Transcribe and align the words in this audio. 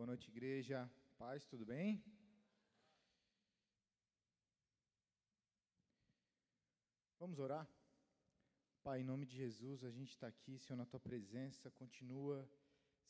Boa 0.00 0.06
noite, 0.06 0.30
igreja. 0.30 0.90
Paz, 1.18 1.44
tudo 1.44 1.66
bem? 1.66 2.02
Vamos 7.18 7.38
orar? 7.38 7.68
Pai, 8.82 9.02
em 9.02 9.04
nome 9.04 9.26
de 9.26 9.36
Jesus, 9.36 9.84
a 9.84 9.90
gente 9.90 10.08
está 10.08 10.26
aqui, 10.26 10.58
Senhor, 10.58 10.78
na 10.78 10.86
tua 10.86 10.98
presença. 10.98 11.70
Continua, 11.72 12.48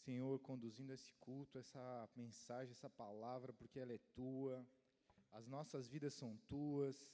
Senhor, 0.04 0.40
conduzindo 0.40 0.92
esse 0.92 1.12
culto, 1.20 1.58
essa 1.58 2.10
mensagem, 2.16 2.72
essa 2.72 2.90
palavra, 2.90 3.52
porque 3.52 3.78
ela 3.78 3.92
é 3.92 4.00
tua. 4.12 4.66
As 5.30 5.46
nossas 5.46 5.86
vidas 5.86 6.14
são 6.14 6.36
tuas. 6.48 7.08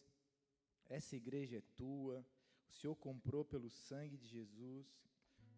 Essa 0.88 1.16
igreja 1.16 1.58
é 1.58 1.62
tua. 1.76 2.24
O 2.70 2.72
Senhor 2.72 2.96
comprou 2.96 3.44
pelo 3.44 3.68
sangue 3.68 4.16
de 4.16 4.26
Jesus, 4.26 4.86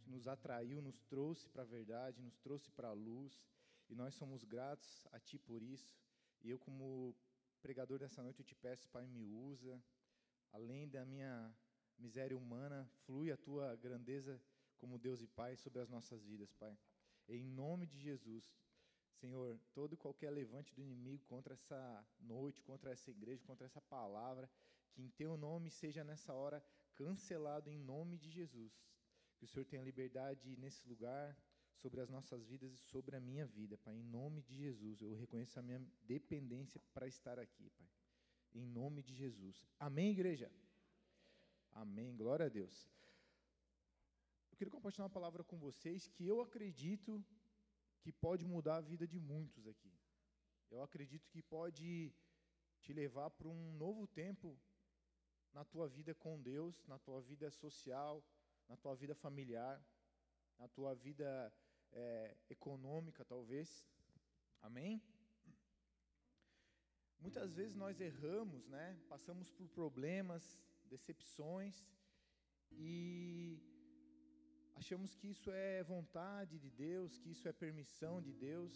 nos 0.08 0.26
atraiu, 0.26 0.82
nos 0.82 1.00
trouxe 1.04 1.48
para 1.48 1.62
a 1.62 1.72
verdade, 1.76 2.20
nos 2.20 2.36
trouxe 2.40 2.68
para 2.72 2.88
a 2.88 2.92
luz. 2.92 3.40
E 3.88 3.94
nós 3.94 4.14
somos 4.14 4.44
gratos 4.44 5.06
a 5.12 5.18
Ti 5.18 5.38
por 5.38 5.62
isso. 5.62 5.96
E 6.42 6.50
eu, 6.50 6.58
como 6.58 7.14
pregador 7.62 7.98
dessa 7.98 8.22
noite, 8.22 8.40
eu 8.40 8.44
te 8.44 8.54
peço, 8.54 8.88
Pai, 8.88 9.06
me 9.06 9.26
usa. 9.26 9.82
Além 10.52 10.88
da 10.88 11.04
minha 11.04 11.54
miséria 11.98 12.36
humana, 12.36 12.88
flui 13.04 13.30
a 13.32 13.36
Tua 13.36 13.74
grandeza 13.76 14.40
como 14.76 14.98
Deus 14.98 15.20
e 15.20 15.26
Pai 15.26 15.56
sobre 15.56 15.80
as 15.80 15.88
nossas 15.88 16.22
vidas, 16.22 16.52
Pai. 16.54 16.76
Em 17.28 17.44
nome 17.44 17.86
de 17.86 17.98
Jesus, 17.98 18.56
Senhor, 19.20 19.58
todo 19.72 19.94
e 19.94 19.96
qualquer 19.96 20.30
levante 20.30 20.74
do 20.74 20.82
inimigo 20.82 21.24
contra 21.24 21.54
essa 21.54 22.06
noite, 22.20 22.62
contra 22.62 22.92
essa 22.92 23.10
igreja, 23.10 23.44
contra 23.44 23.66
essa 23.66 23.80
palavra, 23.80 24.48
que 24.92 25.02
em 25.02 25.10
Teu 25.10 25.36
nome 25.36 25.70
seja 25.70 26.04
nessa 26.04 26.32
hora 26.32 26.62
cancelado 26.94 27.70
em 27.70 27.78
nome 27.78 28.16
de 28.16 28.30
Jesus. 28.30 28.72
Que 29.36 29.44
o 29.44 29.48
Senhor 29.48 29.64
tenha 29.64 29.82
liberdade 29.82 30.56
nesse 30.56 30.86
lugar, 30.86 31.36
sobre 31.80 32.00
as 32.00 32.08
nossas 32.08 32.44
vidas 32.44 32.72
e 32.72 32.76
sobre 32.76 33.16
a 33.16 33.20
minha 33.20 33.46
vida, 33.46 33.76
Pai. 33.78 33.94
Em 33.94 34.02
nome 34.02 34.42
de 34.42 34.54
Jesus, 34.54 35.00
eu 35.00 35.14
reconheço 35.14 35.58
a 35.58 35.62
minha 35.62 35.80
dependência 36.02 36.80
para 36.92 37.06
estar 37.06 37.38
aqui, 37.38 37.70
Pai. 37.70 37.88
Em 38.54 38.66
nome 38.66 39.02
de 39.02 39.14
Jesus. 39.14 39.66
Amém, 39.78 40.10
igreja? 40.10 40.50
Amém. 41.72 42.16
Glória 42.16 42.46
a 42.46 42.48
Deus. 42.48 42.88
Eu 44.50 44.56
queria 44.56 44.70
compartilhar 44.70 45.04
uma 45.04 45.18
palavra 45.18 45.44
com 45.44 45.58
vocês 45.58 46.08
que 46.08 46.26
eu 46.26 46.40
acredito 46.40 47.24
que 48.00 48.12
pode 48.12 48.44
mudar 48.44 48.76
a 48.76 48.80
vida 48.80 49.06
de 49.06 49.18
muitos 49.18 49.66
aqui. 49.66 49.92
Eu 50.70 50.82
acredito 50.82 51.28
que 51.28 51.42
pode 51.42 52.12
te 52.80 52.92
levar 52.92 53.30
para 53.30 53.48
um 53.48 53.72
novo 53.76 54.06
tempo 54.06 54.58
na 55.52 55.64
tua 55.64 55.88
vida 55.88 56.14
com 56.14 56.40
Deus, 56.40 56.84
na 56.86 56.98
tua 56.98 57.20
vida 57.20 57.50
social, 57.50 58.24
na 58.68 58.76
tua 58.76 58.94
vida 58.94 59.14
familiar, 59.14 59.82
na 60.58 60.68
tua 60.68 60.94
vida 60.94 61.52
é, 61.92 62.36
econômica, 62.50 63.24
talvez. 63.24 63.86
Amém? 64.62 65.02
Muitas 67.20 67.52
vezes 67.54 67.74
nós 67.74 68.00
erramos, 68.00 68.68
né? 68.68 68.96
Passamos 69.08 69.50
por 69.50 69.68
problemas, 69.68 70.44
decepções 70.84 71.76
e 72.72 73.60
achamos 74.74 75.14
que 75.14 75.28
isso 75.34 75.50
é 75.50 75.82
vontade 75.82 76.58
de 76.58 76.70
Deus, 76.70 77.18
que 77.18 77.30
isso 77.30 77.48
é 77.48 77.52
permissão 77.52 78.20
de 78.22 78.32
Deus. 78.32 78.72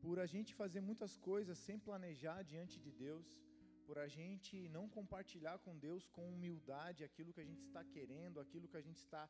Por 0.00 0.18
a 0.20 0.26
gente 0.26 0.54
fazer 0.54 0.80
muitas 0.80 1.16
coisas 1.16 1.58
sem 1.58 1.78
planejar 1.78 2.42
diante 2.42 2.78
de 2.78 2.92
Deus, 2.92 3.26
por 3.86 3.98
a 3.98 4.06
gente 4.06 4.68
não 4.68 4.88
compartilhar 4.88 5.58
com 5.64 5.76
Deus 5.76 6.06
com 6.14 6.32
humildade 6.32 7.02
aquilo 7.02 7.32
que 7.32 7.40
a 7.40 7.48
gente 7.50 7.62
está 7.68 7.82
querendo, 7.82 8.38
aquilo 8.38 8.68
que 8.68 8.76
a 8.76 8.86
gente 8.88 8.98
está 8.98 9.28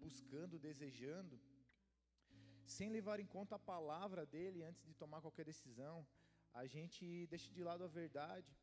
buscando, 0.00 0.58
desejando 0.58 1.40
sem 2.66 2.88
levar 2.90 3.20
em 3.20 3.26
conta 3.26 3.56
a 3.56 3.58
palavra 3.58 4.24
dele 4.24 4.62
antes 4.62 4.84
de 4.84 4.94
tomar 4.94 5.20
qualquer 5.20 5.44
decisão, 5.44 6.06
a 6.52 6.66
gente 6.66 7.26
deixa 7.26 7.52
de 7.52 7.62
lado 7.62 7.84
a 7.84 7.86
verdade, 7.86 8.56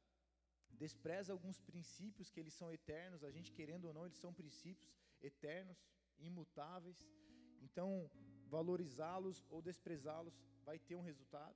despreza 0.71 1.31
alguns 1.31 1.59
princípios 1.59 2.29
que 2.29 2.39
eles 2.39 2.53
são 2.53 2.71
eternos, 2.71 3.23
a 3.23 3.31
gente 3.31 3.51
querendo 3.51 3.85
ou 3.85 3.93
não, 3.93 4.05
eles 4.05 4.17
são 4.17 4.33
princípios 4.33 4.91
eternos, 5.21 5.77
imutáveis. 6.19 7.05
Então, 7.61 8.09
valorizá-los 8.47 9.45
ou 9.49 9.61
desprezá-los 9.61 10.39
vai 10.63 10.79
ter 10.79 10.95
um 10.95 11.01
resultado. 11.01 11.55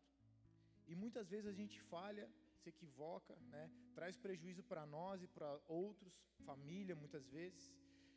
E 0.87 0.95
muitas 0.95 1.29
vezes 1.29 1.47
a 1.47 1.53
gente 1.53 1.81
falha, 1.81 2.29
se 2.57 2.69
equivoca, 2.69 3.35
né? 3.49 3.71
traz 3.95 4.15
prejuízo 4.17 4.63
para 4.63 4.85
nós 4.85 5.23
e 5.23 5.27
para 5.27 5.59
outros, 5.67 6.21
família 6.45 6.95
muitas 6.95 7.27
vezes. 7.27 7.73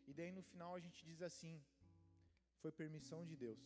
E 0.08 0.14
daí 0.19 0.30
no 0.38 0.42
final 0.50 0.72
a 0.74 0.82
gente 0.86 1.00
diz 1.10 1.20
assim: 1.28 1.54
foi 2.60 2.72
permissão 2.82 3.20
de 3.30 3.36
Deus 3.36 3.62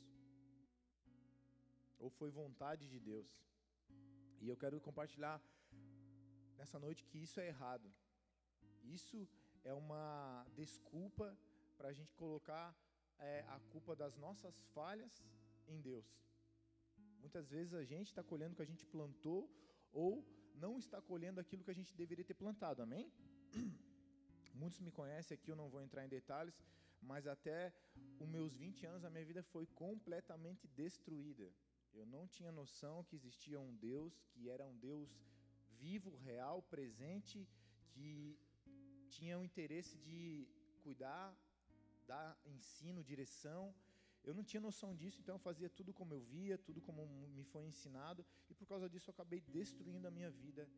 ou 2.03 2.11
foi 2.11 2.31
vontade 2.43 2.85
de 2.93 2.99
Deus. 3.11 3.31
E 4.43 4.49
eu 4.53 4.57
quero 4.63 4.81
compartilhar 4.89 5.37
nessa 6.59 6.79
noite 6.85 7.05
que 7.09 7.19
isso 7.27 7.39
é 7.41 7.47
errado. 7.47 7.89
Isso 8.99 9.19
é 9.63 9.73
uma 9.73 10.45
desculpa 10.61 11.27
para 11.77 11.89
a 11.91 11.93
gente 11.99 12.13
colocar 12.23 12.67
é, 13.19 13.45
a 13.57 13.59
culpa 13.73 13.95
das 13.95 14.17
nossas 14.17 14.55
falhas 14.75 15.15
em 15.69 15.81
Deus. 15.81 16.09
Muitas 17.21 17.49
vezes 17.49 17.73
a 17.73 17.85
gente 17.85 18.09
está 18.09 18.23
colhendo 18.31 18.53
o 18.55 18.57
que 18.57 18.67
a 18.67 18.73
gente 18.73 18.85
plantou 18.85 19.41
ou 19.93 20.11
não 20.65 20.77
está 20.77 21.01
colhendo 21.01 21.41
aquilo 21.41 21.65
que 21.65 21.71
a 21.71 21.79
gente 21.81 21.95
deveria 22.03 22.25
ter 22.25 22.35
plantado, 22.35 22.83
amém? 22.83 23.13
Muitos 24.55 24.81
me 24.81 24.91
conhecem 24.91 25.35
aqui, 25.35 25.51
eu 25.51 25.57
não 25.57 25.69
vou 25.69 25.83
entrar 25.83 26.05
em 26.05 26.09
detalhes, 26.09 26.55
mas 27.01 27.27
até 27.27 27.73
os 28.21 28.29
meus 28.29 28.55
20 28.57 28.87
anos 28.87 29.05
a 29.05 29.11
minha 29.11 29.25
vida 29.25 29.43
foi 29.43 29.67
completamente 29.67 30.69
destruída. 30.69 31.51
Eu 31.93 32.07
não 32.07 32.27
tinha 32.27 32.51
noção 32.53 33.05
que 33.05 33.17
existia 33.17 33.61
um 33.61 33.75
Deus, 33.77 34.23
que 34.31 34.49
era 34.49 34.65
um 34.65 34.77
Deus 34.79 35.11
vivo, 35.81 36.17
real, 36.17 36.63
presente, 36.63 37.47
que 37.91 38.39
tinha 39.11 39.39
o 39.39 39.45
interesse 39.45 39.97
de 39.99 40.47
cuidar, 40.83 41.35
dar 42.07 42.39
ensino, 42.47 43.05
direção. 43.05 43.75
Eu 44.25 44.35
não 44.35 44.45
tinha 44.45 44.61
noção 44.61 44.95
disso, 44.95 45.21
então 45.21 45.35
eu 45.35 45.39
fazia 45.39 45.69
tudo 45.69 45.93
como 45.93 46.15
eu 46.15 46.21
via, 46.21 46.57
tudo 46.57 46.81
como 46.81 47.07
me 47.37 47.45
foi 47.45 47.65
ensinado, 47.67 48.25
e 48.49 48.55
por 48.55 48.67
causa 48.67 48.89
disso 48.89 49.11
eu 49.11 49.13
acabei 49.13 49.41
destruindo 49.41 50.07
a 50.07 50.11
minha 50.11 50.31
vida. 50.31 50.69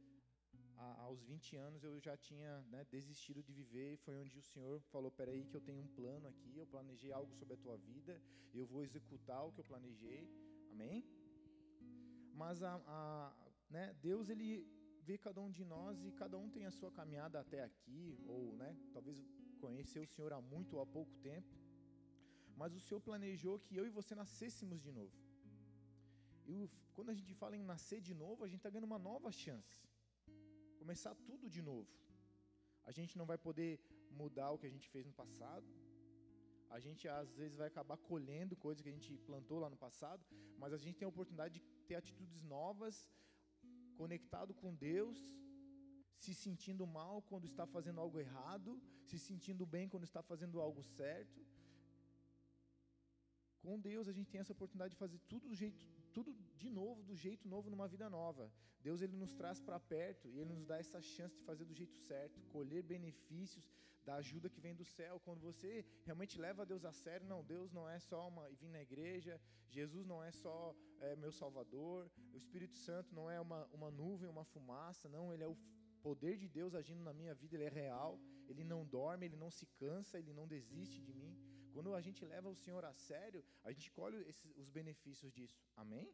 A, 0.77 1.03
aos 1.03 1.23
20 1.23 1.57
anos 1.57 1.85
eu 1.85 1.99
já 2.01 2.17
tinha 2.17 2.61
né, 2.71 2.85
desistido 2.91 3.43
de 3.43 3.53
viver, 3.53 3.97
foi 3.99 4.17
onde 4.17 4.39
o 4.39 4.43
Senhor 4.43 4.81
falou: 4.93 5.11
Peraí, 5.11 5.45
que 5.45 5.55
eu 5.55 5.61
tenho 5.61 5.81
um 5.81 5.89
plano 5.89 6.29
aqui, 6.29 6.57
eu 6.57 6.67
planejei 6.67 7.13
algo 7.13 7.33
sobre 7.35 7.55
a 7.55 7.57
tua 7.57 7.77
vida, 7.77 8.21
eu 8.53 8.67
vou 8.67 8.83
executar 8.83 9.47
o 9.47 9.53
que 9.53 9.61
eu 9.61 9.65
planejei. 9.65 10.29
Amém? 10.73 11.05
Mas 12.35 12.63
a, 12.63 12.75
a, 12.87 13.33
né, 13.71 13.95
Deus 14.03 14.29
ele 14.29 14.67
vê 15.03 15.17
cada 15.19 15.41
um 15.41 15.51
de 15.51 15.65
nós 15.65 16.03
e 16.05 16.11
cada 16.13 16.37
um 16.39 16.49
tem 16.51 16.65
a 16.67 16.71
sua 16.71 16.91
caminhada 16.91 17.39
até 17.39 17.63
aqui, 17.63 18.19
ou 18.27 18.57
né, 18.57 18.77
talvez 18.93 19.23
conheceu 19.61 20.03
o 20.03 20.07
Senhor 20.07 20.33
há 20.33 20.41
muito 20.41 20.77
ou 20.77 20.83
há 20.83 20.87
pouco 20.87 21.15
tempo. 21.19 21.55
Mas 22.57 22.75
o 22.75 22.81
Senhor 22.81 23.01
planejou 23.01 23.59
que 23.59 23.77
eu 23.77 23.87
e 23.87 23.91
você 23.91 24.15
nascêssemos 24.15 24.81
de 24.81 24.91
novo. 24.91 25.17
E 26.47 26.71
quando 26.95 27.11
a 27.11 27.15
gente 27.15 27.35
fala 27.35 27.57
em 27.57 27.63
nascer 27.63 28.01
de 28.01 28.15
novo, 28.15 28.45
a 28.45 28.49
gente 28.49 28.59
está 28.59 28.71
ganhando 28.71 28.91
uma 28.93 28.99
nova 28.99 29.31
chance. 29.33 29.79
Começar 30.85 31.15
tudo 31.29 31.45
de 31.55 31.61
novo. 31.69 31.91
A 32.89 32.93
gente 32.97 33.13
não 33.19 33.27
vai 33.31 33.37
poder 33.45 33.71
mudar 34.21 34.49
o 34.51 34.59
que 34.61 34.67
a 34.71 34.73
gente 34.75 34.87
fez 34.95 35.05
no 35.11 35.15
passado, 35.21 35.69
a 36.77 36.79
gente 36.85 37.03
às 37.09 37.31
vezes 37.39 37.57
vai 37.61 37.69
acabar 37.69 37.97
colhendo 38.11 38.59
coisas 38.65 38.83
que 38.83 38.91
a 38.91 38.97
gente 38.97 39.13
plantou 39.29 39.59
lá 39.63 39.69
no 39.75 39.79
passado, 39.85 40.23
mas 40.61 40.75
a 40.77 40.81
gente 40.83 40.99
tem 40.99 41.07
a 41.07 41.15
oportunidade 41.15 41.55
de 41.55 41.63
ter 41.89 41.97
atitudes 42.01 42.43
novas, 42.57 42.97
conectado 44.01 44.53
com 44.61 44.75
Deus, 44.75 45.19
se 46.23 46.35
sentindo 46.45 46.87
mal 46.99 47.17
quando 47.31 47.47
está 47.53 47.67
fazendo 47.77 48.03
algo 48.05 48.21
errado, 48.27 48.79
se 49.11 49.19
sentindo 49.29 49.65
bem 49.75 49.89
quando 49.89 50.05
está 50.11 50.23
fazendo 50.33 50.61
algo 50.67 50.83
certo. 50.83 51.41
Com 53.63 53.81
Deus 53.91 54.07
a 54.07 54.17
gente 54.19 54.31
tem 54.35 54.43
essa 54.43 54.57
oportunidade 54.59 54.95
de 54.97 55.03
fazer 55.05 55.21
tudo 55.33 55.49
do 55.49 55.61
jeito, 55.65 55.83
tudo 56.17 56.33
de 56.63 56.71
novo, 56.81 57.03
do 57.03 57.15
jeito 57.25 57.47
novo 57.55 57.71
numa 57.73 57.89
vida 57.95 58.09
nova. 58.19 58.45
Deus 58.87 59.01
ele 59.05 59.17
nos 59.17 59.35
traz 59.41 59.59
para 59.67 59.81
perto 59.81 60.29
e 60.29 60.39
ele 60.41 60.53
nos 60.53 60.67
dá 60.71 60.77
essa 60.85 61.01
chance 61.15 61.35
de 61.37 61.45
fazer 61.51 61.65
do 61.65 61.75
jeito 61.81 61.97
certo, 62.09 62.41
colher 62.55 62.83
benefícios 62.83 63.67
da 64.05 64.17
ajuda 64.17 64.51
que 64.55 64.61
vem 64.61 64.75
do 64.75 64.85
céu. 64.85 65.19
Quando 65.27 65.41
você 65.41 65.85
realmente 66.05 66.39
leva 66.39 66.67
Deus 66.73 66.85
a 66.85 66.93
sério, 66.93 67.27
não, 67.27 67.43
Deus 67.43 67.73
não 67.73 67.89
é 67.89 67.99
só 67.99 68.29
uma 68.29 68.49
vir 68.61 68.69
na 68.69 68.83
igreja, 68.83 69.41
Jesus 69.71 70.05
não 70.07 70.23
é 70.23 70.31
só 70.31 70.75
é, 71.01 71.17
meu 71.17 71.33
Salvador, 71.33 72.11
o 72.33 72.37
Espírito 72.37 72.77
Santo 72.77 73.15
não 73.15 73.31
é 73.31 73.41
uma, 73.41 73.65
uma 73.73 73.91
nuvem, 73.91 74.29
uma 74.29 74.45
fumaça, 74.45 75.09
não, 75.09 75.33
ele 75.33 75.43
é 75.43 75.49
o 75.49 75.57
poder 76.03 76.37
de 76.37 76.49
Deus 76.49 76.75
agindo 76.75 77.03
na 77.03 77.15
minha 77.15 77.35
vida, 77.35 77.57
ele 77.57 77.65
é 77.65 77.71
real, 77.71 78.21
ele 78.47 78.63
não 78.63 78.85
dorme, 78.85 79.25
ele 79.27 79.37
não 79.37 79.51
se 79.51 79.67
cansa, 79.83 80.19
ele 80.19 80.33
não 80.33 80.47
desiste 80.47 81.01
de 81.01 81.15
mim. 81.15 81.35
Quando 81.75 81.95
a 81.99 82.03
gente 82.07 82.23
leva 82.33 82.49
o 82.49 82.61
Senhor 82.65 82.85
a 82.85 82.95
sério, 83.09 83.41
a 83.69 83.71
gente 83.73 83.91
colhe 83.99 84.19
esses, 84.31 84.51
os 84.63 84.69
benefícios 84.79 85.33
disso. 85.39 85.59
Amém? 85.83 86.09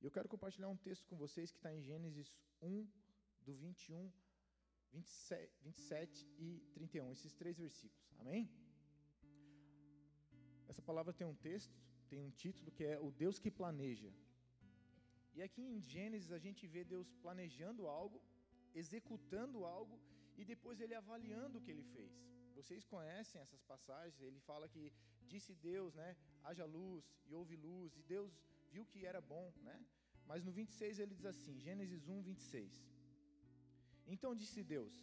E 0.00 0.04
eu 0.06 0.12
quero 0.16 0.28
compartilhar 0.34 0.68
um 0.68 0.82
texto 0.88 1.06
com 1.10 1.16
vocês 1.24 1.50
que 1.50 1.58
está 1.58 1.72
em 1.76 1.82
Gênesis 1.90 2.28
1, 2.62 2.86
do 3.46 3.54
21, 3.54 4.12
27, 4.92 5.52
27 5.62 6.28
e 6.38 6.48
31, 6.74 7.12
esses 7.16 7.34
três 7.40 7.58
versículos. 7.58 8.06
Amém? 8.20 8.42
Essa 10.68 10.82
palavra 10.90 11.12
tem 11.12 11.26
um 11.26 11.38
texto 11.48 11.76
tem 12.10 12.20
um 12.26 12.30
título 12.42 12.70
que 12.76 12.84
é 12.84 12.98
O 13.06 13.10
Deus 13.22 13.38
que 13.38 13.50
Planeja. 13.50 14.10
E 15.34 15.42
aqui 15.46 15.62
em 15.62 15.80
Gênesis 15.80 16.30
a 16.32 16.38
gente 16.38 16.66
vê 16.74 16.82
Deus 16.84 17.08
planejando 17.24 17.86
algo, 17.86 18.18
executando 18.74 19.64
algo 19.64 19.96
e 20.38 20.44
depois 20.44 20.80
ele 20.80 20.94
avaliando 20.94 21.58
o 21.58 21.62
que 21.64 21.70
ele 21.74 21.86
fez. 21.94 22.12
Vocês 22.58 22.84
conhecem 22.94 23.40
essas 23.44 23.62
passagens, 23.72 24.20
ele 24.28 24.40
fala 24.50 24.66
que 24.74 24.84
disse 25.32 25.52
Deus, 25.70 25.94
né, 26.00 26.10
haja 26.48 26.66
luz 26.78 27.04
e 27.28 27.34
houve 27.38 27.56
luz, 27.68 27.96
e 28.00 28.02
Deus 28.14 28.32
viu 28.72 28.84
que 28.92 29.00
era 29.10 29.20
bom, 29.34 29.46
né? 29.68 29.78
Mas 30.30 30.44
no 30.46 30.52
26 30.52 30.98
ele 31.02 31.14
diz 31.18 31.26
assim, 31.32 31.54
Gênesis 31.66 32.08
1, 32.08 32.22
26. 32.22 32.96
Então 34.14 34.34
disse 34.42 34.62
Deus: 34.76 34.94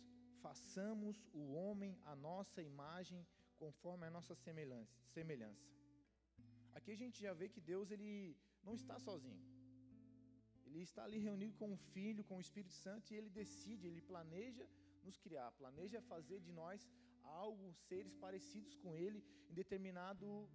façamos 0.46 1.16
o 1.42 1.44
homem 1.62 1.92
a 2.12 2.16
nossa 2.30 2.62
imagem, 2.72 3.22
conforme 3.64 4.06
a 4.06 4.14
nossa 4.18 4.36
semelhança. 5.16 5.68
Aqui 6.78 6.92
a 6.96 7.00
gente 7.02 7.18
já 7.26 7.34
vê 7.42 7.48
que 7.54 7.62
Deus 7.74 7.92
ele 7.96 8.14
não 8.68 8.76
está 8.82 8.96
sozinho. 9.08 9.42
Ele 10.66 10.82
está 10.90 11.02
ali 11.08 11.20
reunido 11.28 11.56
com 11.62 11.70
o 11.74 11.82
Filho, 11.94 12.24
com 12.30 12.38
o 12.38 12.46
Espírito 12.46 12.76
Santo, 12.86 13.06
e 13.12 13.18
ele 13.20 13.30
decide, 13.42 13.88
ele 13.88 14.02
planeja 14.12 14.66
nos 15.06 15.18
criar, 15.26 15.50
planeja 15.62 16.02
fazer 16.14 16.40
de 16.48 16.52
nós 16.62 16.90
algo, 17.24 17.74
seres 17.74 18.16
parecidos 18.16 18.76
com 18.76 18.96
ele 18.96 19.24
em 19.50 19.54
determinado 19.54 20.50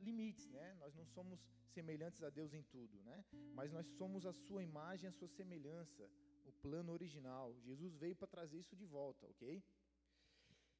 limites, 0.00 0.48
né? 0.50 0.74
Nós 0.80 0.94
não 0.94 1.06
somos 1.06 1.40
semelhantes 1.74 2.22
a 2.22 2.30
Deus 2.30 2.52
em 2.52 2.62
tudo, 2.62 3.00
né? 3.02 3.24
Mas 3.54 3.72
nós 3.72 3.86
somos 3.98 4.26
a 4.26 4.32
sua 4.32 4.62
imagem, 4.62 5.08
a 5.08 5.12
sua 5.12 5.28
semelhança, 5.28 6.08
o 6.44 6.52
plano 6.52 6.92
original. 6.92 7.54
Jesus 7.60 7.94
veio 7.96 8.16
para 8.16 8.26
trazer 8.26 8.58
isso 8.58 8.76
de 8.76 8.86
volta, 8.86 9.26
ok? 9.26 9.62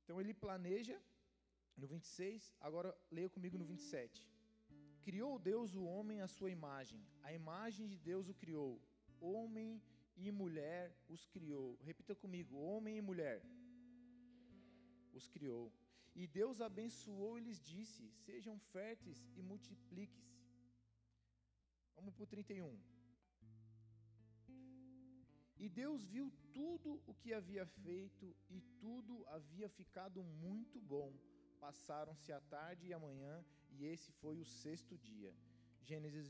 Então 0.03 0.21
ele 0.21 0.35
planeja 0.35 1.01
no 1.77 1.87
26, 1.87 2.55
agora 2.61 2.97
leia 3.11 3.31
comigo 3.31 3.57
no 3.57 3.65
27. 3.65 4.27
Criou 5.03 5.39
Deus 5.39 5.75
o 5.75 5.85
homem 5.85 6.21
à 6.21 6.29
sua 6.29 6.51
imagem, 6.51 7.01
a 7.23 7.33
imagem 7.33 7.87
de 7.89 7.99
Deus 7.99 8.29
o 8.29 8.35
criou, 8.35 8.81
homem 9.21 9.83
e 10.17 10.31
mulher 10.31 10.95
os 11.09 11.25
criou. 11.27 11.79
Repita 11.83 12.15
comigo: 12.15 12.57
homem 12.57 12.99
e 12.99 13.01
mulher 13.01 13.43
os 15.19 15.27
criou. 15.35 15.73
E 16.15 16.27
Deus 16.27 16.61
abençoou 16.61 17.39
e 17.39 17.45
lhes 17.47 17.61
disse: 17.73 18.11
Sejam 18.27 18.59
férteis 18.73 19.21
e 19.37 19.43
multipliquem-se. 19.43 20.39
Vamos 21.97 22.15
para 22.15 22.25
o 22.25 22.27
31. 22.27 22.79
E 25.63 25.69
Deus 25.69 26.05
viu 26.13 26.27
tudo 26.59 26.91
o 27.07 27.15
que 27.21 27.31
havia 27.39 27.67
feito, 27.67 28.27
e 28.49 28.59
tudo 28.83 29.15
havia 29.37 29.69
ficado 29.69 30.23
muito 30.47 30.81
bom. 30.93 31.13
Passaram-se 31.65 32.33
a 32.33 32.41
tarde 32.55 32.87
e 32.87 32.95
a 32.95 32.99
manhã, 32.99 33.35
e 33.71 33.85
esse 33.85 34.11
foi 34.21 34.37
o 34.41 34.47
sexto 34.63 34.97
dia. 34.97 35.33
Gênesis 35.83 36.29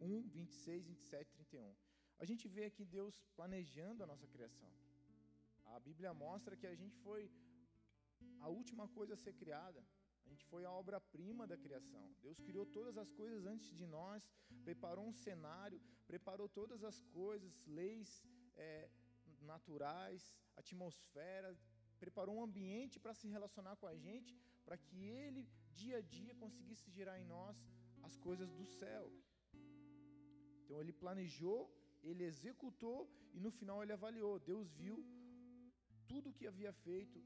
1, 0.00 0.22
26, 0.28 0.86
27, 0.86 1.32
31. 1.32 1.74
A 2.18 2.24
gente 2.24 2.48
vê 2.48 2.64
aqui 2.64 2.84
Deus 2.84 3.14
planejando 3.36 4.02
a 4.02 4.06
nossa 4.06 4.26
criação. 4.26 4.70
A 5.74 5.78
Bíblia 5.78 6.12
mostra 6.14 6.56
que 6.56 6.66
a 6.66 6.74
gente 6.74 6.96
foi 7.06 7.30
a 8.40 8.48
última 8.48 8.86
coisa 8.88 9.14
a 9.14 9.22
ser 9.24 9.34
criada. 9.34 9.80
A 10.24 10.28
gente 10.30 10.44
foi 10.52 10.64
a 10.64 10.72
obra-prima 10.80 11.46
da 11.46 11.56
criação. 11.64 12.04
Deus 12.20 12.38
criou 12.40 12.64
todas 12.76 12.96
as 12.96 13.10
coisas 13.20 13.44
antes 13.52 13.70
de 13.80 13.86
nós, 13.86 14.22
preparou 14.68 15.06
um 15.06 15.12
cenário, 15.12 15.80
preparou 16.06 16.48
todas 16.48 16.82
as 16.90 16.98
coisas, 17.18 17.52
leis 17.66 18.10
é, 18.56 18.88
naturais, 19.40 20.22
atmosfera, 20.56 21.50
preparou 21.98 22.36
um 22.36 22.44
ambiente 22.48 22.98
para 22.98 23.14
se 23.14 23.28
relacionar 23.28 23.76
com 23.76 23.86
a 23.86 23.96
gente, 24.06 24.32
para 24.64 24.76
que 24.76 24.96
Ele, 25.04 25.42
dia 25.80 25.98
a 25.98 26.00
dia, 26.00 26.34
conseguisse 26.34 26.90
gerar 26.90 27.18
em 27.20 27.24
nós 27.24 27.56
as 28.02 28.16
coisas 28.16 28.50
do 28.60 28.66
céu. 28.80 29.06
Então 30.62 30.80
Ele 30.80 30.92
planejou, 30.92 31.60
Ele 32.02 32.24
executou 32.24 32.98
e 33.34 33.40
no 33.40 33.50
final 33.50 33.82
Ele 33.82 33.92
avaliou. 33.92 34.38
Deus 34.38 34.70
viu 34.82 34.96
tudo 36.06 36.30
o 36.30 36.34
que 36.38 36.46
havia 36.46 36.72
feito 36.72 37.22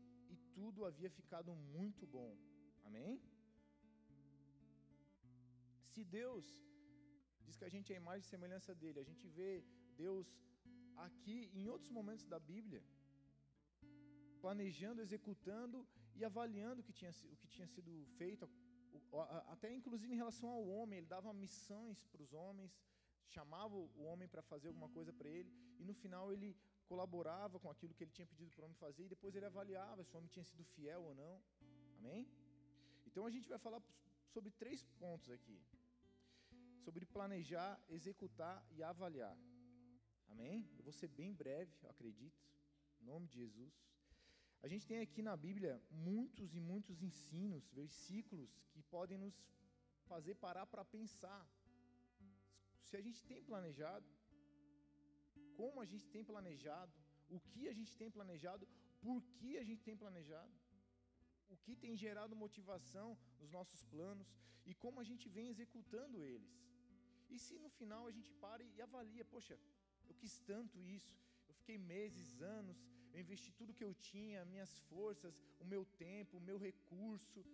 tudo 0.57 0.85
havia 0.89 1.11
ficado 1.21 1.51
muito 1.77 2.05
bom. 2.17 2.31
Amém? 2.89 3.15
Se 5.93 6.03
Deus 6.19 6.45
diz 7.45 7.57
que 7.59 7.67
a 7.69 7.73
gente 7.75 7.93
é 7.93 7.97
a 7.97 8.03
imagem 8.05 8.25
e 8.25 8.33
semelhança 8.35 8.73
dele, 8.81 8.99
a 9.01 9.09
gente 9.11 9.27
vê 9.39 9.51
Deus 10.05 10.27
aqui 11.07 11.39
em 11.59 11.67
outros 11.75 11.91
momentos 11.99 12.27
da 12.33 12.39
Bíblia, 12.53 12.83
planejando, 14.45 15.03
executando 15.07 15.79
e 16.19 16.25
avaliando 16.31 16.81
o 16.81 16.87
que 16.89 16.95
tinha, 16.99 17.13
o 17.35 17.37
que 17.41 17.49
tinha 17.55 17.69
sido 17.75 17.93
feito, 18.19 18.49
até 19.55 19.69
inclusive 19.79 20.13
em 20.13 20.23
relação 20.23 20.49
ao 20.57 20.65
homem, 20.75 20.99
ele 20.99 21.15
dava 21.17 21.41
missões 21.45 21.99
para 22.13 22.23
os 22.27 22.33
homens, 22.33 22.73
chamava 23.35 23.75
o 23.77 24.03
homem 24.09 24.29
para 24.35 24.43
fazer 24.53 24.69
alguma 24.69 24.89
coisa 24.97 25.13
para 25.13 25.29
ele, 25.37 25.51
e 25.81 25.85
no 25.85 25.95
final 26.03 26.33
ele 26.33 26.51
colaborava 26.91 27.59
com 27.63 27.71
aquilo 27.71 27.95
que 27.95 28.05
ele 28.05 28.17
tinha 28.17 28.27
pedido 28.33 28.51
para 28.53 28.63
o 28.63 28.67
homem 28.67 28.79
fazer, 28.87 29.05
e 29.05 29.13
depois 29.15 29.35
ele 29.35 29.49
avaliava 29.53 30.05
se 30.05 30.13
o 30.15 30.19
homem 30.19 30.31
tinha 30.35 30.45
sido 30.51 30.65
fiel 30.75 31.03
ou 31.09 31.15
não. 31.23 31.35
Amém? 31.99 32.29
Então 33.07 33.25
a 33.27 33.31
gente 33.35 33.49
vai 33.49 33.59
falar 33.67 33.83
sobre 34.35 34.51
três 34.63 34.83
pontos 35.01 35.31
aqui: 35.37 35.59
sobre 36.85 37.05
planejar, 37.17 37.73
executar 37.89 38.57
e 38.77 38.83
avaliar. 38.83 39.37
Amém? 40.29 40.69
Eu 40.79 40.85
vou 40.85 40.93
ser 40.93 41.09
bem 41.09 41.33
breve, 41.33 41.73
eu 41.83 41.91
acredito, 41.91 42.41
em 43.01 43.05
nome 43.13 43.27
de 43.29 43.37
Jesus. 43.43 43.75
A 44.63 44.69
gente 44.69 44.87
tem 44.87 45.01
aqui 45.01 45.23
na 45.23 45.37
Bíblia 45.37 45.73
muitos 45.91 46.55
e 46.55 46.61
muitos 46.61 47.03
ensinos, 47.09 47.69
versículos 47.81 48.51
que 48.73 48.83
podem 48.83 49.19
nos 49.19 49.37
fazer 50.11 50.35
parar 50.35 50.67
para 50.67 50.85
pensar. 50.85 51.43
Se 52.87 52.97
a 52.97 53.03
gente 53.07 53.23
tem 53.25 53.43
planejado, 53.43 54.07
como 55.59 55.81
a 55.85 55.87
gente 55.93 56.07
tem 56.15 56.25
planejado, 56.31 56.95
o 57.37 57.39
que 57.51 57.63
a 57.73 57.75
gente 57.79 57.93
tem 58.01 58.11
planejado, 58.17 58.65
por 59.05 59.19
que 59.39 59.53
a 59.63 59.65
gente 59.69 59.83
tem 59.89 59.97
planejado, 60.03 60.55
o 61.49 61.57
que 61.65 61.75
tem 61.85 61.95
gerado 62.05 62.43
motivação 62.45 63.09
nos 63.41 63.51
nossos 63.57 63.83
planos 63.95 64.29
e 64.65 64.75
como 64.75 65.01
a 65.01 65.07
gente 65.11 65.29
vem 65.37 65.49
executando 65.53 66.25
eles. 66.33 66.55
E 67.35 67.39
se 67.39 67.55
no 67.65 67.71
final 67.79 68.03
a 68.07 68.15
gente 68.17 68.33
para 68.45 68.63
e 68.65 68.83
avalia, 68.89 69.25
poxa, 69.25 69.59
eu 70.09 70.15
quis 70.21 70.35
tanto 70.51 70.85
isso, 70.99 71.15
eu 71.49 71.55
fiquei 71.61 71.79
meses, 71.79 72.41
anos, 72.57 72.79
eu 73.13 73.21
investi 73.21 73.51
tudo 73.53 73.75
que 73.79 73.87
eu 73.89 73.95
tinha, 73.95 74.45
minhas 74.45 74.73
forças, 74.91 75.35
o 75.59 75.65
meu 75.65 75.85
tempo, 76.07 76.37
o 76.37 76.47
meu 76.49 76.59
recurso, 76.69 77.45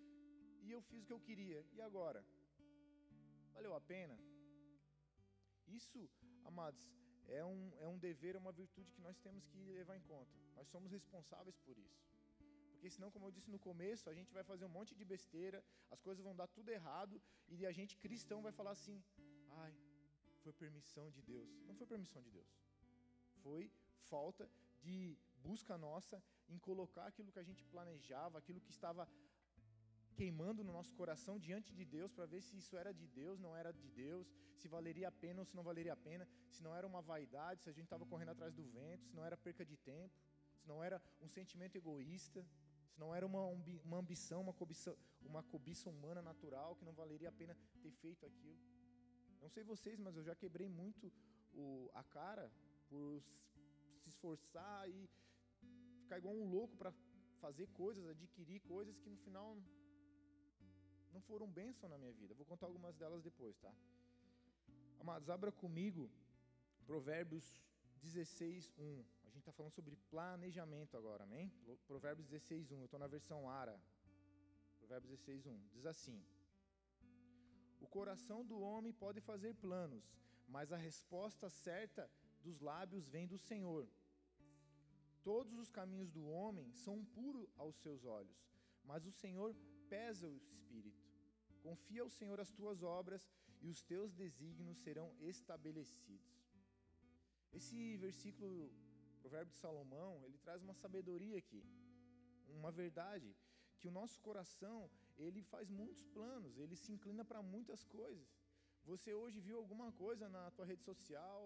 e 0.65 0.71
eu 0.71 0.81
fiz 0.89 1.03
o 1.03 1.07
que 1.07 1.13
eu 1.13 1.21
queria. 1.29 1.61
E 1.73 1.81
agora? 1.81 2.25
Valeu 3.55 3.75
a 3.75 3.81
pena? 3.81 4.19
Isso, 5.67 6.01
amados, 6.45 6.85
é 7.29 7.45
um, 7.45 7.73
é 7.81 7.89
um 7.89 7.99
dever, 7.99 8.35
é 8.35 8.39
uma 8.39 8.53
virtude 8.53 8.91
que 8.93 9.01
nós 9.01 9.19
temos 9.19 9.45
que 9.47 9.71
levar 9.73 9.97
em 9.97 10.03
conta. 10.03 10.33
Nós 10.57 10.69
somos 10.69 10.91
responsáveis 10.91 11.57
por 11.59 11.79
isso. 11.79 12.03
Porque 12.73 12.91
senão, 12.91 13.11
como 13.11 13.27
eu 13.27 13.31
disse 13.31 13.51
no 13.51 13.59
começo, 13.59 14.11
a 14.11 14.15
gente 14.15 14.33
vai 14.33 14.43
fazer 14.43 14.65
um 14.65 14.69
monte 14.69 14.95
de 14.95 15.05
besteira, 15.05 15.65
as 15.91 16.01
coisas 16.01 16.23
vão 16.25 16.35
dar 16.35 16.49
tudo 16.49 16.69
errado, 16.69 17.21
e 17.49 17.65
a 17.65 17.73
gente 17.73 17.97
cristão 17.97 18.43
vai 18.43 18.53
falar 18.53 18.73
assim: 18.73 19.03
ai, 19.51 19.73
foi 20.43 20.53
permissão 20.53 21.11
de 21.11 21.23
Deus. 21.23 21.49
Não 21.67 21.75
foi 21.77 21.87
permissão 21.87 22.21
de 22.21 22.31
Deus. 22.31 22.51
Foi 23.43 23.71
falta 24.11 24.49
de 24.83 25.17
busca 25.43 25.79
nossa 25.79 26.23
em 26.49 26.59
colocar 26.59 27.07
aquilo 27.07 27.31
que 27.31 27.39
a 27.39 27.43
gente 27.45 27.65
planejava, 27.65 28.39
aquilo 28.39 28.61
que 28.61 28.71
estava 28.71 29.09
queimando 30.19 30.65
no 30.67 30.73
nosso 30.73 30.93
coração 31.01 31.35
diante 31.47 31.71
de 31.79 31.85
Deus 31.85 32.11
para 32.13 32.27
ver 32.27 32.41
se 32.47 32.57
isso 32.57 32.77
era 32.77 32.93
de 33.01 33.07
Deus, 33.07 33.39
não 33.45 33.53
era 33.57 33.73
de 33.73 33.89
Deus, 33.89 34.27
se 34.61 34.69
valeria 34.69 35.09
a 35.09 35.13
pena 35.25 35.41
ou 35.41 35.47
se 35.51 35.57
não 35.59 35.65
valeria 35.71 35.95
a 35.95 35.97
pena, 36.09 36.29
se 36.51 36.63
não 36.63 36.75
era 36.79 36.87
uma 36.87 37.03
vaidade, 37.03 37.63
se 37.63 37.71
a 37.71 37.73
gente 37.73 37.89
estava 37.91 38.07
correndo 38.07 38.31
atrás 38.31 38.53
do 38.55 38.65
vento, 38.65 39.05
se 39.09 39.15
não 39.17 39.25
era 39.25 39.37
perca 39.37 39.65
de 39.65 39.77
tempo, 39.77 40.15
se 40.59 40.67
não 40.69 40.83
era 40.83 41.03
um 41.21 41.29
sentimento 41.29 41.77
egoísta, 41.77 42.47
se 42.91 43.01
não 43.01 43.15
era 43.15 43.27
uma, 43.27 43.45
uma 43.85 43.99
ambição, 43.99 44.41
uma 44.43 44.53
cobiça, 44.53 44.97
uma 45.23 45.43
cobiça 45.43 45.89
humana 45.89 46.23
natural 46.23 46.77
que 46.77 46.85
não 46.85 46.93
valeria 46.93 47.31
a 47.31 47.33
pena 47.33 47.57
ter 47.83 47.93
feito 47.93 48.25
aquilo. 48.27 48.59
Não 49.41 49.49
sei 49.49 49.65
vocês, 49.65 49.99
mas 49.99 50.17
eu 50.17 50.23
já 50.23 50.35
quebrei 50.35 50.69
muito 50.69 51.13
o, 51.53 51.91
a 51.95 52.05
cara 52.05 52.51
por 52.89 53.23
se 54.03 54.09
esforçar 54.09 54.89
e 54.89 55.09
ficar 56.03 56.19
igual 56.19 56.35
um 56.35 56.49
louco 56.49 56.77
para 56.77 56.93
fazer 57.41 57.67
coisas, 57.69 58.07
adquirir 58.07 58.61
coisas 58.61 58.97
que 59.01 59.11
no 59.11 59.17
final 59.17 59.57
não 61.13 61.21
foram 61.21 61.47
bênção 61.47 61.89
na 61.89 61.99
minha 61.99 62.13
vida. 62.13 62.35
Vou 62.35 62.47
contar 62.47 62.67
algumas 62.67 62.97
delas 62.97 63.23
depois, 63.23 63.57
tá? 63.59 63.73
Amados, 65.01 65.29
abra 65.29 65.53
comigo 65.53 66.11
Provérbios 66.87 67.45
16, 68.03 68.73
1. 68.79 69.05
A 69.25 69.29
gente 69.29 69.39
está 69.39 69.53
falando 69.53 69.73
sobre 69.73 69.97
planejamento 70.11 70.97
agora, 70.97 71.25
amém? 71.25 71.53
Provérbios 71.87 72.27
16, 72.29 72.71
1. 72.73 72.79
Eu 72.79 72.85
estou 72.85 73.01
na 73.01 73.07
versão 73.07 73.49
Ara. 73.49 73.81
Provérbios 74.79 75.11
16, 75.11 75.47
1. 75.47 75.61
Diz 75.73 75.87
assim: 75.87 76.23
O 77.81 77.87
coração 77.87 78.45
do 78.45 78.61
homem 78.61 78.93
pode 78.93 79.21
fazer 79.21 79.55
planos, 79.55 80.05
mas 80.49 80.73
a 80.73 80.77
resposta 80.77 81.49
certa 81.49 82.11
dos 82.43 82.61
lábios 82.61 83.09
vem 83.09 83.27
do 83.27 83.39
Senhor. 83.39 83.89
Todos 85.23 85.57
os 85.59 85.71
caminhos 85.71 86.11
do 86.11 86.27
homem 86.27 86.73
são 86.73 87.05
puros 87.05 87.49
aos 87.57 87.77
seus 87.77 88.05
olhos, 88.05 88.37
mas 88.85 89.07
o 89.07 89.13
Senhor 89.13 89.55
pesa 89.89 90.29
o 90.29 90.37
espírito. 90.37 91.02
Confia 91.63 92.03
ao 92.03 92.11
Senhor 92.19 92.39
as 92.41 92.51
tuas 92.59 92.83
obras 92.83 93.23
e 93.61 93.69
os 93.75 93.83
teus 93.83 94.13
desígnios 94.13 94.79
serão 94.79 95.09
estabelecidos. 95.21 96.33
Esse 97.53 97.97
versículo, 97.97 98.73
Provérbio 99.21 99.55
de 99.55 99.61
Salomão, 99.61 100.13
ele 100.27 100.39
traz 100.39 100.63
uma 100.63 100.75
sabedoria 100.75 101.39
aqui, 101.39 101.63
uma 102.49 102.73
verdade, 102.73 103.37
que 103.79 103.89
o 103.89 103.97
nosso 104.01 104.21
coração, 104.21 104.91
ele 105.17 105.43
faz 105.43 105.69
muitos 105.69 106.05
planos, 106.07 106.59
ele 106.59 106.77
se 106.77 106.91
inclina 106.93 107.25
para 107.25 107.43
muitas 107.43 107.85
coisas. 107.85 108.29
Você 108.85 109.15
hoje 109.15 109.39
viu 109.41 109.59
alguma 109.59 109.93
coisa 109.93 110.29
na 110.29 110.51
tua 110.51 110.67
rede 110.67 110.83
social, 110.83 111.41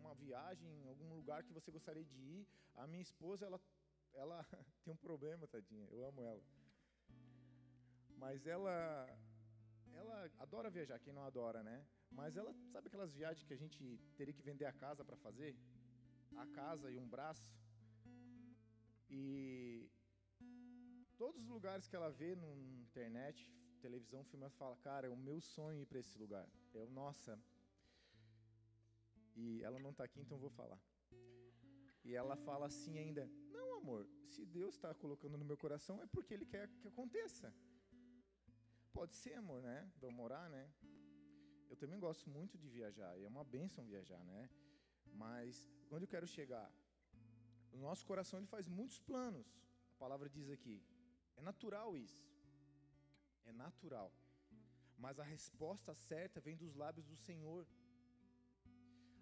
uma 0.00 0.14
viagem, 0.14 0.68
algum 0.86 1.14
lugar 1.14 1.42
que 1.44 1.52
você 1.52 1.70
gostaria 1.70 2.04
de 2.04 2.18
ir? 2.18 2.46
A 2.74 2.86
minha 2.86 3.02
esposa, 3.02 3.46
ela, 3.46 3.60
ela 4.12 4.44
tem 4.84 4.92
um 4.92 4.96
problema, 4.96 5.46
tadinha, 5.46 5.86
eu 5.90 6.04
amo 6.04 6.22
ela. 6.22 6.42
Mas 8.22 8.46
ela, 8.46 8.78
ela 10.00 10.30
adora 10.38 10.70
viajar, 10.70 10.98
quem 11.04 11.12
não 11.12 11.24
adora, 11.24 11.60
né? 11.68 11.84
Mas 12.18 12.36
ela, 12.36 12.52
sabe 12.72 12.86
aquelas 12.86 13.12
viagens 13.12 13.44
que 13.46 13.54
a 13.56 13.62
gente 13.62 13.98
teria 14.16 14.32
que 14.32 14.48
vender 14.50 14.64
a 14.64 14.72
casa 14.84 15.04
para 15.04 15.16
fazer? 15.16 15.56
A 16.36 16.46
casa 16.58 16.90
e 16.90 16.96
um 17.04 17.08
braço. 17.14 17.50
E 19.10 19.90
todos 21.18 21.42
os 21.42 21.48
lugares 21.48 21.88
que 21.88 21.96
ela 21.96 22.10
vê 22.10 22.36
na 22.36 22.48
internet, 22.84 23.52
televisão, 23.80 24.22
filme, 24.30 24.44
ela 24.44 24.58
fala, 24.62 24.76
cara, 24.76 25.08
é 25.08 25.10
o 25.10 25.16
meu 25.16 25.40
sonho 25.40 25.82
ir 25.82 25.86
para 25.86 25.98
esse 25.98 26.16
lugar. 26.16 26.48
Eu, 26.72 26.88
nossa. 26.90 27.36
E 29.34 29.64
ela 29.64 29.80
não 29.80 29.90
está 29.90 30.04
aqui, 30.04 30.20
então 30.20 30.38
vou 30.38 30.50
falar. 30.50 30.80
E 32.04 32.14
ela 32.14 32.36
fala 32.36 32.66
assim 32.66 32.96
ainda, 32.98 33.28
não 33.50 33.78
amor, 33.78 34.08
se 34.28 34.44
Deus 34.46 34.74
está 34.74 34.94
colocando 34.94 35.36
no 35.36 35.44
meu 35.44 35.56
coração 35.56 36.00
é 36.00 36.06
porque 36.06 36.34
Ele 36.34 36.46
quer 36.46 36.68
que 36.80 36.86
aconteça. 36.86 37.52
Pode 38.98 39.14
ser, 39.16 39.34
amor, 39.42 39.60
né? 39.62 39.78
Vamos 40.00 40.16
morar, 40.16 40.46
né? 40.50 40.64
Eu 41.70 41.76
também 41.82 41.98
gosto 41.98 42.28
muito 42.28 42.58
de 42.62 42.68
viajar, 42.68 43.10
é 43.18 43.26
uma 43.26 43.44
benção 43.44 43.84
viajar, 43.86 44.22
né? 44.32 44.42
Mas 45.22 45.66
onde 45.90 46.04
eu 46.04 46.12
quero 46.14 46.26
chegar? 46.26 46.68
O 47.72 47.78
nosso 47.86 48.04
coração 48.10 48.38
ele 48.38 48.50
faz 48.54 48.68
muitos 48.68 48.98
planos. 49.10 49.48
A 49.94 49.98
palavra 50.04 50.28
diz 50.28 50.50
aqui. 50.56 50.76
É 51.38 51.42
natural 51.50 51.96
isso. 51.96 52.22
É 53.50 53.52
natural. 53.64 54.12
Mas 55.04 55.18
a 55.18 55.24
resposta 55.24 55.94
certa 55.94 56.40
vem 56.46 56.56
dos 56.62 56.74
lábios 56.82 57.06
do 57.12 57.16
Senhor. 57.16 57.66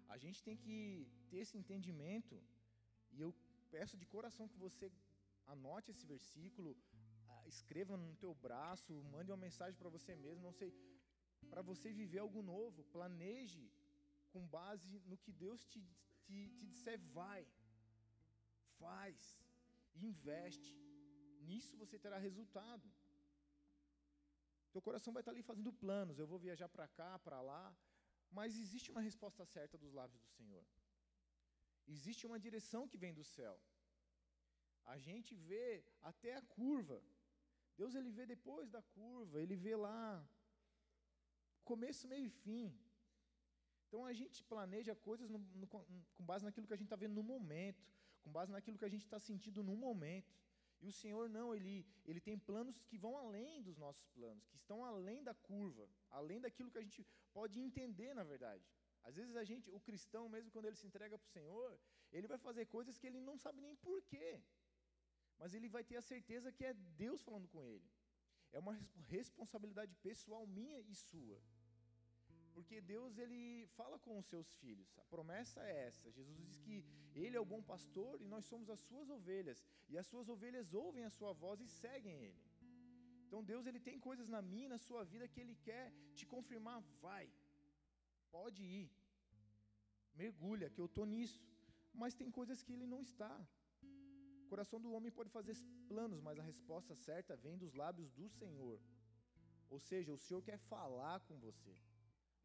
A 0.09 0.17
gente 0.23 0.43
tem 0.47 0.57
que 0.63 1.07
ter 1.29 1.37
esse 1.43 1.57
entendimento, 1.57 2.35
e 3.13 3.21
eu 3.25 3.33
peço 3.75 3.95
de 4.01 4.05
coração 4.05 4.49
que 4.53 4.59
você 4.65 4.91
anote 5.47 5.91
esse 5.91 6.05
versículo, 6.05 6.75
escreva 7.57 7.95
no 7.97 8.15
teu 8.23 8.33
braço, 8.45 8.93
mande 9.15 9.31
uma 9.31 9.43
mensagem 9.47 9.77
para 9.81 9.93
você 9.95 10.15
mesmo, 10.15 10.43
não 10.47 10.55
sei, 10.61 10.69
para 11.51 11.61
você 11.69 11.91
viver 12.01 12.19
algo 12.19 12.41
novo, 12.41 12.83
planeje 12.95 13.63
com 14.31 14.47
base 14.57 14.99
no 15.09 15.17
que 15.23 15.31
Deus 15.43 15.65
te, 15.71 15.81
te, 16.25 16.37
te 16.57 16.65
disser, 16.71 16.99
vai, 17.19 17.41
faz, 18.79 19.17
investe, 20.09 20.75
nisso 21.49 21.77
você 21.83 21.97
terá 22.05 22.17
resultado. 22.17 22.87
Teu 24.73 24.81
coração 24.81 25.13
vai 25.13 25.21
estar 25.21 25.33
ali 25.33 25.43
fazendo 25.51 25.73
planos, 25.83 26.17
eu 26.17 26.27
vou 26.33 26.39
viajar 26.39 26.69
para 26.75 26.87
cá, 26.99 27.11
para 27.19 27.41
lá, 27.41 27.65
mas 28.37 28.57
existe 28.57 28.89
uma 28.93 29.01
resposta 29.09 29.45
certa 29.45 29.77
dos 29.77 29.91
lábios 29.99 30.21
do 30.21 30.29
Senhor. 30.37 30.65
Existe 31.95 32.25
uma 32.29 32.39
direção 32.39 32.87
que 32.87 33.01
vem 33.03 33.13
do 33.13 33.25
céu. 33.35 33.55
A 34.85 34.97
gente 34.97 35.35
vê 35.49 35.83
até 36.01 36.35
a 36.35 36.41
curva. 36.41 36.97
Deus 37.81 37.95
ele 37.99 38.11
vê 38.17 38.25
depois 38.35 38.69
da 38.75 38.81
curva, 38.95 39.41
ele 39.43 39.55
vê 39.65 39.75
lá 39.87 39.99
começo, 41.71 42.07
meio 42.13 42.25
e 42.31 42.35
fim. 42.43 42.65
Então 43.85 44.01
a 44.11 44.13
gente 44.19 44.39
planeja 44.51 44.93
coisas 45.07 45.29
no, 45.33 45.39
no, 45.61 45.67
com 45.67 46.23
base 46.31 46.45
naquilo 46.47 46.67
que 46.67 46.75
a 46.75 46.79
gente 46.81 46.89
está 46.91 46.99
vendo 47.03 47.15
no 47.19 47.23
momento, 47.33 47.83
com 48.23 48.31
base 48.37 48.51
naquilo 48.55 48.79
que 48.81 48.89
a 48.89 48.93
gente 48.93 49.05
está 49.07 49.19
sentindo 49.29 49.63
no 49.69 49.75
momento. 49.87 50.33
E 50.83 50.87
o 50.91 50.95
Senhor 50.99 51.25
não, 51.37 51.47
ele, 51.57 51.73
ele 52.09 52.21
tem 52.27 52.37
planos 52.49 52.77
que 52.89 52.97
vão 53.03 53.13
além 53.23 53.61
dos 53.67 53.77
nossos 53.83 54.07
planos, 54.17 54.45
que 54.51 54.57
estão 54.61 54.79
além 54.91 55.19
da 55.29 55.33
curva, 55.49 55.87
além 56.19 56.39
daquilo 56.45 56.71
que 56.71 56.81
a 56.81 56.85
gente 56.87 57.03
pode 57.37 57.59
entender, 57.65 58.11
na 58.19 58.23
verdade. 58.23 58.65
Às 59.03 59.15
vezes 59.19 59.35
a 59.35 59.43
gente, 59.43 59.69
o 59.77 59.79
cristão, 59.87 60.23
mesmo 60.35 60.51
quando 60.51 60.67
ele 60.69 60.79
se 60.81 60.87
entrega 60.89 61.17
para 61.17 61.29
o 61.29 61.35
Senhor, 61.37 61.79
ele 62.11 62.27
vai 62.33 62.39
fazer 62.47 62.65
coisas 62.77 62.97
que 62.99 63.07
ele 63.09 63.21
não 63.29 63.37
sabe 63.45 63.59
nem 63.67 63.75
porquê, 63.87 64.31
mas 65.41 65.55
ele 65.57 65.69
vai 65.75 65.83
ter 65.89 65.97
a 65.99 66.07
certeza 66.13 66.51
que 66.57 66.65
é 66.69 66.73
Deus 67.03 67.19
falando 67.27 67.47
com 67.53 67.61
ele. 67.71 67.87
É 68.55 68.59
uma 68.59 68.75
responsabilidade 69.15 69.93
pessoal 70.07 70.43
minha 70.59 70.79
e 70.91 70.93
sua. 70.93 71.39
Porque 72.55 72.77
Deus 72.93 73.17
ele 73.23 73.41
fala 73.77 73.97
com 74.05 74.13
os 74.19 74.27
seus 74.33 74.49
filhos. 74.61 74.89
A 75.03 75.05
promessa 75.13 75.59
é 75.69 75.73
essa. 75.87 76.11
Jesus 76.17 76.37
diz 76.45 76.57
que 76.65 76.75
ele 77.15 77.37
é 77.37 77.41
o 77.41 77.51
bom 77.53 77.61
pastor 77.71 78.21
e 78.21 78.27
nós 78.33 78.45
somos 78.51 78.69
as 78.75 78.81
suas 78.89 79.09
ovelhas, 79.17 79.59
e 79.91 79.97
as 80.01 80.07
suas 80.11 80.27
ovelhas 80.35 80.73
ouvem 80.85 81.05
a 81.05 81.13
sua 81.17 81.33
voz 81.43 81.59
e 81.59 81.67
seguem 81.67 82.17
ele. 82.27 82.41
Então 83.25 83.41
Deus 83.51 83.65
ele 83.65 83.81
tem 83.87 83.97
coisas 84.07 84.27
na 84.35 84.41
minha, 84.51 84.69
na 84.75 84.79
sua 84.87 85.03
vida 85.13 85.31
que 85.33 85.41
ele 85.43 85.55
quer 85.69 85.85
te 86.17 86.25
confirmar, 86.33 86.79
vai. 87.05 87.25
Pode 88.37 88.61
ir. 88.79 88.89
Mergulha 90.23 90.69
que 90.69 90.81
eu 90.83 90.89
tô 90.97 91.05
nisso. 91.15 91.41
Mas 92.01 92.13
tem 92.21 92.29
coisas 92.39 92.61
que 92.65 92.73
ele 92.73 92.85
não 92.93 93.01
está 93.09 93.33
coração 94.51 94.79
do 94.83 94.91
homem 94.95 95.11
pode 95.17 95.31
fazer 95.37 95.55
planos, 95.91 96.19
mas 96.27 96.37
a 96.41 96.47
resposta 96.51 96.93
certa 97.07 97.37
vem 97.43 97.57
dos 97.63 97.73
lábios 97.81 98.09
do 98.19 98.27
Senhor. 98.39 98.77
Ou 99.73 99.79
seja, 99.89 100.11
o 100.11 100.21
Senhor 100.23 100.41
quer 100.49 100.59
falar 100.73 101.17
com 101.27 101.35
você. 101.45 101.73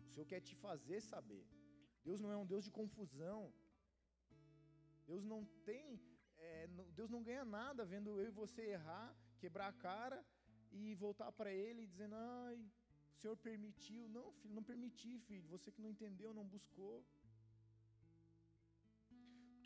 O 0.06 0.10
Senhor 0.12 0.26
quer 0.32 0.40
te 0.48 0.54
fazer 0.66 1.00
saber. 1.12 1.44
Deus 2.04 2.20
não 2.24 2.30
é 2.34 2.36
um 2.42 2.50
Deus 2.52 2.64
de 2.66 2.72
confusão. 2.80 3.40
Deus 5.10 5.24
não 5.32 5.40
tem, 5.68 6.00
é, 6.38 6.66
Deus 6.98 7.10
não 7.14 7.22
ganha 7.28 7.44
nada 7.58 7.84
vendo 7.92 8.18
eu 8.20 8.28
e 8.28 8.38
você 8.42 8.62
errar, 8.76 9.08
quebrar 9.42 9.68
a 9.68 9.78
cara 9.88 10.18
e 10.72 10.94
voltar 11.04 11.30
para 11.38 11.52
Ele 11.64 11.90
dizendo, 11.92 12.16
ai, 12.44 12.56
o 13.12 13.16
Senhor 13.20 13.36
permitiu. 13.48 14.08
Não, 14.16 14.26
filho, 14.40 14.54
não 14.58 14.66
permiti, 14.72 15.12
filho. 15.28 15.48
Você 15.54 15.70
que 15.74 15.82
não 15.84 15.90
entendeu, 15.96 16.32
não 16.38 16.46
buscou. 16.56 16.96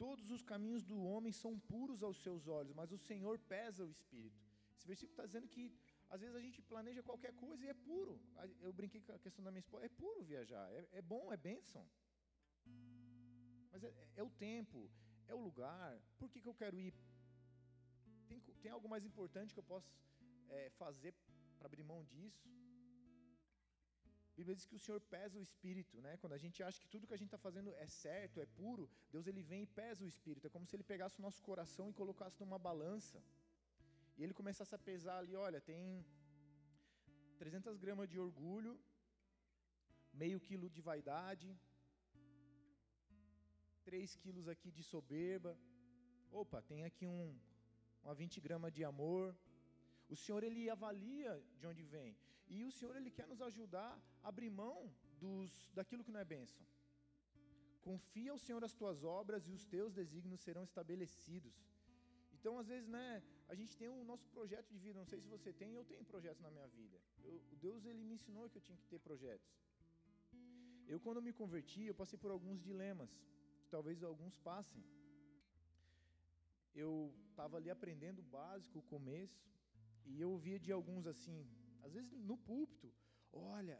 Todos 0.04 0.30
os 0.36 0.42
caminhos 0.50 0.82
do 0.90 0.98
homem 1.10 1.32
são 1.42 1.52
puros 1.72 2.02
aos 2.02 2.18
seus 2.24 2.42
olhos, 2.58 2.74
mas 2.80 2.90
o 2.96 2.98
Senhor 3.08 3.38
pesa 3.54 3.84
o 3.84 3.90
espírito. 3.96 4.42
Esse 4.74 4.86
versículo 4.90 5.12
está 5.12 5.26
dizendo 5.30 5.48
que 5.54 5.64
às 6.12 6.20
vezes 6.22 6.34
a 6.36 6.40
gente 6.44 6.60
planeja 6.70 7.02
qualquer 7.08 7.32
coisa 7.34 7.64
e 7.64 7.68
é 7.68 7.74
puro. 7.88 8.14
Eu 8.66 8.72
brinquei 8.72 9.02
com 9.02 9.12
a 9.12 9.18
questão 9.18 9.44
da 9.44 9.50
minha 9.50 9.64
esposa, 9.66 9.84
é 9.84 9.90
puro 9.90 10.22
viajar, 10.22 10.64
é, 10.72 10.80
é 11.00 11.02
bom, 11.02 11.24
é 11.30 11.36
bênção. 11.36 11.84
Mas 13.72 13.84
é, 13.84 13.92
é, 14.16 14.22
o 14.22 14.30
tempo, 14.30 14.90
é 15.28 15.34
o 15.34 15.42
lugar. 15.48 16.00
Por 16.18 16.30
que, 16.30 16.40
que 16.40 16.48
eu 16.48 16.54
quero 16.62 16.78
ir? 16.86 16.94
Tem, 18.26 18.40
tem 18.62 18.72
algo 18.72 18.88
mais 18.88 19.04
importante 19.04 19.52
que 19.52 19.60
eu 19.60 19.68
posso 19.74 19.92
é, 20.48 20.70
fazer 20.82 21.12
para 21.58 21.66
abrir 21.66 21.84
mão 21.84 22.02
disso? 22.04 22.48
Bíblia 24.40 24.56
diz 24.58 24.66
que 24.70 24.76
o 24.78 24.82
Senhor 24.84 25.00
pesa 25.14 25.38
o 25.38 25.42
espírito, 25.48 25.96
né? 26.04 26.12
Quando 26.20 26.34
a 26.36 26.42
gente 26.42 26.58
acha 26.66 26.80
que 26.82 26.90
tudo 26.92 27.06
que 27.08 27.16
a 27.16 27.20
gente 27.20 27.30
está 27.32 27.40
fazendo 27.46 27.70
é 27.84 27.86
certo, 28.04 28.40
é 28.44 28.46
puro, 28.60 28.84
Deus 29.14 29.26
ele 29.30 29.42
vem 29.50 29.62
e 29.64 29.70
pesa 29.80 30.04
o 30.04 30.10
espírito. 30.12 30.46
É 30.46 30.50
como 30.54 30.66
se 30.68 30.74
ele 30.76 30.86
pegasse 30.92 31.18
o 31.18 31.24
nosso 31.26 31.40
coração 31.48 31.86
e 31.90 31.98
colocasse 32.00 32.38
numa 32.42 32.58
balança. 32.68 33.18
E 34.16 34.22
ele 34.24 34.34
começasse 34.40 34.74
a 34.74 34.80
pesar 34.90 35.18
ali, 35.18 35.34
olha, 35.46 35.60
tem 35.70 35.82
300 37.42 37.76
gramas 37.84 38.08
de 38.12 38.18
orgulho, 38.26 38.72
meio 40.22 40.40
quilo 40.48 40.68
de 40.76 40.80
vaidade, 40.88 41.48
3 43.84 44.16
quilos 44.22 44.48
aqui 44.54 44.70
de 44.78 44.82
soberba. 44.92 45.52
Opa, 46.42 46.60
tem 46.70 46.82
aqui 46.88 47.06
um, 47.06 47.38
uma 48.02 48.14
20 48.14 48.40
gramas 48.46 48.72
de 48.72 48.84
amor. 48.92 49.36
O 50.14 50.16
Senhor 50.22 50.42
ele 50.48 50.62
avalia 50.76 51.32
de 51.58 51.66
onde 51.70 51.82
vem. 51.94 52.10
E 52.54 52.64
o 52.68 52.72
Senhor 52.76 52.94
ele 52.96 53.10
quer 53.16 53.26
nos 53.32 53.40
ajudar 53.48 53.92
a 54.22 54.28
abrir 54.30 54.50
mão 54.62 54.78
dos, 55.22 55.50
daquilo 55.78 56.04
que 56.06 56.14
não 56.14 56.20
é 56.24 56.24
bênção. 56.36 56.66
Confia 57.88 58.32
ao 58.32 58.38
Senhor 58.44 58.62
as 58.68 58.74
tuas 58.80 58.98
obras 59.04 59.46
e 59.48 59.52
os 59.58 59.64
teus 59.74 59.92
desígnios 60.00 60.40
serão 60.46 60.64
estabelecidos. 60.64 61.54
Então, 62.36 62.58
às 62.58 62.68
vezes, 62.72 62.88
né, 62.88 63.22
a 63.52 63.54
gente 63.54 63.76
tem 63.80 63.88
o 63.88 64.04
nosso 64.10 64.26
projeto 64.36 64.68
de 64.74 64.78
vida. 64.78 64.98
Não 64.98 65.10
sei 65.12 65.20
se 65.20 65.28
você 65.28 65.52
tem, 65.52 65.74
eu 65.74 65.84
tenho 65.84 66.04
projetos 66.12 66.42
na 66.46 66.50
minha 66.50 66.68
vida. 66.68 66.98
Eu, 67.22 67.40
Deus 67.66 67.84
ele 67.84 68.02
me 68.02 68.14
ensinou 68.14 68.48
que 68.50 68.58
eu 68.58 68.62
tinha 68.62 68.78
que 68.78 68.86
ter 68.92 68.98
projetos. 68.98 69.48
Eu, 70.92 70.98
quando 70.98 71.22
me 71.26 71.32
converti, 71.32 71.82
eu 71.84 71.94
passei 71.94 72.18
por 72.18 72.30
alguns 72.30 72.60
dilemas, 72.68 73.10
que 73.62 73.68
talvez 73.68 74.02
alguns 74.02 74.36
passem. 74.38 74.82
Eu 76.74 76.92
estava 77.30 77.56
ali 77.58 77.70
aprendendo 77.70 78.20
o 78.20 78.30
básico, 78.38 78.78
o 78.78 78.88
começo, 78.94 79.40
e 80.06 80.20
eu 80.20 80.30
ouvia 80.30 80.58
de 80.58 80.72
alguns 80.72 81.06
assim, 81.06 81.46
às 81.82 81.92
vezes 81.92 82.10
no 82.30 82.36
púlpito, 82.36 82.92
olha, 83.32 83.78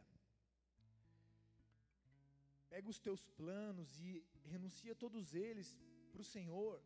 pega 2.69 2.89
os 2.89 2.99
teus 2.99 3.27
planos 3.39 3.99
e 3.99 4.23
renuncia 4.45 4.95
todos 4.95 5.33
eles 5.33 5.77
para 6.11 6.21
o 6.21 6.29
Senhor. 6.35 6.81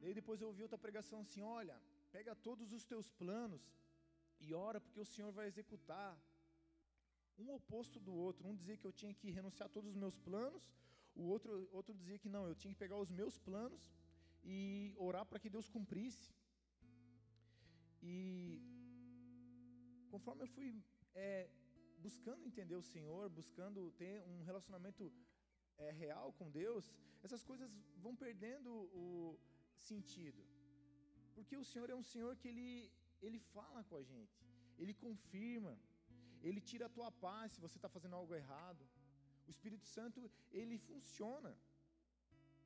Daí 0.00 0.12
depois 0.12 0.40
eu 0.40 0.48
ouvi 0.48 0.62
outra 0.62 0.78
pregação 0.78 1.20
assim: 1.20 1.42
olha, 1.42 1.76
pega 2.12 2.34
todos 2.34 2.72
os 2.72 2.84
teus 2.84 3.10
planos 3.10 3.62
e 4.40 4.52
ora 4.52 4.80
porque 4.80 5.00
o 5.00 5.10
Senhor 5.14 5.32
vai 5.32 5.46
executar. 5.46 6.12
um 7.42 7.50
oposto 7.58 7.98
do 8.06 8.14
outro. 8.26 8.46
Um 8.48 8.54
dizia 8.54 8.76
que 8.76 8.86
eu 8.86 8.92
tinha 8.92 9.12
que 9.20 9.30
renunciar 9.30 9.66
a 9.68 9.72
todos 9.76 9.90
os 9.90 9.96
meus 10.02 10.16
planos, 10.26 10.64
o 11.14 11.24
outro, 11.34 11.68
outro 11.72 11.92
dizia 11.94 12.18
que 12.18 12.28
não, 12.28 12.46
eu 12.46 12.54
tinha 12.54 12.72
que 12.72 12.78
pegar 12.78 12.96
os 12.96 13.10
meus 13.10 13.38
planos 13.38 13.82
e 14.42 14.94
orar 14.96 15.24
para 15.26 15.38
que 15.38 15.50
Deus 15.50 15.68
cumprisse. 15.68 16.32
E 18.12 18.60
conforme 20.12 20.42
eu 20.44 20.50
fui 20.56 20.68
é, 21.14 21.48
buscando 22.06 22.46
entender 22.50 22.76
o 22.76 22.88
Senhor, 22.94 23.22
buscando 23.40 23.90
ter 24.02 24.14
um 24.32 24.42
relacionamento 24.50 25.04
é, 25.78 25.90
real 26.02 26.28
com 26.38 26.50
Deus, 26.50 26.92
essas 27.26 27.42
coisas 27.50 27.70
vão 28.04 28.14
perdendo 28.24 28.70
o 29.04 29.38
sentido. 29.90 30.42
Porque 31.34 31.56
o 31.56 31.64
Senhor 31.70 31.88
é 31.90 31.96
um 32.02 32.06
Senhor 32.12 32.32
que 32.40 32.48
Ele, 32.52 32.68
ele 33.26 33.40
fala 33.54 33.82
com 33.88 33.96
a 33.96 34.02
gente, 34.02 34.36
Ele 34.78 34.94
confirma, 35.06 35.74
Ele 36.42 36.60
tira 36.60 36.86
a 36.86 36.94
tua 36.96 37.10
paz 37.26 37.52
se 37.52 37.60
você 37.66 37.78
está 37.78 37.88
fazendo 37.96 38.16
algo 38.20 38.34
errado. 38.34 38.84
O 39.46 39.50
Espírito 39.50 39.86
Santo, 39.96 40.30
Ele 40.60 40.78
funciona. 40.90 41.52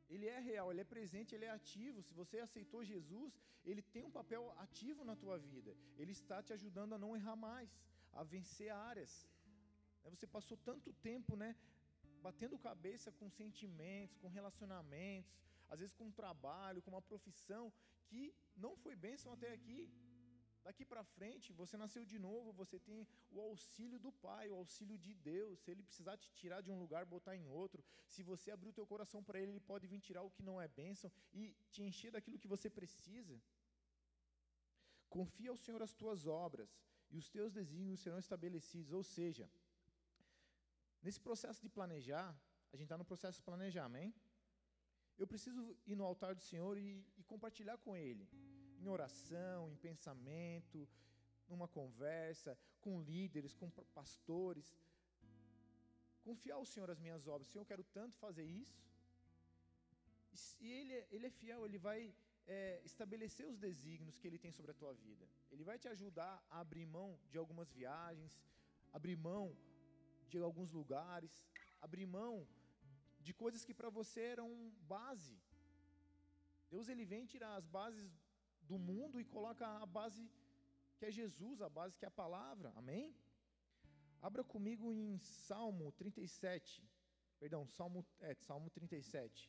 Ele 0.09 0.27
é 0.27 0.39
real, 0.51 0.71
ele 0.71 0.81
é 0.81 0.89
presente, 0.95 1.35
ele 1.35 1.45
é 1.45 1.51
ativo. 1.51 2.03
Se 2.03 2.15
você 2.21 2.39
aceitou 2.41 2.85
Jesus, 2.93 3.33
ele 3.65 3.83
tem 3.95 4.05
um 4.05 4.11
papel 4.11 4.43
ativo 4.65 5.05
na 5.05 5.15
tua 5.23 5.39
vida. 5.39 5.77
Ele 5.99 6.13
está 6.13 6.43
te 6.43 6.53
ajudando 6.53 6.95
a 6.95 6.99
não 6.99 7.15
errar 7.17 7.37
mais, 7.37 7.71
a 8.13 8.23
vencer 8.23 8.71
áreas. 8.71 9.13
Né, 10.03 10.11
você 10.11 10.27
passou 10.27 10.57
tanto 10.57 10.93
tempo, 11.09 11.37
né, 11.37 11.55
batendo 12.23 12.59
cabeça 12.59 13.13
com 13.13 13.29
sentimentos, 13.29 14.17
com 14.17 14.29
relacionamentos, 14.29 15.37
às 15.69 15.81
vezes 15.81 15.95
com 15.95 16.07
um 16.07 16.17
trabalho, 16.23 16.83
com 16.83 16.91
uma 16.91 17.03
profissão 17.03 17.73
que 18.09 18.35
não 18.57 18.75
foi 18.77 18.97
bênção 18.97 19.33
até 19.33 19.53
aqui. 19.53 19.81
Daqui 20.69 20.85
para 20.85 21.03
frente, 21.17 21.47
você 21.61 21.77
nasceu 21.83 22.03
de 22.11 22.19
novo, 22.25 22.53
você 22.53 22.79
tem 22.89 22.99
o 23.35 23.41
auxílio 23.41 23.99
do 23.99 24.11
Pai, 24.25 24.45
o 24.51 24.57
auxílio 24.63 24.97
de 25.05 25.13
Deus. 25.15 25.61
Se 25.61 25.71
Ele 25.71 25.83
precisar 25.83 26.17
te 26.23 26.31
tirar 26.41 26.61
de 26.61 26.71
um 26.71 26.79
lugar, 26.83 27.07
botar 27.07 27.35
em 27.35 27.47
outro, 27.61 27.83
se 28.15 28.23
você 28.31 28.51
abrir 28.51 28.69
o 28.69 28.77
teu 28.79 28.87
coração 28.93 29.21
para 29.27 29.41
Ele, 29.41 29.53
Ele 29.53 29.69
pode 29.71 29.87
vir 29.93 30.01
tirar 30.09 30.23
o 30.23 30.31
que 30.31 30.43
não 30.49 30.61
é 30.65 30.69
bênção 30.69 31.11
e 31.33 31.57
te 31.71 31.81
encher 31.83 32.11
daquilo 32.17 32.39
que 32.43 32.53
você 32.55 32.69
precisa. 32.69 33.41
Confia 35.09 35.51
ao 35.53 35.57
Senhor 35.57 35.83
as 35.83 35.95
tuas 35.95 36.27
obras 36.27 36.71
e 37.11 37.17
os 37.17 37.31
teus 37.31 37.51
desígnios 37.51 38.01
serão 38.01 38.19
estabelecidos. 38.19 38.93
Ou 38.93 39.03
seja, 39.03 39.49
nesse 41.03 41.19
processo 41.29 41.63
de 41.63 41.71
planejar, 41.71 42.29
a 42.75 42.77
gente 42.77 42.89
está 42.91 42.99
no 42.99 43.07
processo 43.13 43.39
de 43.39 43.47
planejar, 43.51 43.87
amém? 43.87 44.15
Eu 45.17 45.27
preciso 45.27 45.63
ir 45.87 45.97
no 45.97 46.05
altar 46.05 46.35
do 46.35 46.43
Senhor 46.43 46.77
e, 46.77 46.89
e 47.17 47.25
compartilhar 47.25 47.79
com 47.79 47.97
Ele 47.97 48.29
em 48.81 48.89
oração, 48.89 49.71
em 49.71 49.77
pensamento, 49.77 50.89
numa 51.49 51.69
conversa, 51.69 52.59
com 52.81 53.01
líderes, 53.01 53.55
com 53.55 53.71
pastores. 53.99 54.69
Confiar 56.25 56.57
ao 56.57 56.67
Senhor 56.73 56.91
as 56.91 57.01
minhas 57.01 57.27
obras. 57.27 57.49
Senhor, 57.49 57.63
eu 57.63 57.73
quero 57.73 57.85
tanto 57.99 58.17
fazer 58.17 58.45
isso. 58.45 58.79
E 60.61 60.71
Ele, 60.79 60.95
ele 61.11 61.27
é 61.27 61.31
fiel, 61.31 61.65
Ele 61.67 61.79
vai 61.79 62.15
é, 62.47 62.81
estabelecer 62.85 63.47
os 63.47 63.59
desígnios 63.59 64.19
que 64.19 64.27
Ele 64.27 64.39
tem 64.39 64.53
sobre 64.53 64.71
a 64.73 64.75
tua 64.75 64.93
vida. 64.95 65.27
Ele 65.51 65.65
vai 65.65 65.79
te 65.79 65.89
ajudar 65.89 66.35
a 66.51 66.61
abrir 66.61 66.87
mão 66.87 67.19
de 67.31 67.39
algumas 67.39 67.71
viagens, 67.73 68.41
abrir 68.93 69.17
mão 69.17 69.57
de 70.29 70.39
alguns 70.39 70.71
lugares, 70.73 71.33
abrir 71.81 72.07
mão 72.07 72.47
de 73.21 73.33
coisas 73.43 73.65
que 73.65 73.75
para 73.75 73.91
você 73.91 74.21
eram 74.35 74.49
base. 74.95 75.37
Deus 76.71 76.89
ele 76.89 77.05
vem 77.05 77.25
tirar 77.27 77.55
as 77.57 77.67
bases 77.67 78.11
do 78.71 78.79
mundo 78.79 79.21
e 79.21 79.25
coloca 79.25 79.67
a 79.67 79.87
base 79.87 80.23
que 80.99 81.07
é 81.07 81.11
Jesus, 81.11 81.61
a 81.63 81.71
base 81.79 81.97
que 81.99 82.05
é 82.05 82.09
a 82.09 82.21
palavra. 82.23 82.73
Amém? 82.77 83.15
Abra 84.21 84.43
comigo 84.45 84.93
em 84.93 85.19
Salmo 85.19 85.93
37. 85.93 86.83
Perdão, 87.41 87.67
Salmo, 87.67 88.05
é, 88.21 88.35
Salmo 88.35 88.69
37, 88.71 89.49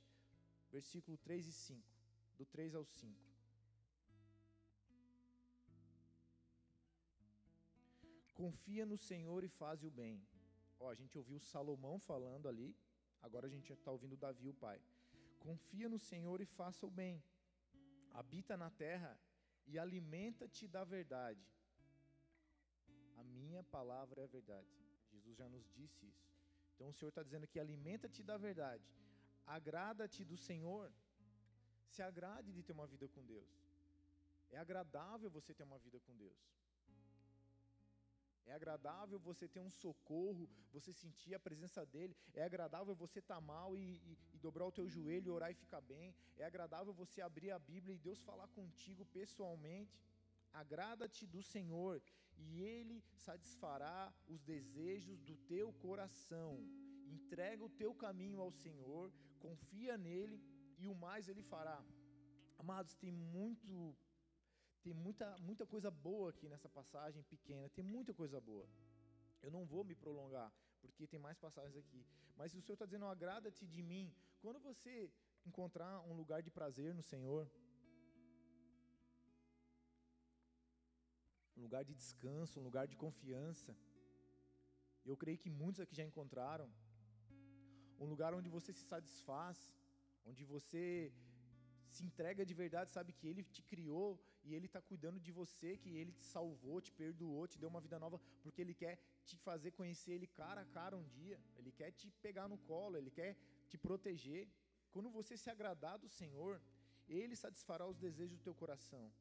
versículo 0.72 1.18
3 1.18 1.48
e 1.48 1.52
5, 1.52 1.82
do 2.38 2.46
3 2.46 2.76
ao 2.76 2.86
5. 2.86 3.30
Confia 8.36 8.86
no 8.86 8.98
Senhor 8.98 9.44
e 9.44 9.50
faz 9.50 9.84
o 9.84 9.90
bem. 9.90 10.22
Ó, 10.80 10.90
a 10.90 10.96
gente 10.96 11.18
ouviu 11.18 11.40
Salomão 11.40 12.00
falando 12.00 12.48
ali, 12.48 12.70
agora 13.22 13.48
a 13.48 13.50
gente 13.50 13.74
está 13.74 13.92
ouvindo 13.92 14.16
Davi, 14.16 14.48
o 14.48 14.54
pai. 14.54 14.80
Confia 15.40 15.90
no 15.90 15.98
Senhor 15.98 16.40
e 16.42 16.46
faça 16.46 16.86
o 16.86 16.92
bem 16.92 17.22
habita 18.14 18.56
na 18.58 18.70
terra 18.70 19.18
e 19.66 19.78
alimenta-te 19.78 20.68
da 20.68 20.84
verdade. 20.84 21.46
A 23.18 23.24
minha 23.24 23.64
palavra 23.64 24.22
é 24.22 24.24
a 24.24 24.28
verdade. 24.28 24.68
Jesus 25.12 25.38
já 25.38 25.48
nos 25.48 25.68
disse 25.76 26.06
isso. 26.06 26.28
Então 26.76 26.90
o 26.90 26.94
Senhor 26.94 27.10
está 27.10 27.24
dizendo 27.24 27.48
que 27.48 27.60
alimenta-te 27.60 28.24
da 28.24 28.38
verdade. 28.38 28.84
Agrada-te 29.46 30.24
do 30.24 30.38
Senhor. 30.38 30.92
Se 31.88 32.02
agrade 32.02 32.54
de 32.54 32.64
ter 32.64 32.72
uma 32.72 32.88
vida 32.88 33.08
com 33.08 33.26
Deus. 33.26 33.50
É 34.52 34.58
agradável 34.58 35.30
você 35.30 35.54
ter 35.54 35.64
uma 35.64 35.80
vida 35.80 36.00
com 36.00 36.16
Deus. 36.16 36.38
É 38.50 38.54
agradável 38.54 39.18
você 39.20 39.48
ter 39.48 39.60
um 39.60 39.70
socorro, 39.70 40.50
você 40.76 40.92
sentir 40.92 41.34
a 41.36 41.40
presença 41.48 41.86
dEle. 41.86 42.16
É 42.34 42.44
agradável 42.44 42.96
você 42.96 43.20
estar 43.20 43.36
tá 43.36 43.42
mal 43.42 43.78
e, 43.78 43.82
e, 44.10 44.18
e, 44.34 44.38
dobrar 44.46 44.66
o 44.66 44.72
teu 44.78 44.88
joelho, 44.96 45.34
orar 45.34 45.52
e 45.52 45.62
ficar 45.64 45.82
bem. 45.82 46.16
É 46.36 46.44
agradável 46.46 46.92
você 47.02 47.22
abrir 47.22 47.52
a 47.52 47.60
Bíblia 47.60 47.94
e 47.94 48.06
Deus 48.08 48.20
falar 48.30 48.48
contigo 48.60 49.06
pessoalmente. 49.18 50.02
Agrada-te 50.52 51.28
do 51.28 51.44
Senhor 51.44 52.02
e 52.38 52.64
Ele 52.64 53.04
satisfará 53.28 54.12
os 54.28 54.42
desejos 54.42 55.22
do 55.22 55.36
teu 55.54 55.72
coração. 55.86 56.52
Entrega 57.18 57.64
o 57.64 57.76
teu 57.82 57.94
caminho 57.94 58.42
ao 58.42 58.52
Senhor, 58.52 59.12
confia 59.40 59.96
nele 59.96 60.42
e 60.80 60.88
o 60.88 60.96
mais 60.96 61.30
Ele 61.30 61.44
fará. 61.44 61.80
Amados, 62.58 62.96
tem 62.96 63.12
muito 63.12 63.96
tem 64.84 64.94
muita, 64.94 65.28
muita 65.48 65.66
coisa 65.74 65.90
boa 65.92 66.30
aqui 66.32 66.48
nessa 66.48 66.70
passagem 66.70 67.24
pequena, 67.24 67.70
tem 67.78 67.84
muita 67.84 68.14
coisa 68.14 68.40
boa. 68.40 68.68
Eu 69.42 69.52
não 69.56 69.64
vou 69.66 69.84
me 69.90 69.96
prolongar, 70.04 70.52
porque 70.82 71.08
tem 71.08 71.20
mais 71.28 71.38
passagens 71.46 71.78
aqui. 71.84 72.02
Mas 72.38 72.54
o 72.54 72.62
Senhor 72.62 72.76
está 72.76 72.86
dizendo: 72.86 73.06
agrada-te 73.06 73.66
de 73.76 73.82
mim. 73.92 74.06
Quando 74.42 74.60
você 74.60 74.94
encontrar 75.46 75.94
um 76.10 76.14
lugar 76.22 76.42
de 76.42 76.52
prazer 76.58 76.94
no 77.00 77.04
Senhor, 77.12 77.44
um 81.58 81.64
lugar 81.68 81.84
de 81.90 81.94
descanso, 82.02 82.60
um 82.60 82.64
lugar 82.70 82.86
de 82.92 82.96
confiança, 83.06 83.76
eu 85.10 85.18
creio 85.22 85.42
que 85.44 85.50
muitos 85.62 85.82
aqui 85.82 85.96
já 86.02 86.06
encontraram, 86.10 86.70
um 88.00 88.08
lugar 88.14 88.34
onde 88.40 88.50
você 88.58 88.72
se 88.80 88.86
satisfaz, 88.94 89.58
onde 90.30 90.44
você 90.54 91.12
se 91.94 92.04
entrega 92.08 92.46
de 92.50 92.54
verdade, 92.54 92.90
sabe 92.98 93.12
que 93.18 93.28
Ele 93.28 93.44
te 93.56 93.62
criou 93.72 94.08
e 94.44 94.54
Ele 94.56 94.68
está 94.70 94.82
cuidando 94.82 95.20
de 95.20 95.32
você, 95.32 95.78
que 95.78 95.92
Ele 96.00 96.12
te 96.20 96.26
salvou, 96.26 96.80
te 96.82 96.92
perdoou, 96.92 97.48
te 97.48 97.58
deu 97.62 97.70
uma 97.70 97.82
vida 97.86 97.98
nova, 98.04 98.20
porque 98.44 98.62
Ele 98.62 98.74
quer 98.74 98.96
te 99.26 99.38
fazer 99.38 99.72
conhecer 99.72 100.12
Ele 100.14 100.28
cara 100.28 100.62
a 100.62 100.66
cara 100.78 100.98
um 100.98 101.08
dia, 101.20 101.40
Ele 101.58 101.72
quer 101.72 101.92
te 101.92 102.10
pegar 102.26 102.48
no 102.48 102.58
colo, 102.72 102.98
Ele 102.98 103.12
quer 103.20 103.32
te 103.68 103.78
proteger. 103.78 104.48
Quando 104.92 105.10
você 105.10 105.36
se 105.38 105.50
agradar 105.56 105.98
do 106.04 106.10
Senhor, 106.20 106.62
Ele 107.08 107.36
satisfará 107.36 107.86
os 107.88 107.98
desejos 108.06 108.38
do 108.38 108.44
teu 108.44 108.56
coração. 108.56 109.12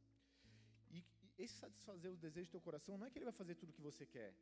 E 0.91 1.05
esse 1.37 1.55
satisfazer 1.65 2.11
os 2.11 2.19
desejos 2.19 2.49
do 2.49 2.57
teu 2.57 2.61
coração 2.69 2.97
não 2.99 3.07
é 3.07 3.11
que 3.11 3.19
Ele 3.19 3.31
vai 3.33 3.39
fazer 3.43 3.55
tudo 3.55 3.71
o 3.71 3.79
que 3.79 3.89
você 3.91 4.07
quer, 4.07 4.33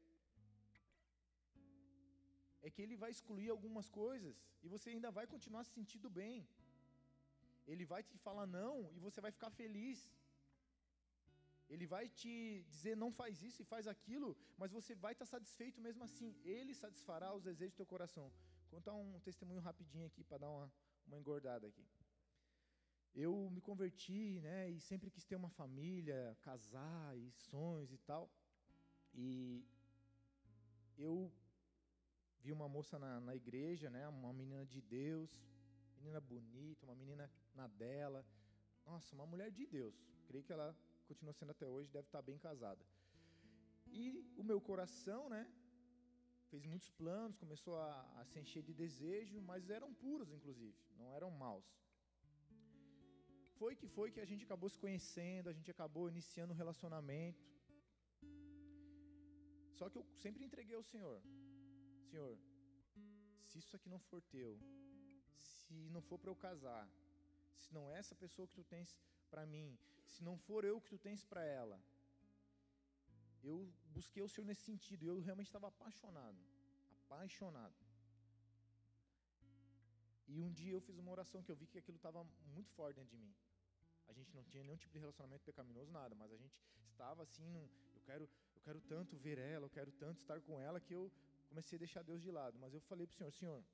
é 2.67 2.71
que 2.75 2.83
Ele 2.85 2.97
vai 3.03 3.11
excluir 3.17 3.49
algumas 3.51 3.89
coisas 3.89 4.37
e 4.63 4.69
você 4.75 4.91
ainda 4.91 5.11
vai 5.19 5.27
continuar 5.35 5.63
se 5.65 5.73
sentindo 5.79 6.09
bem. 6.21 6.37
Ele 7.73 7.85
vai 7.93 8.03
te 8.09 8.17
falar 8.25 8.47
não 8.47 8.75
e 8.97 8.99
você 9.07 9.21
vai 9.21 9.33
ficar 9.37 9.51
feliz. 9.51 9.99
Ele 11.69 11.87
vai 11.87 12.09
te 12.09 12.65
dizer 12.71 12.97
não 12.97 13.11
faz 13.13 13.43
isso 13.43 13.63
e 13.63 13.65
faz 13.65 13.87
aquilo, 13.87 14.37
mas 14.57 14.71
você 14.71 14.95
vai 14.95 15.13
estar 15.13 15.27
satisfeito 15.27 15.81
mesmo 15.81 16.05
assim. 16.05 16.35
Ele 16.45 16.75
satisfará 16.75 17.35
os 17.35 17.43
desejos 17.43 17.75
do 17.75 17.79
teu 17.79 17.87
coração. 17.87 18.31
Vou 18.71 18.79
contar 18.79 18.95
um 18.95 19.19
testemunho 19.21 19.61
rapidinho 19.61 20.07
aqui 20.07 20.23
para 20.23 20.39
dar 20.39 20.51
uma, 20.51 20.73
uma 21.07 21.19
engordada 21.19 21.67
aqui. 21.67 21.85
Eu 23.15 23.49
me 23.51 23.61
converti, 23.61 24.41
né, 24.41 24.71
e 24.71 24.79
sempre 24.79 25.11
quis 25.11 25.25
ter 25.25 25.37
uma 25.37 25.49
família, 25.49 26.37
casar 26.43 27.17
e 27.17 27.31
sonhos 27.33 27.91
e 27.91 27.99
tal. 27.99 28.31
E 29.15 29.65
eu 30.99 31.33
vi 32.41 32.53
uma 32.53 32.69
moça 32.69 32.99
na, 32.99 33.19
na 33.21 33.35
igreja, 33.35 33.89
né, 33.91 34.07
uma 34.09 34.33
menina 34.33 34.67
de 34.67 34.81
Deus, 34.83 35.31
menina 35.99 36.21
bonita, 36.21 36.85
uma 36.85 36.95
menina 36.95 37.31
na 37.55 37.67
dela. 37.67 38.25
Nossa, 38.85 39.15
uma 39.15 39.27
mulher 39.27 39.51
de 39.51 39.67
Deus. 39.67 39.97
Creio 40.27 40.45
que 40.45 40.53
ela 40.53 40.77
continua 41.11 41.35
sendo 41.39 41.53
até 41.57 41.67
hoje, 41.75 41.95
deve 41.99 42.09
estar 42.09 42.23
bem 42.31 42.39
casada. 42.47 42.85
E 44.03 44.05
o 44.37 44.45
meu 44.51 44.61
coração, 44.61 45.23
né, 45.35 45.43
fez 46.51 46.65
muitos 46.73 46.91
planos, 47.01 47.37
começou 47.45 47.75
a, 47.87 48.21
a 48.21 48.25
se 48.31 48.39
encher 48.43 48.63
de 48.69 48.75
desejo, 48.85 49.41
mas 49.51 49.71
eram 49.79 49.91
puros, 50.05 50.31
inclusive, 50.37 50.77
não 51.01 51.15
eram 51.19 51.31
maus. 51.31 51.69
Foi 53.59 53.75
que 53.81 53.89
foi 53.97 54.09
que 54.15 54.21
a 54.25 54.29
gente 54.31 54.45
acabou 54.45 54.69
se 54.69 54.79
conhecendo, 54.85 55.49
a 55.49 55.57
gente 55.59 55.71
acabou 55.71 56.09
iniciando 56.15 56.53
um 56.53 56.61
relacionamento. 56.63 57.43
Só 59.79 59.89
que 59.91 59.99
eu 59.99 60.05
sempre 60.23 60.45
entreguei 60.45 60.77
ao 60.77 60.83
Senhor. 60.93 61.19
Senhor, 62.11 62.39
se 63.47 63.59
isso 63.59 63.75
aqui 63.77 63.89
não 63.89 63.99
for 64.09 64.21
teu, 64.37 64.53
se 65.49 65.89
não 65.95 66.03
for 66.09 66.19
para 66.19 66.31
eu 66.31 66.37
casar, 66.37 66.85
se 67.63 67.73
não 67.77 67.91
é 67.91 67.99
essa 67.99 68.15
pessoa 68.15 68.47
que 68.49 68.55
tu 68.55 68.65
tens 68.65 68.91
para 69.31 69.45
mim, 69.55 69.79
se 70.13 70.23
não 70.29 70.37
for 70.47 70.65
eu 70.65 70.81
que 70.81 70.91
tu 70.95 70.99
tens 70.99 71.25
para 71.25 71.45
ela, 71.45 71.79
eu 73.43 73.57
busquei 73.97 74.23
o 74.23 74.29
Senhor 74.29 74.47
nesse 74.47 74.63
sentido, 74.63 75.07
eu 75.07 75.19
realmente 75.19 75.47
estava 75.47 75.69
apaixonado, 75.69 76.41
apaixonado. 77.05 77.75
E 80.29 80.41
um 80.41 80.51
dia 80.53 80.73
eu 80.73 80.81
fiz 80.81 80.97
uma 80.99 81.13
oração 81.13 81.43
que 81.43 81.51
eu 81.53 81.57
vi 81.57 81.67
que 81.67 81.79
aquilo 81.79 81.97
estava 81.97 82.25
muito 82.55 82.71
forte 82.71 82.97
dentro 82.97 83.17
de 83.17 83.23
mim. 83.25 83.35
A 84.09 84.13
gente 84.13 84.35
não 84.35 84.43
tinha 84.45 84.63
nenhum 84.63 84.77
tipo 84.77 84.93
de 84.93 84.99
relacionamento 84.99 85.45
pecaminoso, 85.45 85.91
nada, 85.91 86.15
mas 86.15 86.33
a 86.33 86.37
gente 86.37 86.57
estava 86.91 87.23
assim, 87.23 87.47
num, 87.55 87.69
eu 87.95 88.01
quero, 88.05 88.29
eu 88.55 88.61
quero 88.63 88.81
tanto 88.81 89.17
ver 89.17 89.39
ela, 89.39 89.67
eu 89.67 89.71
quero 89.71 89.93
tanto 89.93 90.19
estar 90.21 90.41
com 90.41 90.61
ela 90.61 90.81
que 90.81 90.95
eu 90.95 91.13
comecei 91.49 91.77
a 91.77 91.79
deixar 91.79 92.03
Deus 92.03 92.21
de 92.23 92.31
lado. 92.31 92.59
Mas 92.59 92.75
eu 92.75 92.81
falei 92.81 93.07
para 93.07 93.15
o 93.15 93.17
Senhor, 93.17 93.33
Senhor, 93.33 93.65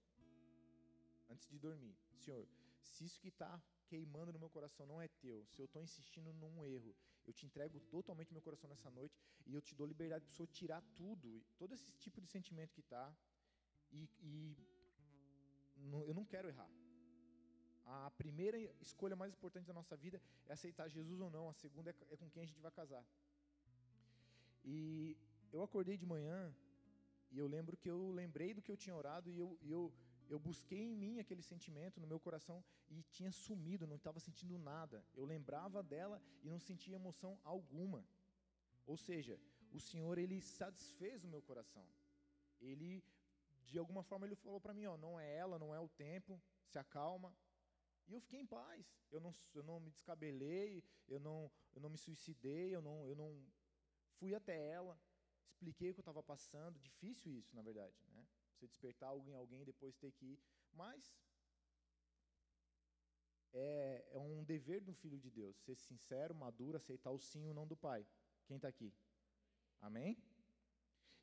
antes 1.31 1.49
de 1.49 1.59
dormir, 1.59 1.97
Senhor, 2.19 2.47
se 2.83 3.05
isso 3.05 3.21
que 3.21 3.29
está 3.29 3.61
queimando 3.93 4.33
no 4.35 4.39
meu 4.45 4.51
coração 4.57 4.85
não 4.91 4.99
é 5.07 5.09
teu, 5.25 5.39
se 5.53 5.59
eu 5.63 5.67
estou 5.67 5.83
insistindo 5.89 6.31
num 6.43 6.55
erro, 6.65 6.93
eu 7.27 7.33
te 7.39 7.45
entrego 7.49 7.79
totalmente 7.97 8.33
meu 8.37 8.45
coração 8.47 8.69
nessa 8.73 8.91
noite 8.99 9.17
e 9.49 9.53
eu 9.57 9.63
te 9.67 9.75
dou 9.79 9.87
liberdade 9.93 10.25
para 10.25 10.33
o 10.33 10.37
Senhor 10.37 10.49
tirar 10.61 10.81
tudo, 11.01 11.29
todo 11.59 11.75
esse 11.77 11.91
tipo 12.05 12.19
de 12.23 12.29
sentimento 12.35 12.73
que 12.77 12.85
está, 12.87 13.05
e, 13.99 14.09
e 14.31 14.57
eu 16.09 16.15
não 16.15 16.25
quero 16.25 16.49
errar. 16.53 16.71
A 17.85 18.11
primeira 18.23 18.59
escolha 18.81 19.17
mais 19.23 19.33
importante 19.37 19.67
da 19.71 19.75
nossa 19.81 19.97
vida 20.05 20.23
é 20.47 20.53
aceitar 20.55 20.89
Jesus 20.89 21.21
ou 21.21 21.31
não, 21.37 21.45
a 21.51 21.55
segunda 21.65 21.91
é, 21.91 21.95
é 22.15 22.17
com 22.17 22.31
quem 22.31 22.43
a 22.45 22.47
gente 22.47 22.61
vai 22.67 22.73
casar. 22.81 23.05
E 24.65 25.17
eu 25.53 25.63
acordei 25.63 25.97
de 26.03 26.07
manhã 26.07 26.39
e 27.31 27.39
eu 27.43 27.47
lembro 27.47 27.77
que 27.77 27.91
eu 27.91 28.01
lembrei 28.23 28.55
do 28.55 28.63
que 28.63 28.73
eu 28.73 28.77
tinha 28.85 28.97
orado 29.03 29.29
e 29.31 29.39
eu, 29.39 29.59
eu, 29.75 29.93
eu 30.33 30.39
busquei 30.39 30.81
em 30.81 30.97
mim 30.97 31.19
aquele 31.21 31.43
sentimento 31.43 32.01
no 32.01 32.07
meu 32.07 32.19
coração 32.27 32.65
e 32.89 33.03
tinha 33.17 33.31
sumido, 33.31 33.87
não 33.87 33.97
estava 33.97 34.19
sentindo 34.19 34.59
nada. 34.59 35.05
Eu 35.15 35.25
lembrava 35.25 35.83
dela 35.83 36.23
e 36.43 36.49
não 36.49 36.59
sentia 36.59 36.95
emoção 36.95 37.39
alguma. 37.45 38.03
Ou 38.87 38.97
seja, 38.97 39.39
o 39.71 39.81
Senhor 39.89 40.17
ele 40.19 40.41
satisfez 40.41 41.23
o 41.23 41.29
meu 41.29 41.43
coração. 41.43 41.87
Ele 42.61 43.05
de 43.67 43.79
alguma 43.79 44.03
forma 44.03 44.27
ele 44.27 44.35
falou 44.35 44.61
para 44.61 44.75
mim, 44.75 44.87
ó, 44.87 44.97
não 44.97 45.19
é 45.19 45.37
ela, 45.37 45.59
não 45.59 45.75
é 45.75 45.81
o 45.81 45.89
tempo, 45.89 46.41
se 46.67 46.79
acalma. 46.79 47.35
E 48.09 48.13
eu 48.13 48.21
fiquei 48.21 48.41
em 48.41 48.47
paz. 48.47 48.85
Eu 49.11 49.21
não, 49.21 49.33
eu 49.55 49.63
não 49.63 49.81
me 49.81 49.91
descabelei, 49.91 50.83
eu 51.09 51.21
não, 51.21 51.51
eu 51.75 51.81
não 51.81 51.91
me 51.91 51.99
suicidei, 51.99 52.75
eu 52.75 52.83
não, 52.83 53.07
eu 53.07 53.15
não 53.15 53.31
fui 54.19 54.35
até 54.35 54.57
ela, 54.71 54.99
expliquei 55.51 55.91
o 55.91 55.95
que 55.95 56.01
eu 56.01 56.03
estava 56.03 56.23
passando. 56.23 56.79
Difícil 56.81 57.33
isso, 57.33 57.55
na 57.55 57.63
verdade, 57.63 57.95
né? 58.09 58.12
Você 58.63 58.69
despertar 58.69 59.09
alguém, 59.09 59.35
alguém 59.35 59.65
depois 59.65 59.97
ter 59.97 60.13
que 60.13 60.25
ir. 60.25 60.41
Mas 60.73 61.13
é, 63.53 64.09
é 64.13 64.19
um 64.21 64.45
dever 64.45 64.81
do 64.81 64.95
filho 64.95 65.19
de 65.19 65.31
Deus 65.31 65.57
ser 65.65 65.75
sincero, 65.75 66.33
maduro, 66.33 66.77
aceitar 66.77 67.11
o 67.11 67.19
sim 67.19 67.45
ou 67.49 67.55
não 67.55 67.67
do 67.67 67.77
pai. 67.77 68.07
Quem 68.47 68.57
está 68.57 68.69
aqui? 68.69 68.95
Amém? 69.81 70.17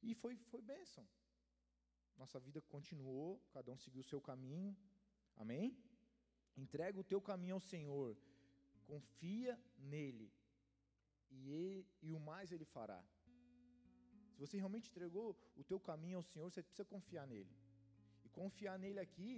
E 0.01 0.13
foi, 0.13 0.35
foi 0.51 0.61
bênção. 0.61 1.07
Nossa 2.17 2.39
vida 2.41 2.61
continuou, 2.61 3.41
cada 3.53 3.71
um 3.71 3.77
seguiu 3.77 4.01
o 4.01 4.09
seu 4.11 4.19
caminho. 4.19 4.75
Amém? 5.37 5.81
Entrega 6.57 6.99
o 6.99 7.05
teu 7.05 7.21
caminho 7.21 7.53
ao 7.55 7.61
Senhor, 7.61 8.17
confia 8.85 9.57
nele, 9.77 10.29
e, 11.29 11.49
ele, 11.51 11.87
e 12.01 12.11
o 12.11 12.19
mais 12.19 12.51
ele 12.51 12.65
fará. 12.65 13.01
Se 14.39 14.45
você 14.45 14.57
realmente 14.57 14.89
entregou 14.89 15.35
o 15.57 15.63
teu 15.65 15.77
caminho 15.77 16.17
ao 16.17 16.23
Senhor, 16.23 16.49
você 16.49 16.61
precisa 16.63 16.85
confiar 16.85 17.27
nele. 17.27 17.53
E 18.23 18.29
confiar 18.29 18.79
nele 18.79 18.97
aqui, 18.97 19.33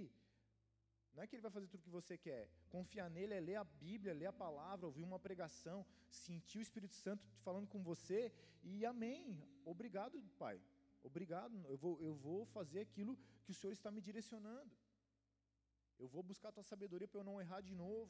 não 1.12 1.20
é 1.22 1.26
que 1.26 1.34
ele 1.34 1.42
vai 1.42 1.50
fazer 1.50 1.66
tudo 1.66 1.80
o 1.80 1.82
que 1.82 1.90
você 1.90 2.16
quer. 2.16 2.48
Confiar 2.68 3.10
nele 3.10 3.34
é 3.34 3.40
ler 3.40 3.56
a 3.56 3.64
Bíblia, 3.64 4.14
ler 4.14 4.26
a 4.26 4.32
palavra, 4.32 4.86
ouvir 4.86 5.02
uma 5.02 5.18
pregação, 5.18 5.84
sentir 6.08 6.58
o 6.58 6.62
Espírito 6.62 6.94
Santo 6.94 7.24
falando 7.46 7.66
com 7.66 7.82
você 7.82 8.32
e 8.62 8.86
amém. 8.86 9.42
Obrigado, 9.64 10.22
Pai. 10.38 10.62
Obrigado. 11.02 11.52
Eu 11.66 11.76
vou, 11.76 12.00
eu 12.00 12.14
vou 12.14 12.46
fazer 12.46 12.78
aquilo 12.78 13.18
que 13.42 13.50
o 13.50 13.54
Senhor 13.54 13.72
está 13.72 13.90
me 13.90 14.00
direcionando. 14.00 14.70
Eu 15.98 16.06
vou 16.06 16.22
buscar 16.22 16.50
a 16.50 16.52
tua 16.52 16.62
sabedoria 16.62 17.08
para 17.08 17.22
eu 17.22 17.24
não 17.24 17.40
errar 17.40 17.60
de 17.60 17.74
novo. 17.74 18.08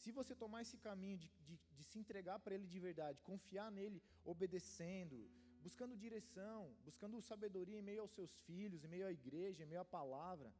Se 0.00 0.10
você 0.10 0.34
tomar 0.34 0.62
esse 0.62 0.76
caminho 0.78 1.16
de, 1.16 1.30
de, 1.46 1.60
de 1.76 1.84
se 1.84 1.96
entregar 1.96 2.40
para 2.40 2.56
Ele 2.56 2.66
de 2.66 2.80
verdade, 2.80 3.22
confiar 3.22 3.70
nele, 3.70 4.02
obedecendo, 4.24 5.30
buscando 5.66 6.02
direção, 6.04 6.60
buscando 6.88 7.22
sabedoria 7.30 7.78
em 7.78 7.86
meio 7.90 8.02
aos 8.04 8.14
seus 8.18 8.32
filhos, 8.46 8.84
em 8.84 8.92
meio 8.94 9.06
à 9.06 9.12
igreja, 9.20 9.62
em 9.62 9.70
meio 9.72 9.82
à 9.86 9.88
palavra, 9.98 10.50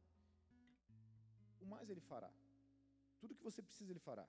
o 1.63 1.65
mais 1.73 1.89
Ele 1.89 2.03
fará. 2.11 2.31
Tudo 3.19 3.35
que 3.37 3.47
você 3.49 3.61
precisa, 3.61 3.91
Ele 3.91 4.03
fará. 4.09 4.27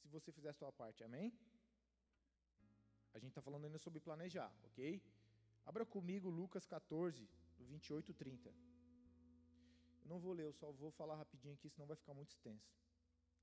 Se 0.00 0.08
você 0.16 0.30
fizer 0.38 0.50
a 0.50 0.58
sua 0.60 0.72
parte, 0.80 1.02
amém? 1.08 1.28
A 3.14 3.18
gente 3.18 3.30
está 3.30 3.42
falando 3.48 3.64
ainda 3.66 3.80
sobre 3.86 4.00
planejar, 4.08 4.50
ok? 4.68 5.02
Abra 5.70 5.84
comigo 5.84 6.36
Lucas 6.40 6.66
14, 6.66 7.28
28 7.58 8.10
e 8.12 8.14
30 8.14 8.68
não 10.08 10.18
vou 10.18 10.32
ler, 10.32 10.46
eu 10.46 10.52
só 10.52 10.72
vou 10.72 10.90
falar 10.90 11.16
rapidinho 11.16 11.54
aqui, 11.54 11.68
senão 11.68 11.86
vai 11.86 11.96
ficar 11.96 12.14
muito 12.14 12.30
extenso. 12.30 12.68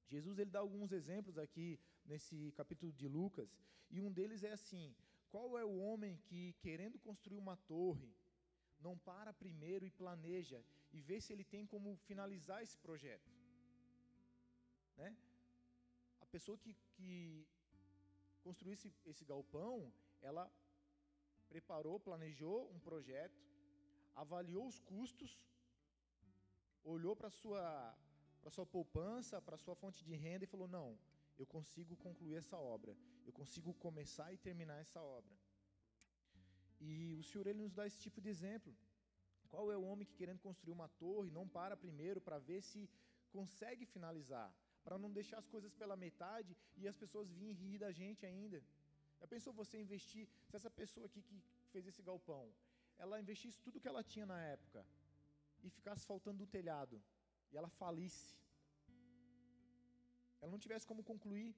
Jesus 0.08 0.38
ele 0.39 0.49
dá 0.49 0.60
alguns 0.60 0.91
exemplos 0.91 1.38
aqui 1.38 1.79
nesse 2.05 2.51
capítulo 2.60 2.91
de 2.91 3.08
Lucas, 3.08 3.49
e 3.89 4.01
um 4.01 4.12
deles 4.12 4.43
é 4.43 4.51
assim: 4.51 4.95
qual 5.36 5.58
é 5.62 5.65
o 5.65 5.78
homem 5.86 6.13
que, 6.28 6.41
querendo 6.65 6.98
construir 7.08 7.39
uma 7.45 7.58
torre, 7.74 8.10
não 8.86 8.98
para 9.10 9.34
primeiro 9.34 9.86
e 9.86 9.95
planeja 10.02 10.60
e 10.95 11.02
vê 11.08 11.19
se 11.19 11.34
ele 11.34 11.43
tem 11.54 11.65
como 11.74 11.98
finalizar 12.10 12.60
esse 12.63 12.78
projeto? 12.86 13.30
Né? 14.95 15.10
A 16.21 16.26
pessoa 16.28 16.58
que, 16.58 16.74
que 16.93 17.10
construiu 18.45 18.76
esse, 18.78 18.89
esse 19.06 19.26
galpão, 19.26 19.91
ela 20.21 20.50
preparou, 21.50 22.00
planejou 22.00 22.58
um 22.74 22.80
projeto, 22.80 23.41
avaliou 24.24 24.65
os 24.65 24.80
custos 24.80 25.34
olhou 26.86 27.15
para 27.15 27.30
sua, 27.30 27.98
para 28.41 28.52
sua 28.52 28.65
poupança, 28.65 29.41
para 29.41 29.56
a 29.56 29.58
sua 29.58 29.76
fonte 29.76 30.04
de 30.04 30.15
renda 30.15 30.45
e 30.45 30.48
falou: 30.48 30.67
Não, 30.67 30.98
eu 31.38 31.45
consigo 31.45 31.95
concluir 31.98 32.36
essa 32.36 32.58
obra, 32.58 32.95
eu 33.26 33.34
consigo 33.40 33.74
começar 33.86 34.32
e 34.34 34.38
terminar 34.38 34.78
essa 34.86 35.02
obra. 35.02 35.36
E 36.80 37.16
o 37.22 37.24
Senhor 37.24 37.48
ele 37.48 37.62
nos 37.64 37.74
dá 37.74 37.86
esse 37.88 38.00
tipo 38.06 38.20
de 38.22 38.30
exemplo. 38.30 38.74
Qual 39.52 39.72
é 39.72 39.78
o 39.78 39.86
homem 39.90 40.06
que, 40.08 40.20
querendo 40.22 40.40
construir 40.48 40.74
uma 40.74 40.90
torre, 41.04 41.32
não 41.32 41.48
para 41.48 41.78
primeiro 41.86 42.20
para 42.22 42.38
ver 42.50 42.62
se 42.62 42.90
consegue 43.32 43.86
finalizar, 43.86 44.50
para 44.84 44.98
não 44.98 45.12
deixar 45.12 45.38
as 45.40 45.48
coisas 45.48 45.74
pela 45.74 45.96
metade 45.96 46.56
e 46.78 46.88
as 46.88 46.98
pessoas 47.04 47.30
virem 47.30 47.54
rir 47.54 47.78
da 47.86 47.92
gente 47.92 48.26
ainda? 48.26 48.62
Já 49.20 49.28
pensou 49.28 49.54
você 49.54 49.80
investir, 49.80 50.28
se 50.50 50.56
essa 50.56 50.70
pessoa 50.70 51.06
aqui 51.08 51.22
que 51.22 51.42
fez 51.72 51.86
esse 51.88 52.02
galpão, 52.02 52.46
ela 52.98 53.20
investisse 53.20 53.60
tudo 53.66 53.80
que 53.80 53.88
ela 53.88 54.04
tinha 54.04 54.26
na 54.26 54.40
época, 54.56 54.86
e 55.64 55.70
ficasse 55.70 56.06
faltando 56.06 56.44
um 56.44 56.48
telhado, 56.58 57.02
e 57.52 57.58
ela 57.58 57.70
falisse, 57.70 58.38
ela 60.42 60.52
não 60.52 60.60
tivesse 60.60 60.86
como 60.86 61.04
concluir, 61.04 61.56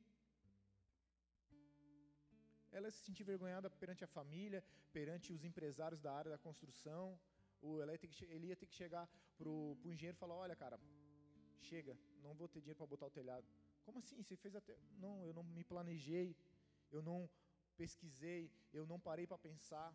ela 2.72 2.90
se 2.92 3.00
sentir 3.06 3.24
vergonhada 3.24 3.70
perante 3.70 4.04
a 4.04 4.08
família, 4.08 4.64
perante 4.92 5.32
os 5.34 5.44
empresários 5.44 6.02
da 6.02 6.14
área 6.14 6.32
da 6.32 6.38
construção, 6.38 7.20
ou 7.62 7.82
ela 7.82 7.92
ia 7.92 7.98
ter 7.98 8.08
que, 8.08 8.26
ele 8.26 8.48
ia 8.48 8.56
ter 8.56 8.66
que 8.66 8.76
chegar 8.76 9.08
para 9.38 9.50
o 9.50 9.78
engenheiro 9.86 10.18
e 10.18 10.20
falar: 10.20 10.36
Olha, 10.36 10.56
cara, 10.56 10.80
chega, 11.62 11.98
não 12.22 12.34
vou 12.34 12.48
ter 12.48 12.60
dinheiro 12.60 12.78
para 12.78 12.88
botar 12.88 13.08
o 13.08 13.12
telhado. 13.12 13.46
Como 13.86 14.00
assim? 14.00 14.22
Você 14.22 14.36
fez 14.36 14.56
até. 14.56 14.76
Não, 14.98 15.26
eu 15.26 15.34
não 15.34 15.44
me 15.44 15.64
planejei, 15.64 16.36
eu 16.92 17.02
não 17.02 17.30
pesquisei, 17.76 18.52
eu 18.74 18.86
não 18.86 19.00
parei 19.00 19.26
para 19.26 19.38
pensar. 19.38 19.90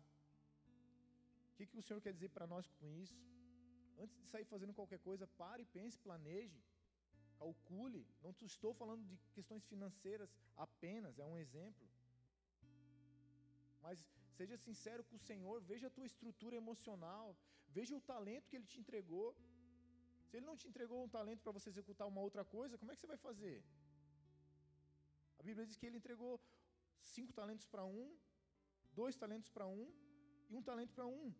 O 1.51 1.55
que, 1.55 1.65
que 1.67 1.77
o 1.77 1.83
Senhor 1.83 2.01
quer 2.01 2.13
dizer 2.13 2.29
para 2.29 2.47
nós 2.47 2.67
com 2.79 2.89
isso? 2.89 3.15
Antes 3.99 4.17
de 4.17 4.25
sair 4.25 4.45
fazendo 4.45 4.73
qualquer 4.73 4.99
coisa, 4.99 5.27
pare, 5.27 5.63
pense, 5.65 5.99
planeje, 5.99 6.59
calcule. 7.37 8.07
Não 8.21 8.33
estou 8.41 8.73
falando 8.73 9.05
de 9.05 9.17
questões 9.35 9.63
financeiras 9.65 10.29
apenas, 10.57 11.19
é 11.19 11.25
um 11.25 11.37
exemplo. 11.37 11.87
Mas 13.85 13.97
seja 14.37 14.57
sincero 14.65 15.03
com 15.07 15.15
o 15.19 15.25
Senhor, 15.29 15.57
veja 15.71 15.87
a 15.87 15.95
tua 15.97 16.07
estrutura 16.11 16.55
emocional, 16.63 17.27
veja 17.77 17.95
o 17.99 18.05
talento 18.13 18.49
que 18.49 18.57
Ele 18.57 18.69
te 18.73 18.79
entregou. 18.83 19.29
Se 20.27 20.37
Ele 20.37 20.47
não 20.51 20.57
te 20.61 20.67
entregou 20.71 20.99
um 21.05 21.11
talento 21.17 21.41
para 21.45 21.55
você 21.57 21.69
executar 21.73 22.07
uma 22.13 22.21
outra 22.27 22.43
coisa, 22.57 22.77
como 22.81 22.91
é 22.91 22.95
que 22.95 23.01
você 23.01 23.11
vai 23.13 23.21
fazer? 23.29 23.57
A 25.39 25.43
Bíblia 25.47 25.65
diz 25.69 25.77
que 25.79 25.87
Ele 25.87 25.97
entregou 26.01 26.33
cinco 27.15 27.33
talentos 27.39 27.65
para 27.73 27.83
um, 27.85 28.05
dois 29.01 29.15
talentos 29.23 29.49
para 29.49 29.67
um 29.67 29.85
e 30.49 30.55
um 30.55 30.63
talento 30.69 30.93
para 30.93 31.05
um. 31.05 31.33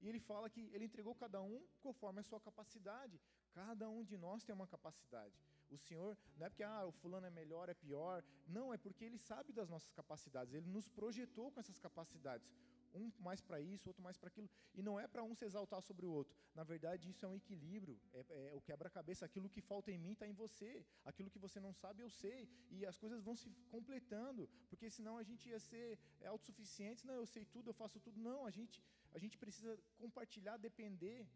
E 0.00 0.08
ele 0.08 0.20
fala 0.20 0.50
que 0.50 0.62
ele 0.74 0.84
entregou 0.84 1.14
cada 1.14 1.40
um 1.42 1.58
conforme 1.80 2.20
a 2.20 2.22
sua 2.22 2.40
capacidade. 2.40 3.20
Cada 3.52 3.88
um 3.88 4.02
de 4.04 4.16
nós 4.16 4.44
tem 4.44 4.54
uma 4.54 4.66
capacidade. 4.66 5.34
O 5.70 5.78
Senhor, 5.78 6.16
não 6.36 6.46
é 6.46 6.50
porque 6.50 6.62
ah, 6.62 6.86
o 6.86 6.92
fulano 6.92 7.26
é 7.26 7.30
melhor, 7.30 7.68
é 7.68 7.74
pior. 7.74 8.22
Não, 8.46 8.72
é 8.72 8.76
porque 8.76 9.04
ele 9.04 9.18
sabe 9.18 9.52
das 9.52 9.68
nossas 9.68 9.92
capacidades. 9.92 10.54
Ele 10.54 10.68
nos 10.68 10.88
projetou 10.88 11.50
com 11.50 11.60
essas 11.60 11.78
capacidades. 11.78 12.48
um 12.94 13.10
mais 13.18 13.40
para 13.42 13.60
isso, 13.60 13.88
outro 13.90 14.02
mais 14.02 14.16
para 14.16 14.28
aquilo. 14.28 14.48
E 14.74 14.82
não 14.82 14.98
é 14.98 15.06
para 15.06 15.22
um 15.22 15.34
se 15.34 15.44
exaltar 15.44 15.82
sobre 15.82 16.06
o 16.06 16.10
outro. 16.10 16.34
Na 16.54 16.64
verdade, 16.64 17.10
isso 17.10 17.24
é 17.26 17.28
um 17.28 17.34
equilíbrio, 17.34 17.98
é, 18.14 18.50
é 18.50 18.54
o 18.54 18.60
quebra-cabeça. 18.60 19.26
Aquilo 19.26 19.50
que 19.50 19.60
falta 19.60 19.90
em 19.92 19.98
mim 19.98 20.12
está 20.12 20.26
em 20.26 20.32
você. 20.32 20.84
Aquilo 21.04 21.30
que 21.30 21.38
você 21.38 21.60
não 21.60 21.72
sabe, 21.74 22.02
eu 22.02 22.08
sei. 22.08 22.48
E 22.70 22.86
as 22.86 22.98
coisas 22.98 23.22
vão 23.22 23.36
se 23.36 23.50
completando, 23.74 24.48
porque 24.70 24.88
senão 24.88 25.18
a 25.18 25.22
gente 25.22 25.48
ia 25.48 25.58
ser 25.58 25.98
é, 26.20 26.26
autossuficientes. 26.28 27.04
Não, 27.04 27.16
eu 27.16 27.26
sei 27.26 27.44
tudo, 27.44 27.70
eu 27.70 27.74
faço 27.74 28.00
tudo. 28.00 28.18
Não, 28.18 28.46
a 28.46 28.50
gente, 28.50 28.82
a 29.12 29.18
gente 29.18 29.36
precisa 29.36 29.78
compartilhar, 29.98 30.56
depender. 30.56 31.26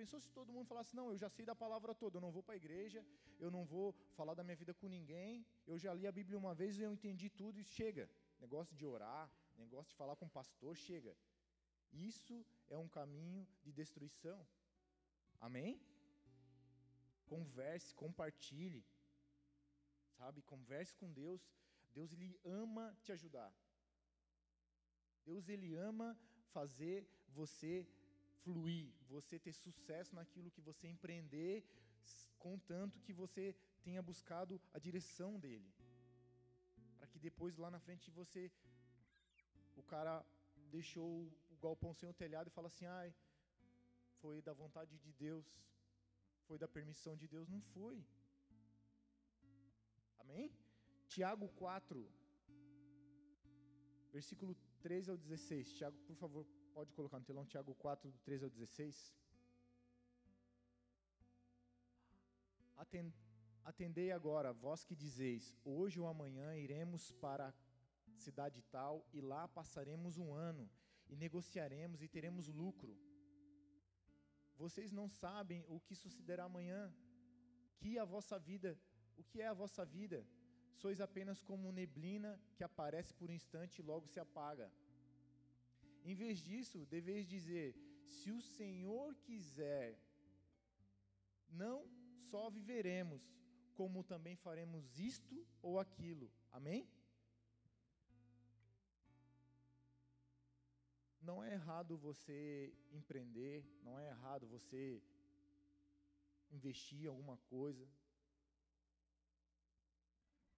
Pensou 0.00 0.18
se 0.20 0.30
todo 0.30 0.52
mundo 0.52 0.66
falasse, 0.66 0.94
não, 0.94 1.10
eu 1.10 1.16
já 1.16 1.28
sei 1.28 1.44
da 1.46 1.54
palavra 1.54 1.94
toda, 1.94 2.16
eu 2.16 2.20
não 2.20 2.32
vou 2.36 2.42
para 2.42 2.54
a 2.54 2.56
igreja, 2.62 3.04
eu 3.38 3.50
não 3.50 3.64
vou 3.64 3.92
falar 4.16 4.34
da 4.34 4.42
minha 4.42 4.56
vida 4.56 4.74
com 4.74 4.88
ninguém, 4.88 5.46
eu 5.66 5.78
já 5.78 5.92
li 5.94 6.06
a 6.06 6.12
Bíblia 6.12 6.38
uma 6.38 6.54
vez 6.54 6.76
e 6.76 6.82
eu 6.82 6.92
entendi 6.92 7.30
tudo 7.30 7.60
e 7.60 7.64
chega. 7.64 8.10
Negócio 8.40 8.74
de 8.76 8.84
orar, 8.84 9.30
negócio 9.56 9.90
de 9.90 9.96
falar 9.96 10.16
com 10.16 10.26
o 10.26 10.30
pastor, 10.30 10.76
chega. 10.76 11.16
Isso 11.92 12.44
é 12.68 12.76
um 12.76 12.88
caminho 12.88 13.46
de 13.62 13.72
destruição. 13.72 14.44
Amém? 15.40 15.80
Converse, 17.26 17.94
compartilhe. 17.94 18.84
Sabe? 20.18 20.42
Converse 20.42 20.94
com 20.96 21.12
Deus. 21.12 21.40
Deus 21.92 22.12
ele 22.12 22.38
ama 22.44 22.96
te 23.02 23.12
ajudar. 23.12 23.54
Deus 25.24 25.48
ele 25.48 25.74
ama 25.74 26.18
fazer 26.52 27.08
você 27.28 27.86
fluir, 28.44 28.86
você 29.14 29.38
ter 29.38 29.54
sucesso 29.66 30.14
naquilo 30.18 30.52
que 30.54 30.66
você 30.68 30.86
empreender, 30.94 31.64
contanto 32.46 33.00
que 33.06 33.12
você 33.22 33.44
tenha 33.86 34.02
buscado 34.10 34.60
a 34.76 34.78
direção 34.86 35.30
dele. 35.44 35.70
Para 36.96 37.08
que 37.12 37.18
depois 37.28 37.56
lá 37.56 37.70
na 37.70 37.80
frente 37.86 38.16
você 38.20 38.42
o 39.76 39.82
cara 39.82 40.14
deixou 40.76 41.08
o 41.52 41.56
galpão 41.64 41.92
sem 42.00 42.08
o 42.08 42.18
telhado 42.22 42.48
e 42.48 42.56
fala 42.58 42.68
assim: 42.72 42.86
ai, 42.86 43.14
foi 44.20 44.36
da 44.48 44.52
vontade 44.62 44.98
de 45.04 45.12
Deus, 45.12 45.46
foi 46.46 46.58
da 46.58 46.68
permissão 46.76 47.16
de 47.22 47.26
Deus. 47.34 47.48
Não 47.54 47.62
foi. 47.74 47.96
Amém? 50.18 50.50
Tiago 51.14 51.48
4, 51.48 52.10
versículo 54.12 54.54
13 54.80 55.10
ao 55.10 55.16
16. 55.16 55.72
Tiago, 55.78 55.96
por 56.08 56.16
favor, 56.16 56.46
pode 56.74 56.92
colocar 56.92 57.18
no 57.20 57.24
telão 57.24 57.46
Tiago 57.46 57.72
4, 57.76 58.10
do 58.10 58.18
13 58.18 58.44
ao 58.44 58.50
16. 58.50 59.14
Atendei 63.64 64.10
agora, 64.10 64.52
vós 64.52 64.84
que 64.84 64.96
dizeis: 65.04 65.54
Hoje 65.64 66.00
ou 66.00 66.08
amanhã 66.08 66.48
iremos 66.56 67.12
para 67.24 67.54
cidade 68.24 68.60
tal, 68.76 69.06
e 69.12 69.20
lá 69.20 69.42
passaremos 69.58 70.18
um 70.18 70.34
ano, 70.34 70.68
e 71.08 71.14
negociaremos 71.16 72.02
e 72.02 72.08
teremos 72.08 72.48
lucro. 72.48 72.92
Vocês 74.56 74.90
não 74.92 75.08
sabem 75.08 75.64
o 75.68 75.80
que 75.80 75.94
sucederá 75.94 76.44
amanhã, 76.44 76.92
que 77.78 77.98
a 77.98 78.04
vossa 78.04 78.38
vida, 78.38 78.78
o 79.16 79.24
que 79.30 79.40
é 79.40 79.46
a 79.48 79.60
vossa 79.62 79.84
vida? 79.84 80.26
Sois 80.74 81.00
apenas 81.00 81.40
como 81.40 81.72
neblina 81.72 82.40
que 82.56 82.64
aparece 82.64 83.14
por 83.14 83.30
um 83.30 83.38
instante 83.40 83.78
e 83.78 83.82
logo 83.82 84.08
se 84.08 84.20
apaga. 84.20 84.70
Em 86.04 86.14
vez 86.14 86.42
disso, 86.48 86.86
deveis 86.86 87.26
dizer: 87.26 87.74
se 88.06 88.30
o 88.30 88.40
Senhor 88.40 89.14
quiser, 89.26 89.98
não 91.48 91.88
só 92.30 92.50
viveremos, 92.50 93.22
como 93.74 94.04
também 94.04 94.36
faremos 94.36 94.98
isto 94.98 95.46
ou 95.62 95.78
aquilo. 95.78 96.30
Amém? 96.52 96.86
Não 101.20 101.42
é 101.42 101.52
errado 101.52 101.96
você 101.96 102.72
empreender, 102.92 103.64
não 103.82 103.98
é 103.98 104.08
errado 104.08 104.46
você 104.46 105.02
investir 106.50 107.04
em 107.04 107.06
alguma 107.06 107.38
coisa. 107.48 107.88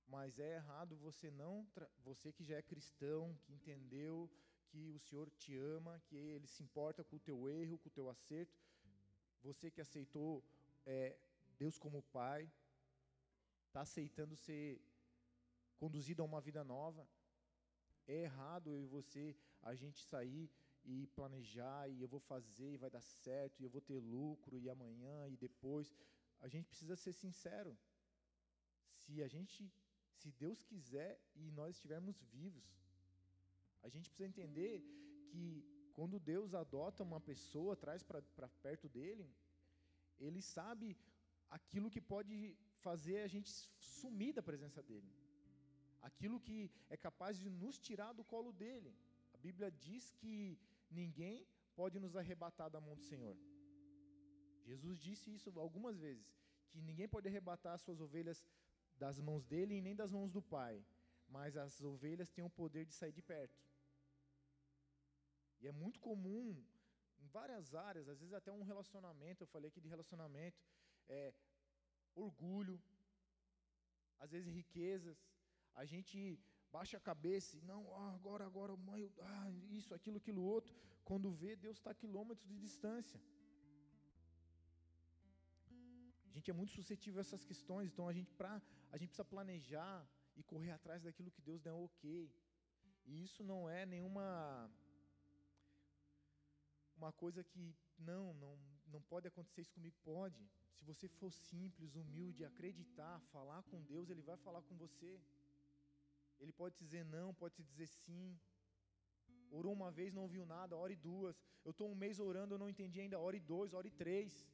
Mas 0.09 0.41
é 0.41 0.57
errado 0.57 0.97
você 0.97 1.31
não, 1.31 1.67
você 2.05 2.33
que 2.33 2.45
já 2.45 2.57
é 2.57 2.63
cristão, 2.63 3.39
que 3.45 3.53
entendeu 3.53 4.29
que 4.77 4.93
o 4.93 4.99
Senhor 4.99 5.31
te 5.31 5.57
ama, 5.57 5.99
que 6.07 6.17
Ele 6.17 6.47
se 6.47 6.63
importa 6.63 7.03
com 7.03 7.17
o 7.17 7.25
teu 7.29 7.49
erro, 7.49 7.79
com 7.79 7.89
o 7.89 7.97
teu 7.99 8.09
acerto, 8.11 8.59
você 9.43 9.71
que 9.71 9.81
aceitou 9.81 10.45
é, 10.85 11.17
Deus 11.59 11.79
como 11.79 12.03
Pai, 12.03 12.51
está 13.67 13.81
aceitando 13.81 14.37
ser 14.37 14.81
conduzido 15.79 16.23
a 16.23 16.27
uma 16.27 16.41
vida 16.41 16.63
nova, 16.63 17.09
é 18.07 18.25
errado 18.25 18.71
eu 18.71 18.83
e 18.83 18.87
você, 18.87 19.35
a 19.63 19.75
gente 19.75 20.03
sair 20.05 20.51
e 20.85 21.07
planejar, 21.19 21.89
e 21.89 22.01
eu 22.01 22.09
vou 22.09 22.21
fazer, 22.21 22.73
e 22.73 22.77
vai 22.77 22.91
dar 22.91 23.01
certo, 23.01 23.61
e 23.61 23.65
eu 23.65 23.71
vou 23.71 23.81
ter 23.81 23.99
lucro, 23.99 24.59
e 24.59 24.69
amanhã, 24.69 25.29
e 25.29 25.37
depois. 25.37 25.93
A 26.41 26.49
gente 26.49 26.69
precisa 26.69 26.97
ser 26.97 27.13
sincero. 27.13 27.77
Se 29.01 29.23
a 29.23 29.29
gente, 29.29 29.73
se 30.19 30.31
Deus 30.33 30.63
quiser 30.63 31.19
e 31.35 31.51
nós 31.51 31.77
estivermos 31.77 32.21
vivos, 32.21 32.86
a 33.87 33.89
gente 33.95 34.09
precisa 34.11 34.33
entender 34.33 34.75
que 35.31 35.43
quando 35.97 36.25
Deus 36.33 36.55
adota 36.63 37.09
uma 37.11 37.21
pessoa, 37.31 37.81
traz 37.85 38.03
para 38.03 38.49
perto 38.67 38.87
dele, 38.97 39.27
ele 40.27 40.43
sabe 40.57 40.97
aquilo 41.59 41.93
que 41.95 42.03
pode 42.15 42.37
fazer 42.87 43.19
a 43.27 43.31
gente 43.35 43.51
sumir 43.99 44.33
da 44.39 44.43
presença 44.51 44.83
dele 44.91 45.11
aquilo 46.09 46.39
que 46.47 46.59
é 46.95 46.97
capaz 47.07 47.35
de 47.43 47.49
nos 47.63 47.77
tirar 47.87 48.13
do 48.19 48.25
colo 48.33 48.53
dele. 48.63 48.93
A 49.35 49.39
Bíblia 49.47 49.71
diz 49.87 50.05
que 50.21 50.59
ninguém 51.01 51.37
pode 51.81 51.99
nos 52.05 52.15
arrebatar 52.21 52.69
da 52.75 52.81
mão 52.87 52.95
do 53.01 53.07
Senhor. 53.11 53.37
Jesus 54.69 54.99
disse 55.07 55.27
isso 55.37 55.49
algumas 55.67 55.97
vezes, 56.07 56.29
que 56.71 56.81
ninguém 56.89 57.09
pode 57.15 57.29
arrebatar 57.29 57.75
as 57.75 57.83
suas 57.87 58.01
ovelhas 58.07 58.39
das 59.03 59.21
mãos 59.29 59.45
dele 59.53 59.75
e 59.77 59.85
nem 59.87 59.97
das 60.01 60.13
mãos 60.17 60.31
do 60.37 60.43
Pai, 60.57 60.75
mas 61.37 61.57
as 61.57 61.73
ovelhas 61.93 62.31
têm 62.31 62.45
o 62.45 62.57
poder 62.63 62.85
de 62.85 62.95
sair 62.95 63.13
de 63.13 63.23
perto. 63.23 63.59
É 65.71 65.73
muito 65.73 65.99
comum 66.09 66.43
em 67.23 67.29
várias 67.39 67.75
áreas, 67.75 68.09
às 68.09 68.19
vezes 68.21 68.35
até 68.41 68.51
um 68.53 68.67
relacionamento, 68.73 69.43
eu 69.43 69.53
falei 69.55 69.69
aqui 69.71 69.81
de 69.81 69.93
relacionamento, 69.95 70.59
é, 71.09 71.33
orgulho, 72.15 72.77
às 74.25 74.31
vezes 74.35 74.49
riquezas, 74.61 75.19
a 75.75 75.85
gente 75.93 76.19
baixa 76.77 76.97
a 76.97 77.07
cabeça 77.11 77.57
e 77.57 77.63
não, 77.71 77.81
ah, 78.03 78.13
agora, 78.19 78.45
agora, 78.51 78.77
mãe, 78.91 79.03
ah, 79.21 79.51
isso, 79.81 79.95
aquilo, 79.99 80.19
aquilo 80.23 80.43
outro. 80.43 80.75
Quando 81.09 81.31
vê, 81.43 81.51
Deus 81.57 81.77
está 81.79 81.91
a 81.93 82.01
quilômetros 82.03 82.47
de 82.53 82.59
distância. 82.67 83.21
A 86.29 86.33
gente 86.37 86.51
é 86.51 86.55
muito 86.61 86.73
suscetível 86.79 87.19
a 87.21 87.25
essas 87.27 87.45
questões, 87.51 87.91
então 87.91 88.09
a 88.09 88.15
gente, 88.19 88.33
pra, 88.41 88.55
a 88.93 88.97
gente 88.99 89.11
precisa 89.11 89.33
planejar 89.35 90.07
e 90.37 90.43
correr 90.43 90.73
atrás 90.79 91.03
daquilo 91.03 91.31
que 91.31 91.41
Deus 91.41 91.61
deu 91.61 91.77
ok. 91.89 92.31
E 93.07 93.23
isso 93.27 93.43
não 93.45 93.61
é 93.79 93.87
nenhuma 93.87 94.27
uma 96.97 97.13
coisa 97.13 97.43
que 97.45 97.75
não, 97.99 98.35
não, 98.35 98.59
não 98.93 99.01
pode 99.03 99.27
acontecer 99.29 99.61
isso 99.63 99.73
comigo, 99.73 99.97
pode. 100.05 100.43
Se 100.75 100.85
você 100.85 101.09
for 101.09 101.33
simples, 101.33 101.95
humilde, 101.95 102.45
acreditar, 102.45 103.21
falar 103.33 103.63
com 103.65 103.83
Deus, 103.83 104.11
Ele 104.11 104.23
vai 104.23 104.37
falar 104.37 104.63
com 104.63 104.77
você. 104.77 105.21
Ele 106.41 106.53
pode 106.53 106.77
dizer 106.77 107.05
não, 107.05 107.33
pode 107.35 107.63
dizer 107.63 107.87
sim. 107.87 108.39
Orou 109.51 109.73
uma 109.73 109.91
vez, 109.91 110.13
não 110.13 110.23
ouviu 110.23 110.45
nada, 110.45 110.77
ore 110.77 110.97
duas. 110.97 111.41
Eu 111.65 111.71
estou 111.71 111.91
um 111.91 111.95
mês 111.95 112.19
orando, 112.19 112.55
eu 112.55 112.59
não 112.59 112.69
entendi 112.69 113.01
ainda, 113.01 113.19
ore 113.19 113.41
dois, 113.41 113.73
ore 113.73 113.91
três. 113.91 114.47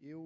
Eu. 0.00 0.22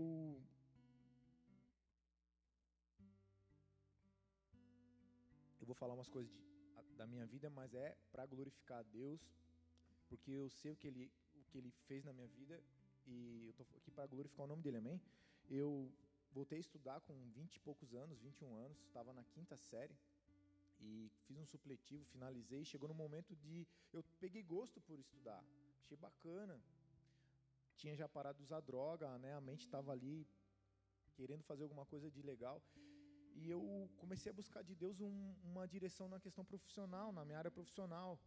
Eu 5.61 5.67
vou 5.67 5.75
falar 5.75 5.95
umas 5.95 6.09
coisas 6.09 6.31
de, 6.33 6.42
da 7.03 7.07
minha 7.07 7.27
vida, 7.27 7.51
mas 7.51 7.75
é 7.75 7.97
para 8.13 8.25
glorificar 8.27 8.79
a 8.79 8.83
Deus, 8.83 9.21
porque 10.09 10.31
eu 10.31 10.49
sei 10.51 10.71
o 10.71 10.77
que 10.77 10.87
ele, 10.87 11.11
o 11.35 11.43
que 11.49 11.59
ele 11.59 11.73
fez 11.89 12.05
na 12.05 12.13
minha 12.13 12.29
vida 12.29 12.63
e 13.07 13.45
eu 13.47 13.51
estou 13.51 13.67
aqui 13.77 13.91
para 13.91 14.07
glorificar 14.07 14.45
o 14.45 14.49
nome 14.49 14.63
dele, 14.63 14.77
amém? 14.77 15.01
Eu 15.51 15.93
voltei 16.33 16.59
a 16.59 16.61
estudar 16.61 17.01
com 17.01 17.15
20 17.31 17.57
e 17.57 17.61
poucos 17.61 17.93
anos, 17.93 18.21
21 18.21 18.55
anos, 18.55 18.79
estava 18.85 19.13
na 19.13 19.25
quinta 19.25 19.57
série 19.57 19.97
e 20.79 21.11
fiz 21.27 21.37
um 21.37 21.47
supletivo, 21.47 22.05
finalizei. 22.05 22.65
Chegou 22.65 22.89
no 22.89 22.95
momento 22.95 23.35
de. 23.35 23.67
Eu 23.93 24.05
peguei 24.21 24.43
gosto 24.45 24.81
por 24.81 24.99
estudar, 25.01 25.43
achei 25.81 25.97
bacana. 25.97 26.61
Tinha 27.77 27.97
já 27.97 28.09
parado 28.09 28.39
de 28.39 28.45
usar 28.45 28.61
droga, 28.61 29.19
né? 29.19 29.35
a 29.35 29.41
mente 29.41 29.65
estava 29.65 29.91
ali 29.91 30.25
querendo 31.15 31.43
fazer 31.43 31.65
alguma 31.65 31.85
coisa 31.85 32.09
de 32.11 32.23
legal. 32.23 32.63
E 33.35 33.51
eu 33.51 33.91
comecei 33.97 34.31
a 34.31 34.35
buscar 34.35 34.63
de 34.63 34.75
Deus 34.75 35.01
um, 35.01 35.35
uma 35.45 35.67
direção 35.67 36.09
na 36.09 36.21
questão 36.21 36.45
profissional, 36.45 37.13
na 37.13 37.25
minha 37.25 37.39
área 37.39 37.51
profissional. 37.51 38.21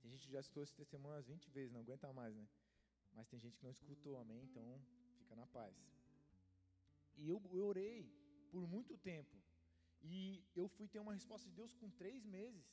Tem 0.00 0.10
gente 0.10 0.30
já 0.30 0.40
escutou 0.40 0.62
esse 0.62 0.74
testemunho 0.74 1.14
umas 1.14 1.26
20 1.26 1.50
vezes, 1.50 1.72
não 1.72 1.80
aguenta 1.80 2.12
mais, 2.12 2.34
né? 2.34 2.46
Mas 3.14 3.28
tem 3.28 3.38
gente 3.38 3.56
que 3.56 3.64
não 3.64 3.70
escutou, 3.70 4.16
amém? 4.18 4.42
Então, 4.42 4.80
fica 5.20 5.34
na 5.36 5.46
paz. 5.46 5.74
E 7.16 7.28
eu, 7.28 7.40
eu 7.52 7.64
orei 7.66 8.12
por 8.50 8.66
muito 8.66 8.96
tempo. 8.98 9.36
E 10.02 10.44
eu 10.54 10.68
fui 10.68 10.86
ter 10.86 10.98
uma 10.98 11.14
resposta 11.14 11.48
de 11.48 11.54
Deus 11.54 11.72
com 11.72 11.88
três 11.90 12.24
meses. 12.26 12.66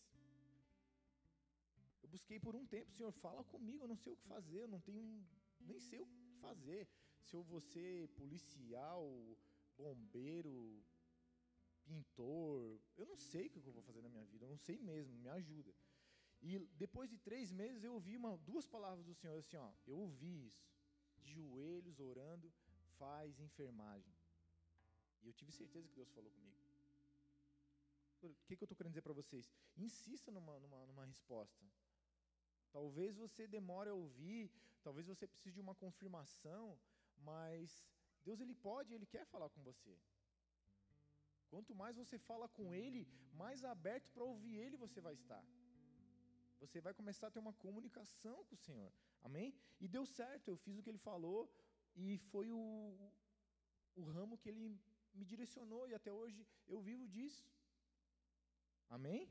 Eu 2.04 2.10
busquei 2.10 2.40
por 2.40 2.56
um 2.56 2.66
tempo, 2.66 2.92
Senhor, 2.92 3.12
fala 3.14 3.44
comigo, 3.44 3.84
eu 3.84 3.88
não 3.88 3.96
sei 3.96 4.12
o 4.14 4.18
que 4.18 4.28
fazer, 4.28 4.60
eu 4.62 4.68
não 4.68 4.82
tenho, 4.82 5.26
nem 5.60 5.80
sei 5.80 6.02
o 6.02 6.08
que 6.08 6.34
fazer. 6.42 6.88
Se 7.22 7.36
eu 7.36 7.44
vou 7.44 7.62
ser 7.62 8.10
policial, 8.10 9.04
bombeiro, 9.78 10.84
pintor, 11.82 12.80
eu 12.98 13.06
não 13.06 13.18
sei 13.18 13.48
o 13.48 13.50
que 13.50 13.58
eu 13.58 13.74
vou 13.74 13.84
fazer 13.84 14.02
na 14.02 14.10
minha 14.10 14.26
vida, 14.26 14.46
eu 14.46 14.50
não 14.50 14.58
sei 14.58 14.78
mesmo, 14.80 15.14
me 15.16 15.30
ajuda. 15.30 15.74
E 16.42 16.60
depois 16.84 17.10
de 17.10 17.18
três 17.18 17.52
meses 17.52 17.84
eu 17.84 17.94
ouvi 17.94 18.16
uma, 18.18 18.38
duas 18.38 18.66
palavras 18.66 19.06
do 19.06 19.14
Senhor 19.14 19.38
assim, 19.38 19.58
ó, 19.58 19.72
eu 19.86 19.98
ouvi 19.98 20.48
isso, 20.48 20.66
de 21.18 21.32
joelhos 21.34 22.00
orando, 22.00 22.52
faz 22.98 23.40
enfermagem. 23.40 24.14
E 25.22 25.28
eu 25.28 25.34
tive 25.34 25.52
certeza 25.52 25.88
que 25.88 25.96
Deus 25.96 26.10
falou 26.12 26.32
comigo. 26.32 26.58
O 28.24 28.36
que, 28.46 28.56
que 28.56 28.64
eu 28.64 28.66
estou 28.66 28.78
querendo 28.78 28.94
dizer 28.94 29.02
para 29.02 29.14
vocês? 29.14 29.52
Insista 29.76 30.32
numa, 30.32 30.60
numa, 30.60 30.86
numa 30.86 31.06
resposta. 31.06 31.66
Talvez 32.72 33.16
você 33.16 33.48
demore 33.48 33.90
a 33.90 33.94
ouvir, 33.94 34.52
talvez 34.84 35.06
você 35.08 35.28
precise 35.28 35.56
de 35.56 35.62
uma 35.62 35.76
confirmação, 35.76 36.80
mas 37.18 37.84
Deus 38.24 38.40
ele 38.40 38.54
pode, 38.54 38.94
ele 38.94 39.06
quer 39.06 39.26
falar 39.26 39.50
com 39.50 39.62
você. 39.64 39.98
Quanto 41.52 41.76
mais 41.82 41.96
você 42.02 42.18
fala 42.30 42.48
com 42.58 42.74
ele, 42.74 43.02
mais 43.42 43.64
aberto 43.74 44.10
para 44.14 44.24
ouvir 44.32 44.56
ele 44.64 44.84
você 44.86 45.00
vai 45.08 45.14
estar. 45.22 45.44
Você 46.62 46.80
vai 46.86 46.94
começar 47.00 47.28
a 47.28 47.32
ter 47.32 47.40
uma 47.46 47.54
comunicação 47.66 48.38
com 48.46 48.56
o 48.56 48.64
Senhor. 48.66 48.92
Amém? 49.28 49.54
E 49.84 49.88
deu 49.96 50.06
certo, 50.06 50.48
eu 50.50 50.58
fiz 50.66 50.78
o 50.78 50.84
que 50.84 50.92
ele 50.92 51.08
falou 51.12 51.42
e 51.96 52.18
foi 52.32 52.48
o, 52.52 52.62
o 53.96 54.04
ramo 54.16 54.38
que 54.38 54.50
ele 54.50 54.80
me 55.14 55.26
direcionou 55.26 55.84
e 55.90 55.94
até 56.00 56.12
hoje 56.14 56.48
eu 56.68 56.80
vivo 56.90 57.08
disso. 57.16 57.44
Amém? 58.90 59.28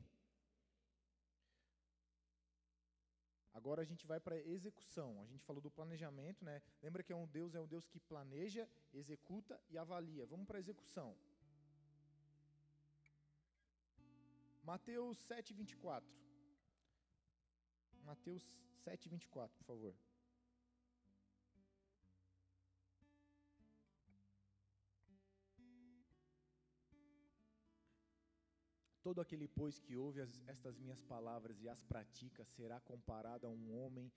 Agora 3.53 3.81
a 3.81 3.85
gente 3.85 4.05
vai 4.05 4.19
para 4.19 4.35
a 4.35 4.47
execução. 4.57 5.21
A 5.21 5.25
gente 5.25 5.43
falou 5.43 5.61
do 5.61 5.71
planejamento, 5.71 6.43
né? 6.43 6.61
Lembra 6.81 7.03
que 7.03 7.13
é 7.13 7.15
um 7.15 7.27
Deus 7.27 7.55
é 7.55 7.59
um 7.59 7.67
Deus 7.67 7.87
que 7.87 7.99
planeja, 7.99 8.67
executa 8.93 9.59
e 9.69 9.77
avalia. 9.77 10.25
Vamos 10.25 10.45
para 10.45 10.57
a 10.57 10.59
execução. 10.59 11.15
Mateus 14.63 15.17
7, 15.27 15.53
24. 15.53 16.07
Mateus 18.03 18.43
7, 18.83 19.09
24, 19.09 19.57
por 19.57 19.65
favor. 19.65 19.95
Todo 29.03 29.19
aquele, 29.19 29.47
pois, 29.47 29.79
que 29.79 29.97
ouve 29.97 30.21
as, 30.21 30.39
estas 30.47 30.77
minhas 30.77 31.01
palavras 31.01 31.59
e 31.59 31.67
as 31.67 31.81
pratica, 31.81 32.45
será 32.45 32.79
comparado 32.79 33.47
a 33.47 33.49
um 33.49 33.83
homem 33.83 34.11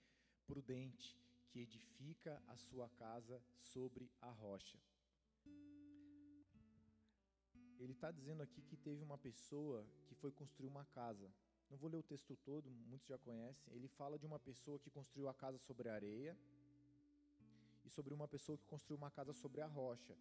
prudente 0.45 1.17
que 1.49 1.59
edifica 1.59 2.41
a 2.47 2.55
sua 2.55 2.87
casa 2.89 3.41
sobre 3.59 4.11
a 4.21 4.29
rocha. 4.29 4.77
Ele 7.85 7.93
está 7.93 8.09
dizendo 8.09 8.41
aqui 8.41 8.61
que 8.63 8.75
teve 8.75 9.03
uma 9.03 9.17
pessoa 9.17 9.85
que 10.07 10.15
foi 10.15 10.31
construir 10.31 10.67
uma 10.67 10.85
casa. 10.85 11.31
Não 11.69 11.77
vou 11.77 11.87
ler 11.87 11.97
o 11.97 12.03
texto 12.03 12.35
todo, 12.37 12.67
muitos 12.91 13.07
já 13.07 13.17
conhecem. 13.19 13.71
Ele 13.75 13.87
fala 13.87 14.17
de 14.17 14.25
uma 14.25 14.39
pessoa 14.39 14.79
que 14.79 14.89
construiu 14.89 15.27
a 15.29 15.35
casa 15.35 15.59
sobre 15.59 15.87
a 15.89 15.93
areia 15.93 16.35
e 17.85 17.89
sobre 17.89 18.11
uma 18.11 18.27
pessoa 18.27 18.57
que 18.57 18.65
construiu 18.65 18.97
uma 18.97 19.11
casa 19.11 19.33
sobre 19.33 19.61
a 19.61 19.67
rocha. 19.67 20.17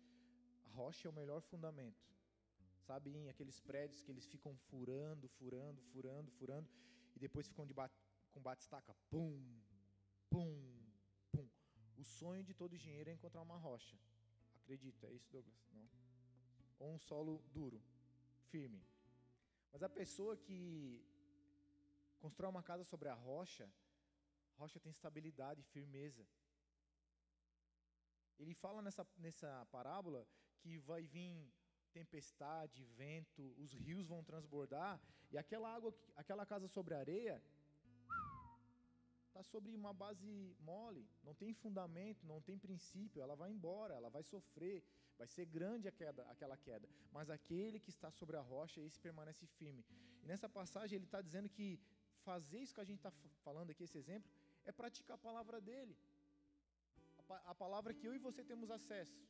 A 0.66 0.70
rocha 0.80 1.08
é 1.08 1.10
o 1.10 1.14
melhor 1.14 1.40
fundamento. 1.40 2.04
Sabe, 2.86 3.10
em 3.16 3.30
aqueles 3.30 3.58
prédios 3.60 4.02
que 4.02 4.10
eles 4.12 4.26
ficam 4.26 4.54
furando, 4.68 5.26
furando, 5.38 5.80
furando, 5.84 6.30
furando, 6.32 6.68
e 7.16 7.18
depois 7.18 7.48
ficam 7.48 7.66
de 7.66 7.72
bate, 7.72 7.96
com 8.34 8.42
bate-estaca, 8.42 8.94
pum, 9.08 9.42
pum, 10.28 10.52
pum. 11.32 11.48
O 11.96 12.04
sonho 12.04 12.44
de 12.44 12.52
todo 12.52 12.74
engenheiro 12.74 13.08
é 13.08 13.14
encontrar 13.14 13.40
uma 13.40 13.56
rocha. 13.56 13.96
Acredita, 14.56 15.06
é 15.06 15.14
isso, 15.14 15.30
Douglas? 15.32 15.56
Não? 15.72 16.03
Ou 16.78 16.94
um 16.94 16.98
solo 16.98 17.42
duro, 17.52 17.80
firme. 18.50 18.82
Mas 19.72 19.82
a 19.82 19.88
pessoa 19.88 20.36
que 20.36 21.04
constrói 22.18 22.50
uma 22.50 22.62
casa 22.62 22.84
sobre 22.84 23.08
a 23.08 23.14
rocha, 23.14 23.68
a 24.56 24.60
rocha 24.60 24.80
tem 24.80 24.90
estabilidade 24.90 25.62
firmeza. 25.62 26.24
Ele 28.38 28.54
fala 28.54 28.82
nessa, 28.82 29.06
nessa 29.18 29.66
parábola 29.70 30.26
que 30.60 30.78
vai 30.78 31.02
vir 31.06 31.52
tempestade, 31.92 32.84
vento, 32.84 33.54
os 33.58 33.72
rios 33.72 34.06
vão 34.06 34.24
transbordar, 34.24 35.00
e 35.30 35.38
aquela 35.38 35.72
água, 35.72 35.94
aquela 36.16 36.44
casa 36.44 36.66
sobre 36.68 36.94
areia, 36.94 37.40
está 39.28 39.42
sobre 39.42 39.74
uma 39.74 39.92
base 39.92 40.56
mole, 40.60 41.08
não 41.22 41.34
tem 41.34 41.52
fundamento, 41.52 42.26
não 42.26 42.40
tem 42.40 42.58
princípio, 42.58 43.22
ela 43.22 43.34
vai 43.34 43.50
embora, 43.50 43.94
ela 43.94 44.08
vai 44.08 44.22
sofrer, 44.22 44.84
vai 45.18 45.26
ser 45.26 45.44
grande 45.46 45.88
a 45.88 45.92
queda, 45.92 46.22
aquela 46.34 46.56
queda, 46.56 46.88
mas 47.12 47.30
aquele 47.30 47.78
que 47.78 47.90
está 47.90 48.10
sobre 48.10 48.36
a 48.36 48.40
rocha, 48.40 48.80
esse 48.80 49.00
permanece 49.00 49.46
firme. 49.58 49.84
E 50.22 50.26
nessa 50.26 50.48
passagem 50.48 50.96
ele 50.96 51.04
está 51.04 51.20
dizendo 51.20 51.48
que 51.48 51.68
fazer 52.24 52.58
isso 52.58 52.74
que 52.74 52.80
a 52.80 52.90
gente 52.90 52.98
está 52.98 53.12
falando 53.46 53.70
aqui, 53.70 53.84
esse 53.84 53.98
exemplo, 53.98 54.30
é 54.64 54.72
praticar 54.72 55.16
a 55.16 55.26
palavra 55.28 55.60
dele, 55.60 55.96
a, 57.18 57.50
a 57.52 57.54
palavra 57.54 57.92
que 57.92 58.06
eu 58.06 58.14
e 58.14 58.18
você 58.18 58.42
temos 58.42 58.70
acesso 58.70 59.24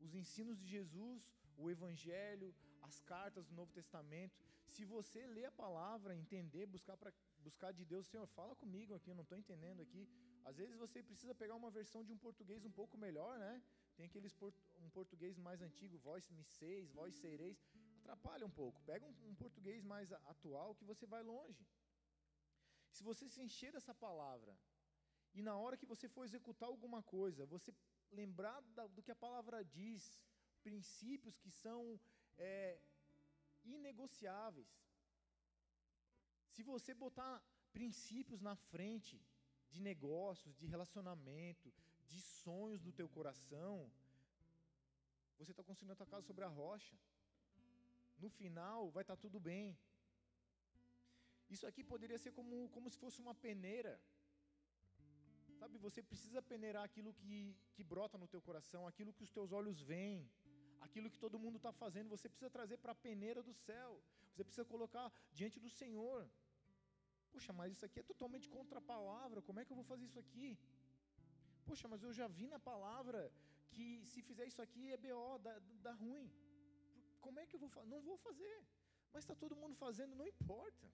os 0.00 0.14
ensinos 0.14 0.58
de 0.58 0.66
Jesus, 0.66 1.22
o 1.56 1.70
Evangelho, 1.70 2.54
as 2.82 3.00
cartas 3.00 3.46
do 3.46 3.54
Novo 3.54 3.72
Testamento. 3.72 4.36
Se 4.64 4.84
você 4.84 5.26
ler 5.26 5.46
a 5.46 5.50
palavra, 5.50 6.14
entender, 6.14 6.66
buscar, 6.66 6.96
pra, 6.96 7.12
buscar 7.40 7.72
de 7.72 7.84
Deus, 7.84 8.06
Senhor, 8.06 8.26
fala 8.28 8.54
comigo 8.54 8.94
aqui, 8.94 9.10
eu 9.10 9.14
não 9.14 9.22
estou 9.22 9.38
entendendo 9.38 9.80
aqui. 9.80 10.08
Às 10.44 10.56
vezes 10.56 10.76
você 10.76 11.02
precisa 11.02 11.34
pegar 11.34 11.54
uma 11.54 11.70
versão 11.70 12.04
de 12.04 12.12
um 12.12 12.18
português 12.18 12.64
um 12.64 12.70
pouco 12.70 12.96
melhor, 12.96 13.38
né? 13.38 13.62
Tem 13.98 14.06
aqueles 14.06 14.34
um 14.84 14.90
português 14.96 15.36
mais 15.46 15.60
antigo, 15.68 15.98
vós 16.08 16.26
me 16.36 16.44
seis, 16.58 16.90
vós 16.98 17.14
sereis. 17.22 17.58
Atrapalha 18.00 18.46
um 18.46 18.54
pouco. 18.58 18.80
Pega 18.90 19.04
um, 19.04 19.14
um 19.30 19.34
português 19.34 19.82
mais 19.92 20.12
atual 20.32 20.76
que 20.76 20.84
você 20.90 21.04
vai 21.14 21.22
longe. 21.30 21.66
Se 22.94 23.02
você 23.08 23.28
se 23.28 23.40
encher 23.46 23.72
dessa 23.72 23.94
palavra 24.06 24.52
e 25.34 25.42
na 25.48 25.56
hora 25.62 25.76
que 25.80 25.90
você 25.92 26.08
for 26.08 26.24
executar 26.28 26.68
alguma 26.68 27.02
coisa, 27.02 27.50
você 27.56 27.74
lembrar 28.20 28.60
da, 28.76 28.86
do 28.86 29.02
que 29.02 29.10
a 29.16 29.22
palavra 29.26 29.64
diz, 29.64 30.04
princípios 30.62 31.36
que 31.42 31.50
são 31.50 32.00
é, 32.38 32.80
inegociáveis. 33.64 34.70
Se 36.52 36.62
você 36.62 36.94
botar 36.94 37.34
princípios 37.72 38.40
na 38.40 38.54
frente 38.72 39.20
de 39.72 39.80
negócios, 39.80 40.56
de 40.56 40.68
relacionamento, 40.74 41.74
de 42.12 42.20
sonhos 42.20 42.82
no 42.82 42.92
teu 42.92 43.08
coração, 43.16 43.90
você 45.38 45.52
está 45.52 45.62
construindo 45.62 45.92
a 45.92 46.00
tua 46.00 46.06
casa 46.12 46.26
sobre 46.26 46.44
a 46.44 46.48
rocha. 46.60 46.96
No 48.18 48.28
final 48.28 48.90
vai 48.90 49.02
estar 49.02 49.16
tá 49.16 49.22
tudo 49.24 49.38
bem. 49.38 49.78
Isso 51.54 51.66
aqui 51.66 51.82
poderia 51.92 52.18
ser 52.18 52.32
como, 52.32 52.68
como 52.70 52.90
se 52.90 52.98
fosse 52.98 53.20
uma 53.20 53.34
peneira 53.34 53.94
Sabe, 55.58 55.76
você 55.86 56.00
precisa 56.10 56.40
peneirar 56.40 56.84
aquilo 56.84 57.12
que, 57.20 57.56
que 57.74 57.82
brota 57.82 58.16
no 58.16 58.28
teu 58.28 58.40
coração, 58.40 58.86
aquilo 58.86 59.12
que 59.12 59.24
os 59.24 59.32
teus 59.36 59.50
olhos 59.50 59.80
veem, 59.80 60.30
aquilo 60.80 61.10
que 61.10 61.18
todo 61.18 61.40
mundo 61.44 61.56
está 61.56 61.72
fazendo, 61.72 62.08
você 62.08 62.28
precisa 62.28 62.48
trazer 62.48 62.76
para 62.78 62.92
a 62.92 63.02
peneira 63.06 63.42
do 63.42 63.52
céu, 63.52 64.00
você 64.30 64.44
precisa 64.44 64.64
colocar 64.64 65.12
diante 65.32 65.58
do 65.58 65.68
Senhor. 65.68 66.30
Poxa, 67.32 67.52
mas 67.52 67.72
isso 67.72 67.84
aqui 67.84 67.98
é 67.98 68.04
totalmente 68.04 68.48
contra 68.48 68.78
a 68.78 68.88
palavra, 68.94 69.42
como 69.42 69.58
é 69.58 69.64
que 69.64 69.72
eu 69.72 69.80
vou 69.80 69.84
fazer 69.84 70.04
isso 70.04 70.20
aqui? 70.24 70.56
Poxa, 71.68 71.86
mas 71.92 72.02
eu 72.02 72.12
já 72.18 72.26
vi 72.38 72.46
na 72.54 72.58
palavra 72.70 73.20
que 73.74 73.86
se 74.10 74.20
fizer 74.28 74.46
isso 74.50 74.62
aqui 74.66 74.84
é 74.94 74.96
BO, 74.96 75.38
dá, 75.46 75.54
dá 75.86 75.92
ruim. 76.04 76.28
Como 77.24 77.38
é 77.40 77.46
que 77.46 77.54
eu 77.56 77.60
vou 77.64 77.68
fazer? 77.68 77.88
Não 77.94 78.00
vou 78.00 78.16
fazer. 78.28 78.56
Mas 79.12 79.22
está 79.24 79.34
todo 79.42 79.60
mundo 79.62 79.74
fazendo, 79.84 80.14
não 80.20 80.26
importa. 80.26 80.86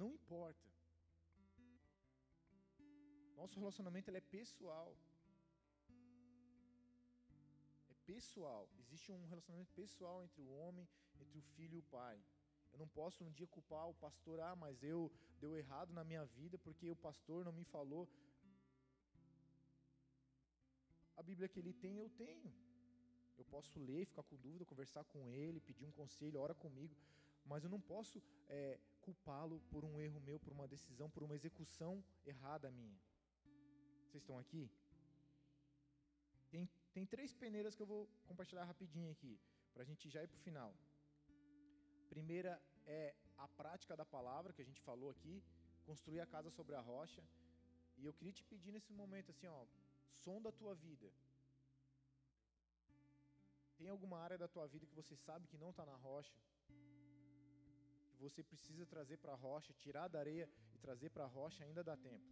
Não 0.00 0.08
importa. 0.18 0.68
Nosso 3.40 3.58
relacionamento 3.58 4.10
ele 4.10 4.18
é 4.18 4.26
pessoal. 4.38 4.90
É 7.92 7.94
pessoal. 8.12 8.68
Existe 8.78 9.10
um 9.10 9.24
relacionamento 9.26 9.72
pessoal 9.72 10.22
entre 10.22 10.42
o 10.42 10.50
homem, 10.58 10.86
entre 11.20 11.38
o 11.38 11.42
filho 11.54 11.76
e 11.76 11.78
o 11.78 11.88
pai. 11.98 12.22
Eu 12.72 12.78
não 12.78 12.88
posso 12.88 13.24
um 13.24 13.30
dia 13.30 13.46
culpar 13.46 13.88
o 13.88 13.94
pastor, 13.94 14.38
ah, 14.40 14.56
mas 14.56 14.82
eu 14.82 15.10
deu 15.40 15.56
errado 15.56 15.92
na 15.92 16.04
minha 16.04 16.24
vida 16.26 16.58
porque 16.58 16.88
o 16.88 16.96
pastor 16.96 17.44
não 17.44 17.52
me 17.52 17.64
falou. 17.64 18.08
A 21.16 21.22
Bíblia 21.22 21.48
que 21.48 21.58
ele 21.58 21.72
tem, 21.72 21.98
eu 21.98 22.08
tenho. 22.10 22.52
Eu 23.36 23.44
posso 23.44 23.78
ler, 23.80 24.06
ficar 24.06 24.22
com 24.22 24.36
dúvida, 24.36 24.64
conversar 24.64 25.04
com 25.04 25.28
ele, 25.28 25.60
pedir 25.60 25.84
um 25.84 25.90
conselho, 25.92 26.40
ora 26.40 26.54
comigo, 26.54 26.94
mas 27.44 27.64
eu 27.64 27.70
não 27.70 27.80
posso 27.80 28.22
é, 28.48 28.78
culpá-lo 29.00 29.60
por 29.70 29.84
um 29.84 29.98
erro 30.00 30.20
meu, 30.20 30.38
por 30.38 30.52
uma 30.52 30.68
decisão, 30.68 31.08
por 31.10 31.22
uma 31.22 31.34
execução 31.34 32.04
errada 32.24 32.70
minha. 32.70 33.00
Vocês 34.06 34.22
estão 34.22 34.38
aqui? 34.38 34.70
Tem 36.50 36.68
tem 36.94 37.06
três 37.06 37.32
peneiras 37.42 37.74
que 37.74 37.82
eu 37.82 37.86
vou 37.86 38.02
compartilhar 38.28 38.64
rapidinho 38.64 39.10
aqui, 39.10 39.34
para 39.72 39.82
a 39.82 39.86
gente 39.90 40.10
já 40.14 40.22
ir 40.22 40.28
para 40.28 40.40
o 40.40 40.44
final. 40.48 40.70
Primeira 42.10 42.60
é 42.86 43.14
a 43.38 43.48
prática 43.48 43.96
da 43.96 44.04
palavra, 44.04 44.52
que 44.52 44.60
a 44.60 44.68
gente 44.70 44.80
falou 44.82 45.08
aqui, 45.10 45.42
construir 45.86 46.20
a 46.20 46.26
casa 46.26 46.50
sobre 46.50 46.74
a 46.74 46.80
rocha. 46.80 47.22
E 47.96 48.04
eu 48.04 48.12
queria 48.12 48.32
te 48.38 48.44
pedir 48.44 48.72
nesse 48.72 48.92
momento 48.92 49.30
assim, 49.30 49.46
ó, 49.46 49.64
sonda 50.24 50.48
a 50.48 50.52
tua 50.60 50.74
vida. 50.74 51.10
Tem 53.76 53.88
alguma 53.88 54.18
área 54.18 54.38
da 54.38 54.46
tua 54.46 54.66
vida 54.66 54.86
que 54.86 54.94
você 54.94 55.16
sabe 55.16 55.48
que 55.48 55.56
não 55.56 55.70
está 55.70 55.84
na 55.84 55.96
rocha? 55.96 56.36
Que 56.66 58.16
você 58.20 58.42
precisa 58.42 58.86
trazer 58.86 59.16
para 59.16 59.32
a 59.32 59.36
rocha, 59.36 59.72
tirar 59.72 60.08
da 60.08 60.20
areia 60.20 60.48
e 60.74 60.78
trazer 60.78 61.10
para 61.10 61.24
a 61.24 61.26
rocha, 61.26 61.64
ainda 61.64 61.82
dá 61.82 61.96
tempo. 61.96 62.28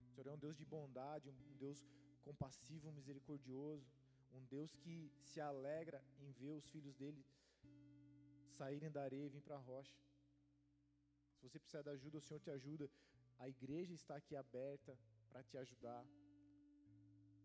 O 0.00 0.06
Senhor 0.12 0.28
é 0.28 0.32
um 0.32 0.38
Deus 0.38 0.56
de 0.56 0.64
bondade, 0.64 1.28
um 1.28 1.56
Deus 1.58 1.84
compassivo, 2.22 2.92
misericordioso, 2.92 3.86
um 4.32 4.42
Deus 4.44 4.74
que 4.76 5.12
se 5.20 5.40
alegra 5.40 6.02
em 6.20 6.30
ver 6.32 6.52
os 6.52 6.66
filhos 6.68 6.94
dele 6.94 7.24
saírem 8.60 8.90
da 8.90 9.02
areia 9.02 9.26
e 9.26 9.28
vir 9.28 9.42
para 9.42 9.56
a 9.56 9.58
rocha. 9.58 9.96
Se 11.34 11.42
você 11.42 11.58
precisar 11.58 11.82
de 11.82 11.90
ajuda, 11.90 12.18
o 12.18 12.20
Senhor 12.20 12.40
te 12.40 12.50
ajuda. 12.50 12.90
A 13.38 13.48
igreja 13.48 13.94
está 13.94 14.16
aqui 14.16 14.36
aberta 14.36 14.98
para 15.30 15.42
te 15.44 15.56
ajudar. 15.56 16.04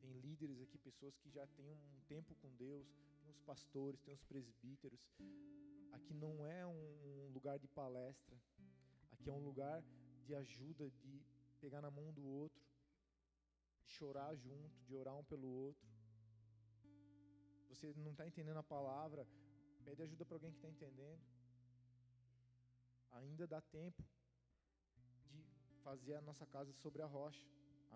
Tem 0.01 0.11
líderes 0.19 0.59
aqui, 0.61 0.77
pessoas 0.77 1.15
que 1.17 1.29
já 1.29 1.45
têm 1.47 1.71
um 1.71 2.01
tempo 2.07 2.35
com 2.35 2.53
Deus, 2.55 2.87
tem 3.21 3.29
os 3.29 3.39
pastores, 3.39 4.01
tem 4.01 4.13
os 4.13 4.23
presbíteros. 4.23 4.99
Aqui 5.93 6.13
não 6.13 6.45
é 6.45 6.65
um, 6.65 7.31
lugar 7.33 7.57
de 7.57 7.67
palestra, 7.67 8.37
aqui 9.11 9.29
é 9.29 9.33
um 9.33 9.43
lugar 9.43 9.83
de 10.25 10.35
ajuda, 10.35 10.89
de 10.89 11.21
pegar 11.59 11.81
na 11.81 11.91
mão 11.91 12.11
do 12.13 12.23
outro, 12.23 12.63
de 13.83 13.91
chorar 13.91 14.35
junto, 14.35 14.83
de 14.85 14.95
orar 14.95 15.15
um 15.15 15.23
pelo 15.23 15.47
outro. 15.47 15.87
Você 17.69 17.93
não 17.95 18.11
está 18.11 18.27
entendendo 18.27 18.57
a 18.57 18.63
palavra, 18.63 19.27
pede 19.83 20.01
ajuda 20.01 20.25
para 20.25 20.35
alguém 20.35 20.51
que 20.51 20.57
está 20.57 20.69
entendendo. 20.69 21.21
Ainda 23.11 23.47
dá 23.47 23.61
tempo 23.61 24.03
de 25.27 25.43
fazer 25.83 26.15
a 26.15 26.21
nossa 26.21 26.45
casa 26.45 26.73
sobre 26.73 27.01
a 27.01 27.05
rocha. 27.05 27.47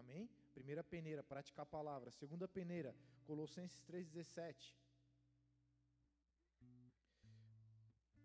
Amém? 0.02 0.30
Primeira 0.58 0.84
peneira, 0.84 1.22
praticar 1.24 1.64
a 1.64 1.74
palavra. 1.78 2.12
Segunda 2.12 2.48
peneira, 2.48 2.92
Colossenses 3.28 3.82
3,17. 3.84 4.74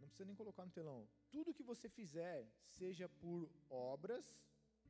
Não 0.01 0.09
precisa 0.09 0.27
nem 0.31 0.37
colocar 0.43 0.65
no 0.65 0.77
telão. 0.79 1.01
Tudo 1.35 1.55
que 1.59 1.69
você 1.73 1.89
fizer, 1.89 2.39
seja 2.79 3.09
por 3.23 3.51
obras 3.69 4.27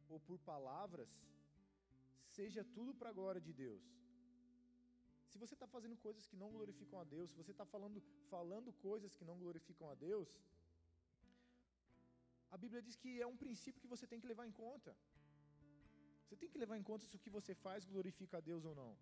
ou 0.08 0.18
por 0.20 0.38
palavras, 0.52 1.10
seja 2.36 2.62
tudo 2.76 2.92
para 2.94 3.10
a 3.10 3.18
glória 3.20 3.40
de 3.40 3.52
Deus. 3.52 3.84
Se 5.30 5.38
você 5.42 5.54
está 5.54 5.66
fazendo 5.66 5.96
coisas 6.06 6.26
que 6.26 6.36
não 6.42 6.50
glorificam 6.56 7.00
a 7.00 7.04
Deus, 7.14 7.30
se 7.30 7.36
você 7.36 7.52
está 7.52 7.64
falando, 7.74 8.00
falando 8.34 8.72
coisas 8.88 9.14
que 9.16 9.24
não 9.30 9.38
glorificam 9.38 9.88
a 9.90 9.94
Deus, 9.94 10.28
a 12.54 12.56
Bíblia 12.56 12.80
diz 12.86 12.96
que 13.02 13.20
é 13.20 13.26
um 13.26 13.40
princípio 13.44 13.82
que 13.82 13.92
você 13.94 14.06
tem 14.06 14.20
que 14.20 14.30
levar 14.32 14.46
em 14.46 14.52
conta. 14.52 14.92
Você 16.34 16.40
tem 16.40 16.50
que 16.52 16.58
levar 16.62 16.76
em 16.76 16.82
conta 16.82 17.06
se 17.06 17.14
o 17.16 17.22
que 17.24 17.30
você 17.30 17.54
faz 17.54 17.84
glorifica 17.84 18.38
a 18.38 18.40
Deus 18.40 18.64
ou 18.64 18.74
não. 18.74 18.92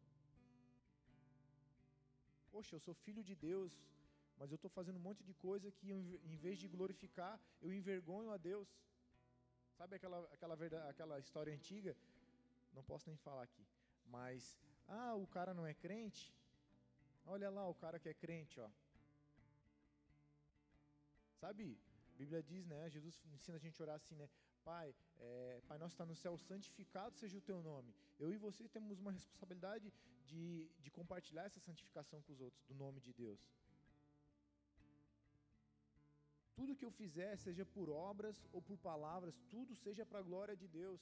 Poxa, 2.50 2.74
eu 2.76 2.80
sou 2.86 2.92
filho 3.04 3.22
de 3.28 3.34
Deus, 3.34 3.72
mas 4.38 4.50
eu 4.50 4.56
estou 4.56 4.70
fazendo 4.70 4.98
um 4.98 5.06
monte 5.06 5.24
de 5.24 5.32
coisa 5.32 5.70
que, 5.78 5.90
em 5.90 6.36
vez 6.36 6.58
de 6.58 6.68
glorificar, 6.68 7.40
eu 7.62 7.72
envergonho 7.72 8.30
a 8.32 8.36
Deus. 8.36 8.68
Sabe 9.78 9.96
aquela, 9.96 10.18
aquela, 10.34 10.54
verdade, 10.54 10.90
aquela 10.90 11.18
história 11.18 11.54
antiga? 11.54 11.96
Não 12.74 12.84
posso 12.84 13.08
nem 13.08 13.16
falar 13.16 13.44
aqui. 13.44 13.64
Mas, 14.04 14.60
ah, 14.86 15.14
o 15.14 15.26
cara 15.26 15.54
não 15.54 15.66
é 15.66 15.72
crente? 15.72 16.34
Olha 17.24 17.48
lá 17.48 17.66
o 17.66 17.74
cara 17.74 17.98
que 17.98 18.10
é 18.10 18.14
crente, 18.14 18.60
ó. 18.60 18.68
Sabe? 21.40 21.78
A 22.14 22.18
Bíblia 22.18 22.42
diz, 22.42 22.66
né? 22.66 22.90
Jesus 22.90 23.18
ensina 23.32 23.56
a 23.56 23.60
gente 23.60 23.80
a 23.80 23.84
orar 23.86 23.96
assim, 23.96 24.16
né? 24.16 24.28
Pai, 24.64 24.94
é, 25.18 25.60
Pai 25.68 25.78
nosso 25.78 25.94
está 25.94 26.06
no 26.06 26.14
céu, 26.14 26.36
santificado 26.38 27.16
seja 27.16 27.36
o 27.38 27.40
teu 27.40 27.60
nome. 27.62 27.92
Eu 28.18 28.32
e 28.32 28.36
você 28.36 28.68
temos 28.68 29.00
uma 29.00 29.12
responsabilidade 29.12 29.92
de, 30.24 30.68
de 30.78 30.90
compartilhar 30.90 31.44
essa 31.44 31.60
santificação 31.60 32.22
com 32.22 32.32
os 32.32 32.40
outros, 32.40 32.62
do 32.68 32.74
nome 32.74 33.00
de 33.00 33.12
Deus. 33.12 33.40
Tudo 36.54 36.76
que 36.76 36.84
eu 36.84 36.90
fizer, 36.90 37.36
seja 37.36 37.64
por 37.64 37.88
obras 37.88 38.36
ou 38.52 38.62
por 38.62 38.78
palavras, 38.78 39.34
tudo 39.50 39.74
seja 39.74 40.04
para 40.06 40.20
a 40.20 40.22
glória 40.22 40.56
de 40.56 40.68
Deus. 40.68 41.00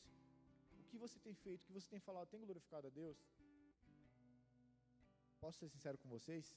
O 0.79 0.85
que 0.91 0.97
você 0.97 1.19
tem 1.19 1.35
feito, 1.35 1.63
o 1.63 1.67
que 1.67 1.73
você 1.73 1.89
tem 1.89 2.01
falado, 2.01 2.29
tem 2.29 2.41
glorificado 2.41 2.87
a 2.87 2.91
Deus? 2.91 3.19
Posso 5.41 5.59
ser 5.59 5.69
sincero 5.69 5.99
com 5.99 6.09
vocês? 6.09 6.57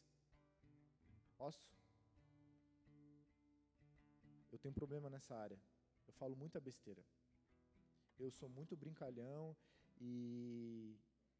Posso? 1.37 1.67
Eu 4.51 4.59
tenho 4.59 4.71
um 4.71 4.75
problema 4.75 5.09
nessa 5.09 5.35
área. 5.35 5.59
Eu 6.13 6.19
falo 6.19 6.35
muita 6.35 6.59
besteira. 6.61 7.03
Eu 8.19 8.29
sou 8.31 8.47
muito 8.47 8.77
brincalhão 8.77 9.57
e 9.99 10.95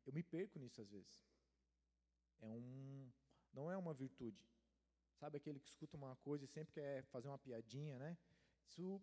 eu 0.05 0.11
me 0.11 0.23
perco 0.23 0.57
nisso 0.57 0.81
às 0.81 0.89
vezes. 0.89 1.23
É 2.41 2.51
um, 2.51 3.11
não 3.53 3.71
é 3.71 3.77
uma 3.77 3.93
virtude. 3.93 4.43
Sabe 5.19 5.37
aquele 5.37 5.59
que 5.59 5.69
escuta 5.69 5.95
uma 5.95 6.15
coisa 6.17 6.43
e 6.43 6.47
sempre 6.47 6.73
quer 6.73 7.03
fazer 7.03 7.27
uma 7.27 7.37
piadinha, 7.37 7.99
né? 7.99 8.17
Isso 8.65 8.99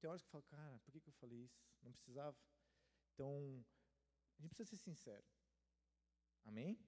tem 0.00 0.08
horas 0.08 0.22
que 0.22 0.28
eu 0.28 0.30
falo, 0.30 0.44
cara, 0.44 0.78
por 0.78 0.92
que, 0.92 1.02
eu 1.06 1.12
falei 1.14 1.40
isso? 1.40 1.60
Não 1.82 1.92
precisava. 1.92 2.36
Então, 3.12 3.64
a 4.38 4.42
gente 4.42 4.54
precisa 4.54 4.70
ser 4.70 4.76
sincero. 4.76 5.24
Amém? 6.44 6.78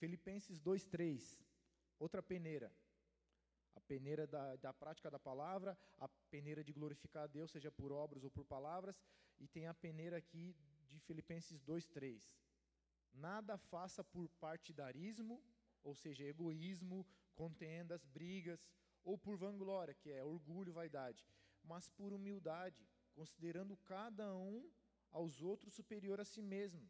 Filipenses 0.00 0.60
2:3. 0.60 1.40
Outra 2.00 2.20
peneira 2.20 2.74
a 3.74 3.80
peneira 3.80 4.26
da, 4.26 4.56
da 4.56 4.72
prática 4.72 5.10
da 5.10 5.18
palavra, 5.18 5.78
a 5.98 6.08
peneira 6.34 6.62
de 6.68 6.72
glorificar 6.78 7.24
a 7.24 7.32
Deus, 7.36 7.50
seja 7.50 7.70
por 7.70 7.90
obras 8.04 8.24
ou 8.24 8.30
por 8.36 8.44
palavras, 8.54 8.96
e 9.38 9.46
tem 9.54 9.66
a 9.66 9.74
peneira 9.74 10.16
aqui 10.22 10.46
de 10.88 10.98
Filipenses 11.06 11.60
2:3. 11.60 12.32
Nada 13.12 13.58
faça 13.72 14.02
por 14.02 14.26
partidarismo, 14.46 15.36
ou 15.88 15.94
seja, 16.02 16.24
egoísmo, 16.24 16.98
contendas, 17.34 18.06
brigas, 18.18 18.60
ou 19.04 19.18
por 19.24 19.36
vanglória, 19.36 19.98
que 20.00 20.10
é 20.10 20.24
orgulho, 20.24 20.72
vaidade, 20.72 21.22
mas 21.70 21.90
por 21.98 22.12
humildade, 22.12 22.82
considerando 23.18 23.76
cada 23.94 24.34
um 24.34 24.70
aos 25.10 25.42
outros 25.42 25.74
superior 25.74 26.18
a 26.20 26.24
si 26.24 26.42
mesmo. 26.54 26.88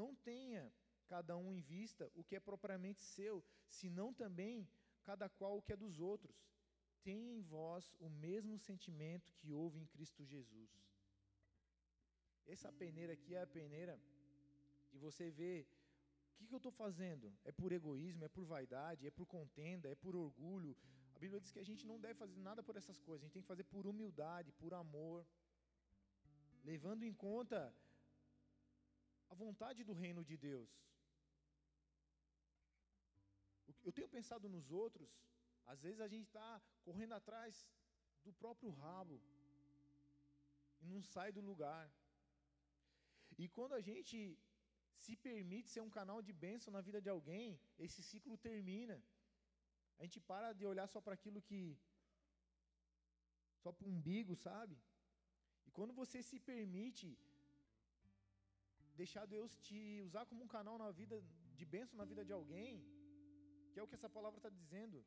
Não 0.00 0.14
tenha 0.14 0.64
cada 1.06 1.36
um 1.36 1.48
em 1.52 1.60
vista 1.60 2.10
o 2.14 2.24
que 2.24 2.36
é 2.36 2.40
propriamente 2.40 3.02
seu, 3.02 3.44
senão 3.66 4.12
também 4.12 4.68
cada 5.02 5.28
qual 5.28 5.56
o 5.56 5.62
que 5.62 5.72
é 5.72 5.76
dos 5.76 5.98
outros. 6.00 6.36
Tenha 7.06 7.30
em 7.36 7.42
vós 7.54 7.84
o 8.06 8.08
mesmo 8.08 8.58
sentimento 8.58 9.34
que 9.38 9.52
houve 9.52 9.78
em 9.78 9.86
Cristo 9.94 10.24
Jesus. 10.24 10.72
Essa 12.54 12.70
peneira 12.82 13.12
aqui 13.16 13.34
é 13.34 13.42
a 13.42 13.52
peneira 13.58 13.94
de 14.90 14.98
você 14.98 15.30
ver 15.30 15.58
o 16.30 16.36
que, 16.36 16.46
que 16.48 16.54
eu 16.54 16.62
estou 16.62 16.72
fazendo. 16.72 17.26
É 17.44 17.52
por 17.60 17.70
egoísmo, 17.72 18.24
é 18.24 18.28
por 18.36 18.44
vaidade, 18.44 19.06
é 19.06 19.10
por 19.18 19.26
contenda, 19.26 19.88
é 19.88 19.94
por 19.94 20.14
orgulho. 20.16 20.76
A 21.14 21.18
Bíblia 21.18 21.40
diz 21.40 21.52
que 21.52 21.62
a 21.64 21.68
gente 21.70 21.86
não 21.90 21.98
deve 22.04 22.14
fazer 22.14 22.38
nada 22.48 22.62
por 22.62 22.76
essas 22.76 22.98
coisas, 23.00 23.22
a 23.22 23.26
gente 23.26 23.34
tem 23.34 23.42
que 23.42 23.54
fazer 23.54 23.64
por 23.64 23.86
humildade, 23.86 24.50
por 24.52 24.72
amor, 24.74 25.24
levando 26.64 27.04
em 27.04 27.14
conta 27.26 27.60
a 29.28 29.34
vontade 29.34 29.84
do 29.84 29.92
reino 29.92 30.24
de 30.24 30.36
Deus. 30.36 30.70
Eu 33.86 33.92
tenho 33.92 34.08
pensado 34.08 34.48
nos 34.48 34.70
outros, 34.70 35.10
às 35.72 35.80
vezes 35.84 36.00
a 36.00 36.08
gente 36.14 36.26
está 36.26 36.50
correndo 36.86 37.14
atrás 37.20 37.66
do 38.24 38.32
próprio 38.42 38.70
rabo 38.82 39.16
e 40.82 40.86
não 40.94 41.02
sai 41.14 41.30
do 41.36 41.42
lugar. 41.50 41.84
E 43.42 43.48
quando 43.56 43.74
a 43.80 43.82
gente 43.88 44.16
se 45.04 45.14
permite 45.28 45.68
ser 45.74 45.82
um 45.86 45.94
canal 45.98 46.18
de 46.26 46.32
bênção 46.46 46.72
na 46.76 46.82
vida 46.88 47.00
de 47.04 47.10
alguém, 47.14 47.58
esse 47.86 48.02
ciclo 48.10 48.36
termina. 48.48 48.96
A 49.98 50.02
gente 50.04 50.20
para 50.30 50.52
de 50.58 50.64
olhar 50.72 50.86
só 50.94 51.00
para 51.00 51.14
aquilo 51.18 51.42
que. 51.48 51.60
só 53.62 53.72
para 53.72 53.86
o 53.86 53.92
umbigo, 53.96 54.34
sabe? 54.48 54.76
E 55.66 55.70
quando 55.76 55.92
você 56.00 56.22
se 56.30 56.38
permite 56.50 57.08
deixar 59.00 59.24
Deus 59.36 59.52
te 59.66 59.78
usar 60.06 60.24
como 60.26 60.42
um 60.44 60.52
canal 60.56 60.76
na 60.84 60.90
vida 61.00 61.16
de 61.58 61.64
bênção 61.74 61.96
na 62.00 62.06
vida 62.12 62.24
de 62.28 62.32
alguém, 62.38 62.72
que 63.70 63.80
é 63.80 63.82
o 63.82 63.88
que 63.88 63.98
essa 63.98 64.10
palavra 64.16 64.38
está 64.38 64.50
dizendo. 64.60 64.98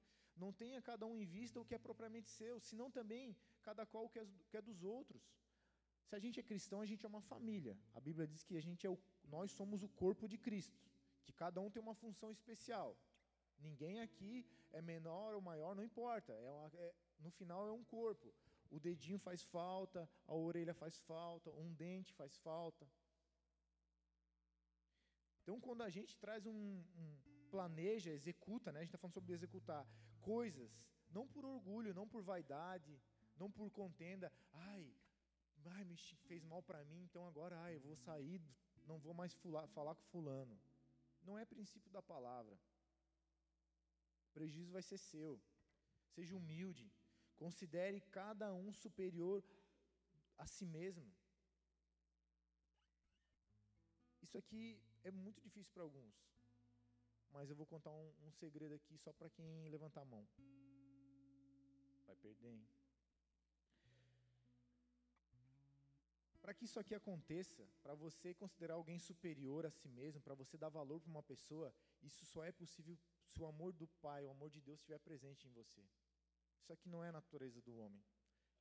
Não 0.44 0.52
tenha 0.54 0.82
cada 0.82 1.06
um 1.06 1.16
em 1.18 1.26
vista 1.26 1.60
o 1.60 1.66
que 1.66 1.76
é 1.76 1.78
propriamente 1.78 2.30
seu, 2.30 2.60
senão 2.60 2.90
também 2.92 3.36
cada 3.62 3.86
qual 3.86 4.06
o 4.06 4.10
que 4.10 4.20
é, 4.20 4.28
que 4.50 4.58
é 4.58 4.62
dos 4.62 4.84
outros. 4.84 5.24
Se 6.08 6.16
a 6.16 6.20
gente 6.20 6.40
é 6.40 6.44
cristão, 6.44 6.80
a 6.82 6.86
gente 6.86 7.06
é 7.06 7.10
uma 7.10 7.22
família. 7.22 7.78
A 7.94 8.00
Bíblia 8.00 8.28
diz 8.28 8.44
que 8.44 8.56
a 8.56 8.62
gente 8.62 8.86
é 8.88 8.90
o, 8.90 8.98
nós 9.36 9.52
somos 9.52 9.84
o 9.84 9.90
corpo 9.90 10.28
de 10.28 10.38
Cristo, 10.38 10.80
que 11.26 11.34
cada 11.34 11.60
um 11.60 11.70
tem 11.70 11.82
uma 11.82 11.96
função 11.96 12.32
especial. 12.32 12.98
Ninguém 13.60 14.00
aqui 14.02 14.46
é 14.72 14.82
menor 14.82 15.34
ou 15.34 15.42
maior, 15.42 15.76
não 15.76 15.84
importa. 15.84 16.32
É, 16.34 16.52
uma, 16.52 16.72
é 16.76 16.94
no 17.20 17.32
final 17.32 17.68
é 17.68 17.72
um 17.72 17.84
corpo. 17.84 18.34
O 18.70 18.80
dedinho 18.80 19.20
faz 19.20 19.44
falta, 19.44 20.10
a 20.28 20.36
orelha 20.36 20.74
faz 20.74 20.98
falta, 21.00 21.52
um 21.52 21.74
dente 21.74 22.14
faz 22.14 22.38
falta. 22.38 22.88
Então, 25.42 25.60
quando 25.60 25.82
a 25.82 25.90
gente 25.90 26.16
traz 26.18 26.46
um, 26.46 26.52
um 26.52 27.18
planeja, 27.56 28.12
executa, 28.12 28.72
né? 28.72 28.80
A 28.80 28.84
gente 28.84 28.92
está 28.92 29.02
falando 29.04 29.14
sobre 29.20 29.34
executar 29.34 29.84
coisas, 30.34 30.72
não 31.18 31.26
por 31.34 31.44
orgulho, 31.46 31.94
não 32.00 32.08
por 32.14 32.22
vaidade, 32.32 32.94
não 33.42 33.50
por 33.58 33.70
contenda. 33.82 34.32
Ai, 34.70 34.84
ai 35.76 35.84
me 35.84 35.98
fez 36.30 36.44
mal 36.44 36.62
para 36.70 36.84
mim, 36.86 37.02
então 37.04 37.26
agora, 37.32 37.56
ai, 37.66 37.76
eu 37.76 37.84
vou 37.88 37.96
sair, 37.96 38.42
não 38.86 38.98
vou 39.06 39.14
mais 39.14 39.34
falar 39.76 39.96
com 39.96 40.12
fulano. 40.14 40.58
Não 41.28 41.38
é 41.38 41.46
princípio 41.46 41.92
da 41.92 42.02
palavra. 42.02 42.56
O 44.28 44.34
prejuízo 44.34 44.72
vai 44.72 44.84
ser 44.90 44.98
seu. 44.98 45.42
Seja 46.16 46.36
humilde. 46.36 46.92
Considere 47.44 48.00
cada 48.20 48.54
um 48.54 48.72
superior 48.74 49.44
a 50.38 50.46
si 50.48 50.66
mesmo. 50.66 51.08
Isso 54.22 54.38
aqui 54.38 54.64
é 55.04 55.12
muito 55.12 55.42
difícil 55.42 55.72
para 55.74 55.84
alguns, 55.84 56.16
mas 57.38 57.52
eu 57.52 57.56
vou 57.56 57.68
contar 57.68 57.92
um, 57.92 58.12
um 58.26 58.32
segredo 58.32 58.74
aqui 58.74 58.98
só 58.98 59.14
para 59.14 59.30
quem 59.30 59.70
levantar 59.70 60.02
a 60.02 60.06
mão. 60.06 60.28
Vai 62.08 62.16
perder, 62.16 62.48
hein? 62.48 62.68
Para 66.42 66.56
que 66.56 66.66
isso 66.66 66.80
aqui 66.80 66.96
aconteça, 66.96 67.64
para 67.84 67.94
você 67.94 68.34
considerar 68.34 68.74
alguém 68.74 68.98
superior 68.98 69.68
a 69.68 69.70
si 69.70 69.88
mesmo, 69.88 70.20
para 70.20 70.34
você 70.34 70.58
dar 70.58 70.70
valor 70.70 71.00
para 71.00 71.12
uma 71.12 71.22
pessoa, 71.22 71.72
isso 72.02 72.26
só 72.26 72.44
é 72.44 72.52
possível 72.52 72.98
se 73.28 73.40
o 73.40 73.46
amor 73.46 73.72
do 73.72 73.88
Pai, 74.06 74.24
o 74.24 74.32
amor 74.32 74.50
de 74.50 74.60
Deus 74.60 74.80
estiver 74.80 74.98
presente 74.98 75.48
em 75.48 75.52
você. 75.52 75.84
Isso 76.60 76.74
aqui 76.74 76.90
não 76.90 77.04
é 77.04 77.10
a 77.10 77.18
natureza 77.20 77.62
do 77.62 77.78
homem. 77.78 78.04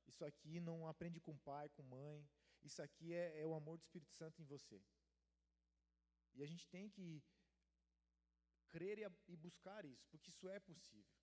Isso 0.05 0.23
aqui 0.23 0.59
não 0.59 0.87
aprende 0.87 1.19
com 1.19 1.35
pai, 1.37 1.67
com 1.69 1.81
mãe. 1.81 2.29
Isso 2.63 2.79
aqui 2.79 3.11
é, 3.11 3.41
é 3.41 3.45
o 3.45 3.55
amor 3.55 3.77
do 3.77 3.81
Espírito 3.81 4.13
Santo 4.13 4.39
em 4.39 4.45
você. 4.45 4.79
E 6.35 6.43
a 6.43 6.45
gente 6.45 6.67
tem 6.67 6.87
que 6.87 7.23
crer 8.69 8.99
e, 9.27 9.35
buscar 9.35 9.85
isso, 9.85 10.05
porque 10.09 10.29
isso 10.29 10.47
é 10.49 10.59
possível. 10.59 11.15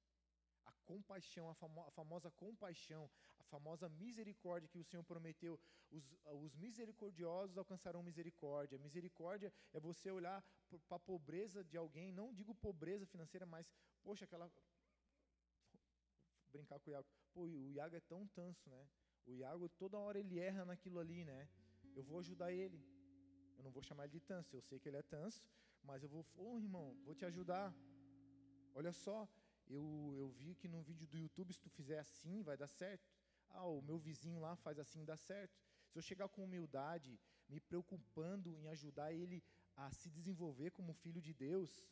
A 0.64 0.72
compaixão, 0.84 1.48
a, 1.50 1.54
famo, 1.54 1.82
a, 1.82 1.90
famosa 1.90 2.30
compaixão, 2.30 3.10
a 3.38 3.44
famosa 3.44 3.88
misericórdia 3.88 4.68
que 4.68 4.78
o 4.78 4.84
Senhor 4.84 5.04
prometeu, 5.04 5.60
os, 5.90 6.04
os 6.42 6.54
misericordiosos 6.54 7.58
alcançarão 7.58 8.02
misericórdia. 8.02 8.78
Misericórdia 8.78 9.52
é 9.72 9.80
você 9.80 10.10
olhar 10.10 10.42
para 10.88 10.96
a 10.96 11.00
pobreza 11.00 11.62
de 11.62 11.76
alguém, 11.76 12.12
não 12.12 12.32
digo 12.32 12.54
pobreza 12.54 13.06
financeira, 13.06 13.46
mas, 13.46 13.70
poxa, 14.02 14.24
aquela. 14.24 14.50
Brincar 16.48 16.78
com 16.80 16.90
o 16.90 16.92
Iago. 16.92 17.08
Pô, 17.32 17.42
o 17.42 17.72
Iago 17.72 17.96
é 17.96 18.00
tão 18.00 18.26
tanso, 18.28 18.68
né? 18.70 18.88
O 19.26 19.32
Iago, 19.32 19.68
toda 19.68 19.98
hora 19.98 20.18
ele 20.18 20.38
erra 20.38 20.64
naquilo 20.64 20.98
ali, 20.98 21.24
né? 21.24 21.48
Eu 21.94 22.04
vou 22.04 22.18
ajudar 22.20 22.52
ele. 22.52 22.82
Eu 23.56 23.64
não 23.64 23.70
vou 23.70 23.82
chamar 23.82 24.04
ele 24.04 24.12
de 24.12 24.20
tanso, 24.20 24.56
eu 24.56 24.62
sei 24.62 24.78
que 24.78 24.88
ele 24.88 24.96
é 24.96 25.02
tanso, 25.02 25.42
mas 25.84 26.02
eu 26.02 26.08
vou, 26.08 26.26
ô 26.34 26.54
oh, 26.54 26.58
irmão, 26.58 26.96
vou 27.04 27.14
te 27.14 27.24
ajudar. 27.24 27.74
Olha 28.74 28.92
só, 28.92 29.28
eu, 29.66 30.14
eu 30.16 30.28
vi 30.30 30.54
que 30.54 30.68
no 30.68 30.82
vídeo 30.82 31.06
do 31.06 31.18
YouTube, 31.18 31.52
se 31.52 31.60
tu 31.60 31.70
fizer 31.70 31.98
assim, 31.98 32.42
vai 32.42 32.56
dar 32.56 32.68
certo. 32.68 33.08
Ah, 33.50 33.66
o 33.66 33.82
meu 33.82 33.98
vizinho 33.98 34.40
lá 34.40 34.56
faz 34.56 34.78
assim, 34.78 35.04
dá 35.04 35.16
certo. 35.16 35.56
Se 35.90 35.98
eu 35.98 36.02
chegar 36.02 36.28
com 36.28 36.44
humildade, 36.44 37.20
me 37.48 37.60
preocupando 37.60 38.56
em 38.56 38.66
ajudar 38.68 39.12
ele 39.12 39.42
a 39.76 39.90
se 39.90 40.10
desenvolver 40.10 40.70
como 40.70 40.92
filho 40.92 41.20
de 41.20 41.32
Deus, 41.32 41.86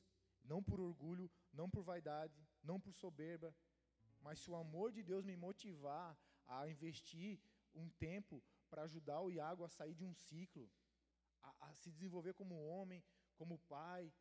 não 0.44 0.62
por 0.62 0.80
orgulho, 0.80 1.30
não 1.52 1.68
por 1.68 1.82
vaidade, 1.82 2.46
não 2.62 2.80
por 2.80 2.92
soberba, 2.94 3.54
mas 4.20 4.38
se 4.40 4.50
o 4.50 4.56
amor 4.56 4.92
de 4.92 5.02
Deus 5.02 5.24
me 5.24 5.36
motivar 5.36 6.16
a 6.46 6.68
investir 6.68 7.40
um 7.74 7.88
tempo 7.90 8.42
para 8.68 8.82
ajudar 8.82 9.20
o 9.20 9.30
Iago 9.30 9.64
a 9.64 9.68
sair 9.68 9.94
de 9.94 10.04
um 10.04 10.14
ciclo, 10.14 10.70
a, 11.42 11.68
a, 11.68 11.74
se 11.74 11.90
desenvolver 11.90 12.34
como 12.34 12.66
homem, 12.66 13.02
como 13.42 13.58
pai, 13.58 14.12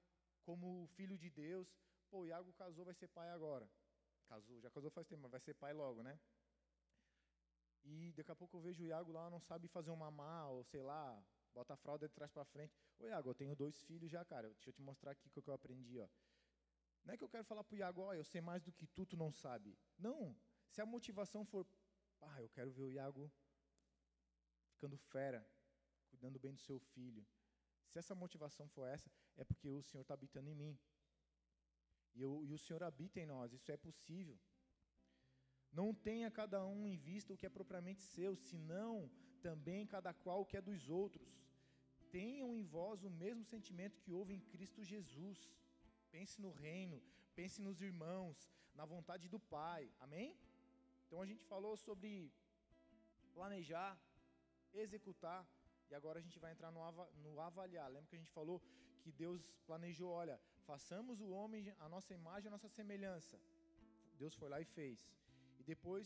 como 0.41 0.88
filho 0.95 1.15
de 1.15 1.30
Deus. 1.30 1.67
Pô, 2.09 2.26
Iago 2.26 2.51
casou, 2.53 2.84
vai 2.84 2.95
ser 2.95 3.07
pai 3.07 3.30
agora. 3.30 3.69
Casou, 4.28 4.59
já 4.59 4.72
casou 4.72 4.89
faz 4.89 5.05
tempo, 5.05 5.22
mas 5.22 5.32
vai 5.32 5.39
ser 5.39 5.53
pai 5.53 5.74
logo, 5.74 6.01
né? 6.01 6.19
E 7.84 8.11
daqui 8.13 8.32
a 8.32 8.36
pouco 8.36 8.57
eu 8.57 8.61
vejo 8.61 8.84
o 8.84 8.88
Iago 8.88 9.11
lá, 9.11 9.30
não 9.30 9.39
sabe 9.39 9.67
fazer 9.67 9.91
uma 9.91 10.09
má, 10.09 10.49
ou 10.49 10.63
sei 10.63 10.82
lá, 10.82 11.24
bota 11.53 11.76
a 11.76 11.78
fralda 11.78 12.07
de 12.07 12.15
trás 12.15 12.32
para 12.32 12.43
frente. 12.45 12.76
Ô 12.97 13.07
Iago, 13.07 13.30
eu 13.30 13.36
tenho 13.36 13.55
dois 13.55 13.80
filhos 13.84 14.09
já, 14.09 14.26
cara. 14.26 14.49
Deixa 14.49 14.69
eu 14.69 14.74
te 14.74 14.82
mostrar 14.82 15.11
aqui 15.11 15.28
o 15.28 15.30
que 15.30 15.49
eu 15.49 15.53
aprendi, 15.53 15.99
ó. 15.99 16.09
Não 17.03 17.13
é 17.13 17.17
que 17.17 17.24
eu 17.24 17.30
quero 17.30 17.43
falar 17.43 17.63
para 17.63 17.76
o 17.76 17.78
Iago, 17.78 18.01
ó, 18.01 18.13
eu 18.15 18.24
sei 18.24 18.41
mais 18.41 18.63
do 18.63 18.72
que 18.72 18.88
tu, 18.88 19.05
tu 19.05 19.15
não 19.15 19.32
sabe. 19.32 19.78
Não. 19.99 20.36
Se 20.67 20.82
a 20.82 20.86
motivação 20.86 21.45
for, 21.45 21.67
ah, 22.22 22.41
eu 22.41 22.49
quero 22.49 22.72
ver 22.72 22.84
o 22.84 22.91
Iago 22.91 23.32
ficando 24.72 24.97
fera, 24.97 25.47
cuidando 26.09 26.39
bem 26.39 26.53
do 26.53 26.59
seu 26.59 26.80
filho. 26.80 27.24
Se 27.91 27.99
essa 27.99 28.15
motivação 28.23 28.67
for 28.69 28.85
essa, 28.95 29.09
é 29.41 29.43
porque 29.43 29.69
o 29.69 29.83
Senhor 29.87 30.03
está 30.03 30.13
habitando 30.13 30.49
em 30.49 30.55
mim. 30.55 30.73
E, 32.15 32.21
eu, 32.21 32.31
e 32.45 32.53
o 32.53 32.61
Senhor 32.65 32.83
habita 32.83 33.19
em 33.19 33.25
nós, 33.25 33.53
isso 33.57 33.71
é 33.71 33.77
possível. 33.77 34.37
Não 35.79 35.93
tenha 35.93 36.29
cada 36.39 36.59
um 36.65 36.85
em 36.87 36.97
vista 36.97 37.33
o 37.33 37.37
que 37.37 37.45
é 37.45 37.57
propriamente 37.57 38.01
seu, 38.01 38.35
senão 38.35 39.09
também 39.47 39.91
cada 39.95 40.13
qual 40.13 40.41
o 40.41 40.45
que 40.45 40.57
é 40.57 40.61
dos 40.69 40.89
outros. 40.89 41.29
Tenham 42.17 42.49
em 42.55 42.63
vós 42.75 43.03
o 43.03 43.09
mesmo 43.09 43.43
sentimento 43.53 43.99
que 44.03 44.13
houve 44.17 44.33
em 44.33 44.45
Cristo 44.53 44.83
Jesus. 44.83 45.39
Pense 46.15 46.41
no 46.45 46.51
reino, 46.51 47.01
pense 47.35 47.61
nos 47.67 47.81
irmãos, 47.89 48.37
na 48.79 48.85
vontade 48.85 49.27
do 49.29 49.39
Pai. 49.39 49.89
Amém? 49.99 50.29
Então 51.05 51.21
a 51.21 51.25
gente 51.25 51.43
falou 51.53 51.75
sobre 51.77 52.11
planejar, 53.33 53.91
executar, 54.73 55.41
e 55.91 55.95
agora 55.95 56.19
a 56.19 56.21
gente 56.21 56.39
vai 56.39 56.51
entrar 56.53 56.71
no, 56.71 56.81
no 57.23 57.39
avaliar. 57.39 57.87
Lembra 57.89 58.09
que 58.09 58.15
a 58.15 58.19
gente 58.23 58.31
falou 58.31 58.61
que 59.01 59.11
Deus 59.11 59.41
planejou, 59.67 60.09
olha, 60.09 60.39
façamos 60.65 61.19
o 61.19 61.29
homem 61.29 61.73
a 61.79 61.89
nossa 61.89 62.13
imagem, 62.13 62.47
a 62.47 62.51
nossa 62.51 62.69
semelhança. 62.69 63.37
Deus 64.17 64.33
foi 64.35 64.47
lá 64.47 64.59
e 64.61 64.65
fez. 64.65 64.99
E 65.59 65.63
depois 65.63 66.05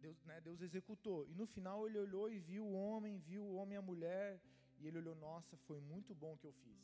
Deus, 0.00 0.18
né, 0.24 0.40
Deus 0.40 0.60
executou. 0.60 1.26
E 1.28 1.34
no 1.34 1.46
final 1.46 1.86
ele 1.86 1.98
olhou 1.98 2.26
e 2.30 2.38
viu 2.38 2.64
o 2.66 2.72
homem, 2.72 3.18
viu 3.18 3.44
o 3.44 3.54
homem 3.54 3.74
e 3.76 3.82
a 3.82 3.88
mulher, 3.90 4.40
e 4.80 4.86
ele 4.88 4.98
olhou, 4.98 5.14
nossa, 5.14 5.56
foi 5.68 5.78
muito 5.92 6.14
bom 6.14 6.32
o 6.34 6.38
que 6.38 6.46
eu 6.46 6.52
fiz. 6.52 6.82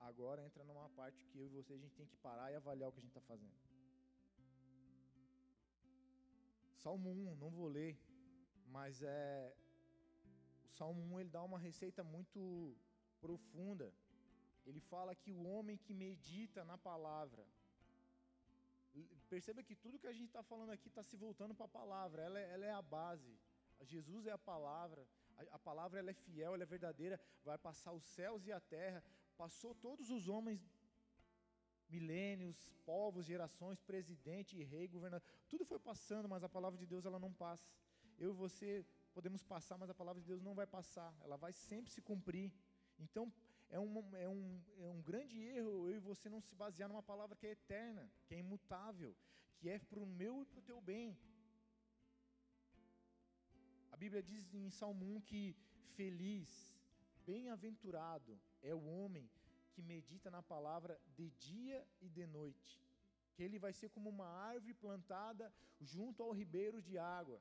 Agora 0.00 0.44
entra 0.44 0.64
numa 0.64 0.88
parte 0.90 1.24
que 1.26 1.38
eu 1.38 1.46
e 1.46 1.48
você 1.48 1.74
a 1.74 1.78
gente 1.78 1.94
tem 1.94 2.06
que 2.06 2.16
parar 2.16 2.50
e 2.50 2.56
avaliar 2.56 2.88
o 2.88 2.92
que 2.92 2.98
a 2.98 3.02
gente 3.02 3.16
está 3.16 3.20
fazendo. 3.20 3.54
Salmo 6.82 7.10
1, 7.10 7.36
não 7.36 7.50
vou 7.50 7.68
ler, 7.68 7.96
mas 8.66 9.02
é 9.02 9.54
Salmo 10.78 11.02
1 11.14 11.20
ele 11.20 11.30
dá 11.30 11.42
uma 11.42 11.58
receita 11.58 12.02
muito 12.02 12.40
profunda. 13.20 13.92
Ele 14.66 14.80
fala 14.80 15.14
que 15.14 15.32
o 15.32 15.44
homem 15.52 15.76
que 15.76 15.92
medita 15.92 16.64
na 16.64 16.78
palavra, 16.78 17.44
perceba 19.28 19.62
que 19.62 19.74
tudo 19.74 19.98
que 19.98 20.06
a 20.06 20.12
gente 20.12 20.28
está 20.28 20.42
falando 20.42 20.70
aqui 20.70 20.88
está 20.88 21.02
se 21.02 21.16
voltando 21.16 21.54
para 21.54 21.66
a 21.66 21.76
palavra, 21.80 22.22
ela 22.22 22.38
é, 22.38 22.52
ela 22.54 22.66
é, 22.66 22.72
a 22.72 22.82
base. 22.82 23.34
Jesus 23.82 24.26
é 24.26 24.32
a 24.32 24.38
palavra, 24.38 25.06
a, 25.36 25.56
a 25.56 25.58
palavra 25.58 25.98
ela 25.98 26.10
é 26.10 26.14
fiel, 26.14 26.54
ela 26.54 26.62
é 26.62 26.66
verdadeira, 26.66 27.20
vai 27.44 27.58
passar 27.58 27.92
os 27.92 28.04
céus 28.04 28.46
e 28.46 28.52
a 28.52 28.60
terra, 28.60 29.02
passou 29.36 29.74
todos 29.74 30.10
os 30.10 30.28
homens, 30.28 30.60
milênios, 31.88 32.56
povos, 32.86 33.26
gerações, 33.26 33.80
presidente, 33.80 34.62
rei, 34.62 34.86
governador, 34.86 35.26
tudo 35.48 35.64
foi 35.64 35.78
passando, 35.78 36.28
mas 36.28 36.44
a 36.44 36.48
palavra 36.48 36.78
de 36.78 36.86
Deus 36.86 37.04
ela 37.04 37.18
não 37.18 37.32
passa. 37.32 37.66
Eu 38.18 38.30
e 38.30 38.40
você 38.44 38.86
podemos 39.12 39.42
passar, 39.42 39.76
mas 39.78 39.90
a 39.90 39.94
palavra 39.94 40.20
de 40.20 40.26
Deus 40.26 40.42
não 40.42 40.54
vai 40.54 40.66
passar, 40.66 41.14
ela 41.20 41.36
vai 41.36 41.52
sempre 41.52 41.90
se 41.90 42.00
cumprir. 42.00 42.50
Então, 42.98 43.32
é 43.70 43.78
um, 43.78 44.16
é, 44.16 44.28
um, 44.28 44.60
é 44.78 44.88
um 44.88 45.00
grande 45.02 45.38
erro 45.40 45.88
eu 45.88 45.96
e 45.96 45.98
você 45.98 46.28
não 46.28 46.40
se 46.40 46.54
basear 46.54 46.88
numa 46.88 47.02
palavra 47.02 47.36
que 47.36 47.46
é 47.46 47.52
eterna, 47.52 48.10
que 48.26 48.34
é 48.34 48.38
imutável, 48.38 49.14
que 49.58 49.68
é 49.68 49.78
para 49.78 50.00
o 50.00 50.06
meu 50.06 50.42
e 50.42 50.46
para 50.46 50.58
o 50.58 50.62
teu 50.70 50.80
bem. 50.80 51.16
A 53.90 53.96
Bíblia 53.96 54.22
diz 54.22 54.52
em 54.54 54.68
Salmo 54.70 55.04
1 55.16 55.20
que 55.22 55.56
feliz, 55.96 56.50
bem-aventurado 57.24 58.38
é 58.62 58.74
o 58.74 58.84
homem 58.84 59.30
que 59.72 59.82
medita 59.82 60.30
na 60.30 60.42
palavra 60.42 61.00
de 61.16 61.30
dia 61.30 61.86
e 62.00 62.08
de 62.08 62.26
noite, 62.26 62.80
que 63.34 63.42
ele 63.42 63.58
vai 63.58 63.72
ser 63.72 63.88
como 63.90 64.10
uma 64.10 64.26
árvore 64.26 64.74
plantada 64.74 65.52
junto 65.80 66.22
ao 66.22 66.32
ribeiro 66.32 66.82
de 66.82 66.98
água 66.98 67.40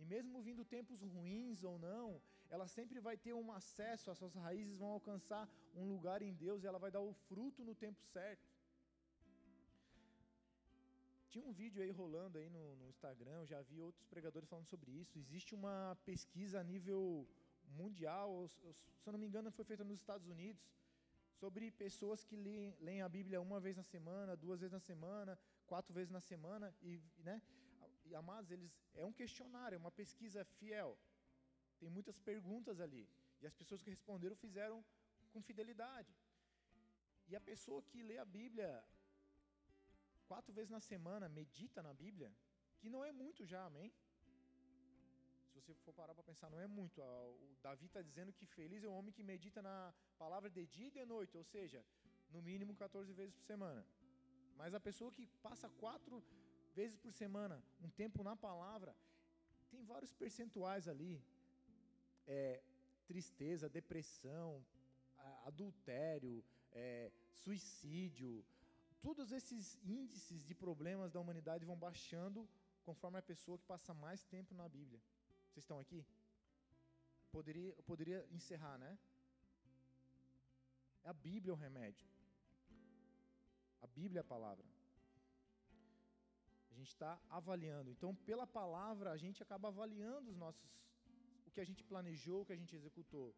e 0.00 0.04
mesmo 0.04 0.40
vindo 0.40 0.64
tempos 0.64 1.02
ruins 1.02 1.62
ou 1.62 1.78
não, 1.78 2.20
ela 2.48 2.66
sempre 2.66 2.98
vai 3.00 3.16
ter 3.16 3.34
um 3.34 3.52
acesso, 3.52 4.10
as 4.10 4.18
suas 4.18 4.34
raízes 4.34 4.76
vão 4.76 4.88
alcançar 4.88 5.48
um 5.74 5.86
lugar 5.92 6.22
em 6.22 6.32
Deus 6.34 6.62
e 6.62 6.66
ela 6.66 6.78
vai 6.78 6.90
dar 6.90 7.00
o 7.00 7.12
fruto 7.28 7.64
no 7.64 7.74
tempo 7.74 8.00
certo. 8.16 8.48
Tinha 11.28 11.44
um 11.44 11.52
vídeo 11.52 11.80
aí 11.82 11.90
rolando 11.90 12.38
aí 12.38 12.48
no, 12.50 12.64
no 12.76 12.88
Instagram, 12.88 13.36
eu 13.42 13.46
já 13.46 13.60
vi 13.62 13.78
outros 13.78 14.04
pregadores 14.06 14.48
falando 14.48 14.66
sobre 14.66 14.90
isso. 14.90 15.16
Existe 15.16 15.54
uma 15.54 15.96
pesquisa 16.04 16.58
a 16.58 16.64
nível 16.64 17.28
mundial, 17.68 18.48
se 18.48 19.06
eu 19.06 19.12
não 19.12 19.18
me 19.18 19.26
engano, 19.26 19.52
foi 19.52 19.64
feita 19.64 19.84
nos 19.84 20.00
Estados 20.00 20.26
Unidos, 20.26 20.60
sobre 21.34 21.70
pessoas 21.70 22.24
que 22.24 22.36
leem, 22.36 22.74
leem 22.80 23.02
a 23.02 23.08
Bíblia 23.08 23.40
uma 23.40 23.60
vez 23.60 23.76
na 23.76 23.84
semana, 23.84 24.36
duas 24.36 24.60
vezes 24.60 24.72
na 24.72 24.80
semana, 24.80 25.38
quatro 25.66 25.94
vezes 25.94 26.10
na 26.10 26.20
semana, 26.20 26.74
e, 26.82 27.00
né? 27.18 27.40
Amados, 28.14 28.50
eles 28.50 28.72
é 28.94 29.04
um 29.04 29.12
questionário, 29.12 29.76
é 29.76 29.78
uma 29.78 29.90
pesquisa 29.90 30.44
fiel. 30.44 30.98
Tem 31.78 31.88
muitas 31.88 32.18
perguntas 32.18 32.80
ali. 32.80 33.08
E 33.40 33.46
as 33.46 33.54
pessoas 33.54 33.82
que 33.82 33.90
responderam 33.90 34.36
fizeram 34.36 34.84
com 35.32 35.42
fidelidade. 35.42 36.14
E 37.28 37.36
a 37.36 37.40
pessoa 37.40 37.82
que 37.82 38.02
lê 38.02 38.18
a 38.18 38.24
Bíblia 38.24 38.70
quatro 40.30 40.52
vezes 40.52 40.70
na 40.70 40.80
semana, 40.80 41.28
medita 41.28 41.82
na 41.82 41.92
Bíblia, 41.92 42.30
que 42.80 42.88
não 42.94 43.04
é 43.04 43.12
muito 43.22 43.44
já, 43.52 43.62
amém? 43.64 43.92
Se 45.48 45.54
você 45.60 45.74
for 45.84 45.94
parar 46.00 46.14
para 46.14 46.28
pensar, 46.30 46.48
não 46.50 46.60
é 46.60 46.66
muito. 46.66 47.00
O 47.00 47.56
Davi 47.62 47.86
está 47.86 48.02
dizendo 48.08 48.32
que 48.32 48.46
feliz 48.46 48.84
é 48.84 48.88
o 48.88 48.92
homem 48.98 49.12
que 49.12 49.24
medita 49.32 49.60
na 49.60 49.76
palavra 50.18 50.48
de 50.48 50.64
dia 50.66 50.88
e 50.88 50.96
de 50.98 51.04
noite, 51.04 51.36
ou 51.36 51.44
seja, 51.44 51.84
no 52.30 52.40
mínimo 52.40 52.74
14 52.76 53.12
vezes 53.12 53.34
por 53.34 53.44
semana. 53.44 53.84
Mas 54.56 54.74
a 54.74 54.80
pessoa 54.88 55.10
que 55.10 55.26
passa 55.46 55.68
quatro 55.82 56.22
vezes 56.74 56.96
por 56.96 57.12
semana 57.12 57.62
um 57.80 57.90
tempo 57.90 58.22
na 58.22 58.36
palavra, 58.36 58.94
tem 59.70 59.82
vários 59.84 60.12
percentuais 60.12 60.86
ali. 60.88 61.22
É, 62.26 62.62
tristeza, 63.06 63.68
depressão, 63.68 64.64
adultério, 65.44 66.44
é, 66.72 67.10
suicídio, 67.42 68.44
todos 69.00 69.32
esses 69.32 69.78
índices 69.84 70.44
de 70.44 70.54
problemas 70.54 71.12
da 71.12 71.20
humanidade 71.20 71.64
vão 71.64 71.76
baixando 71.76 72.48
conforme 72.84 73.18
a 73.18 73.22
pessoa 73.22 73.58
que 73.58 73.64
passa 73.64 73.92
mais 73.94 74.24
tempo 74.24 74.54
na 74.54 74.68
Bíblia. 74.68 75.00
Vocês 75.48 75.64
estão 75.64 75.78
aqui? 75.80 76.04
Poderia, 77.32 77.74
eu 77.76 77.82
poderia 77.82 78.26
encerrar, 78.30 78.78
né? 78.78 78.98
É 81.04 81.08
a 81.08 81.12
Bíblia 81.12 81.52
o 81.52 81.56
remédio. 81.56 82.06
A 83.80 83.86
Bíblia 83.86 84.20
é 84.20 84.22
a 84.22 84.24
palavra. 84.24 84.66
A 86.70 86.74
gente 86.74 86.88
está 86.88 87.20
avaliando. 87.28 87.90
Então, 87.90 88.14
pela 88.28 88.46
palavra, 88.46 89.10
a 89.10 89.16
gente 89.16 89.42
acaba 89.42 89.68
avaliando 89.68 90.30
os 90.30 90.36
nossos, 90.36 90.62
o 91.46 91.50
que 91.50 91.60
a 91.60 91.64
gente 91.64 91.82
planejou, 91.84 92.42
o 92.42 92.46
que 92.46 92.52
a 92.52 92.60
gente 92.62 92.74
executou. 92.74 93.34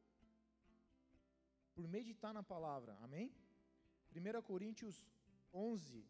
Por 1.74 1.86
meditar 1.88 2.32
na 2.34 2.42
palavra. 2.42 2.96
Amém? 3.00 3.34
1 4.14 4.42
Coríntios 4.42 5.06
11, 5.52 6.04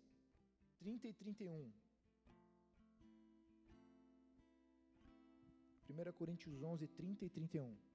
30 0.78 1.08
e 1.08 1.12
31. 1.12 1.72
1 5.88 6.12
Coríntios 6.12 6.62
11, 6.62 6.88
30 6.88 7.24
e 7.24 7.30
31. 7.30 7.91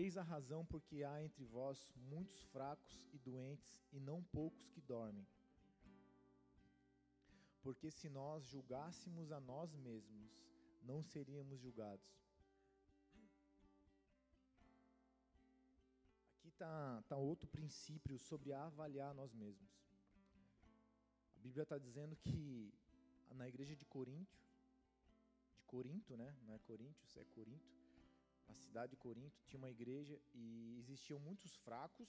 Eis 0.00 0.16
a 0.16 0.22
razão 0.22 0.64
porque 0.64 1.02
há 1.02 1.20
entre 1.24 1.44
vós 1.44 1.90
muitos 1.96 2.40
fracos 2.52 3.04
e 3.12 3.18
doentes, 3.18 3.76
e 3.90 3.98
não 3.98 4.22
poucos 4.22 4.68
que 4.68 4.80
dormem. 4.80 5.26
Porque 7.62 7.90
se 7.90 8.08
nós 8.08 8.44
julgássemos 8.46 9.32
a 9.32 9.40
nós 9.40 9.74
mesmos, 9.74 10.30
não 10.84 11.02
seríamos 11.02 11.58
julgados. 11.58 12.08
Aqui 16.36 16.48
está 16.48 17.02
tá 17.08 17.16
outro 17.16 17.48
princípio 17.48 18.20
sobre 18.20 18.52
avaliar 18.52 19.12
nós 19.12 19.34
mesmos. 19.34 19.68
A 21.34 21.40
Bíblia 21.40 21.64
está 21.64 21.76
dizendo 21.76 22.14
que 22.14 22.72
na 23.34 23.48
igreja 23.48 23.74
de 23.74 23.84
Corinto, 23.84 24.38
de 25.56 25.64
Corinto, 25.64 26.16
né? 26.16 26.36
Não 26.42 26.54
é 26.54 26.58
Coríntios, 26.60 27.16
é 27.16 27.24
Corinto 27.24 27.87
na 28.48 28.54
cidade 28.56 28.90
de 28.90 28.96
Corinto 28.96 29.38
tinha 29.46 29.58
uma 29.58 29.70
igreja 29.70 30.20
e 30.32 30.78
existiam 30.78 31.20
muitos 31.20 31.54
fracos, 31.56 32.08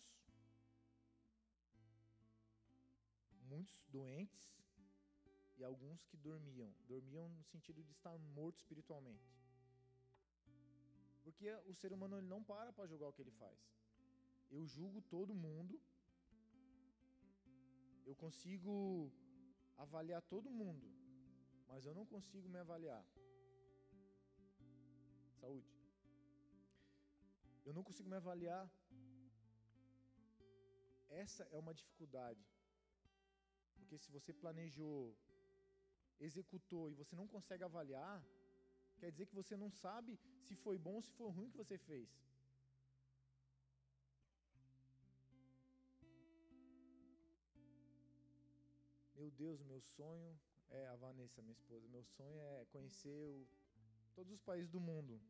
muitos 3.41 3.83
doentes 3.87 4.57
e 5.57 5.63
alguns 5.63 6.05
que 6.05 6.17
dormiam. 6.17 6.73
Dormiam 6.87 7.27
no 7.29 7.43
sentido 7.43 7.83
de 7.83 7.91
estar 7.91 8.17
morto 8.17 8.59
espiritualmente. 8.59 9.29
Porque 11.23 11.51
o 11.65 11.73
ser 11.73 11.91
humano 11.91 12.17
ele 12.17 12.27
não 12.27 12.43
para 12.43 12.71
para 12.71 12.87
julgar 12.87 13.09
o 13.09 13.13
que 13.13 13.21
ele 13.21 13.31
faz. 13.31 13.59
Eu 14.49 14.65
julgo 14.65 15.01
todo 15.01 15.35
mundo. 15.35 15.79
Eu 18.05 18.15
consigo 18.15 19.11
avaliar 19.77 20.21
todo 20.23 20.49
mundo, 20.49 20.87
mas 21.67 21.85
eu 21.85 21.93
não 21.93 22.05
consigo 22.05 22.49
me 22.49 22.57
avaliar. 22.57 23.05
Saúde 25.39 25.78
eu 27.69 27.73
não 27.77 27.83
consigo 27.87 28.09
me 28.11 28.17
avaliar. 28.21 28.63
Essa 31.23 31.43
é 31.55 31.57
uma 31.63 31.73
dificuldade. 31.79 32.43
Porque 33.75 33.97
se 34.03 34.09
você 34.15 34.31
planejou, 34.43 35.15
executou 36.27 36.89
e 36.89 36.95
você 37.01 37.15
não 37.19 37.27
consegue 37.35 37.63
avaliar, 37.63 38.17
quer 38.99 39.11
dizer 39.11 39.27
que 39.27 39.39
você 39.41 39.55
não 39.63 39.69
sabe 39.83 40.19
se 40.47 40.55
foi 40.63 40.77
bom 40.79 40.95
ou 40.95 41.03
se 41.07 41.13
foi 41.19 41.29
ruim 41.37 41.51
que 41.51 41.61
você 41.63 41.77
fez. 41.77 42.09
Meu 49.19 49.29
Deus, 49.43 49.61
meu 49.71 49.81
sonho 49.95 50.29
é 50.71 50.87
a 50.87 50.95
Vanessa, 50.95 51.41
minha 51.43 51.59
esposa. 51.61 51.87
Meu 51.87 52.03
sonho 52.17 52.39
é 52.41 52.65
conhecer 52.75 53.21
o, 53.29 53.47
todos 54.15 54.33
os 54.33 54.41
países 54.41 54.69
do 54.69 54.79
mundo. 54.79 55.21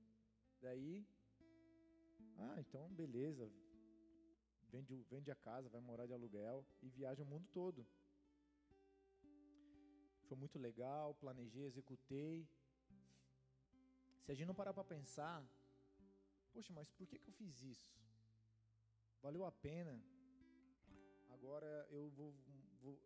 Daí 0.62 1.06
ah, 2.40 2.56
então 2.60 2.88
beleza. 2.90 3.52
Vende, 4.72 4.96
vende 5.10 5.32
a 5.32 5.36
casa, 5.36 5.68
vai 5.70 5.82
morar 5.82 6.06
de 6.06 6.14
aluguel 6.14 6.66
e 6.82 6.90
viaja 6.90 7.24
o 7.24 7.26
mundo 7.26 7.48
todo. 7.52 7.86
Foi 10.28 10.38
muito 10.38 10.60
legal, 10.60 11.16
planejei, 11.16 11.66
executei. 11.66 12.48
Se 14.24 14.32
a 14.32 14.36
gente 14.36 14.48
não 14.48 14.54
parar 14.54 14.74
para 14.74 14.84
pensar, 14.84 15.44
poxa, 16.54 16.72
mas 16.72 16.88
por 16.92 17.08
que, 17.08 17.18
que 17.18 17.30
eu 17.30 17.34
fiz 17.34 17.64
isso? 17.64 17.92
Valeu 19.24 19.44
a 19.44 19.52
pena. 19.52 20.00
Agora 21.30 21.88
eu 21.90 22.10
vou, 22.12 22.34
vou 22.82 23.02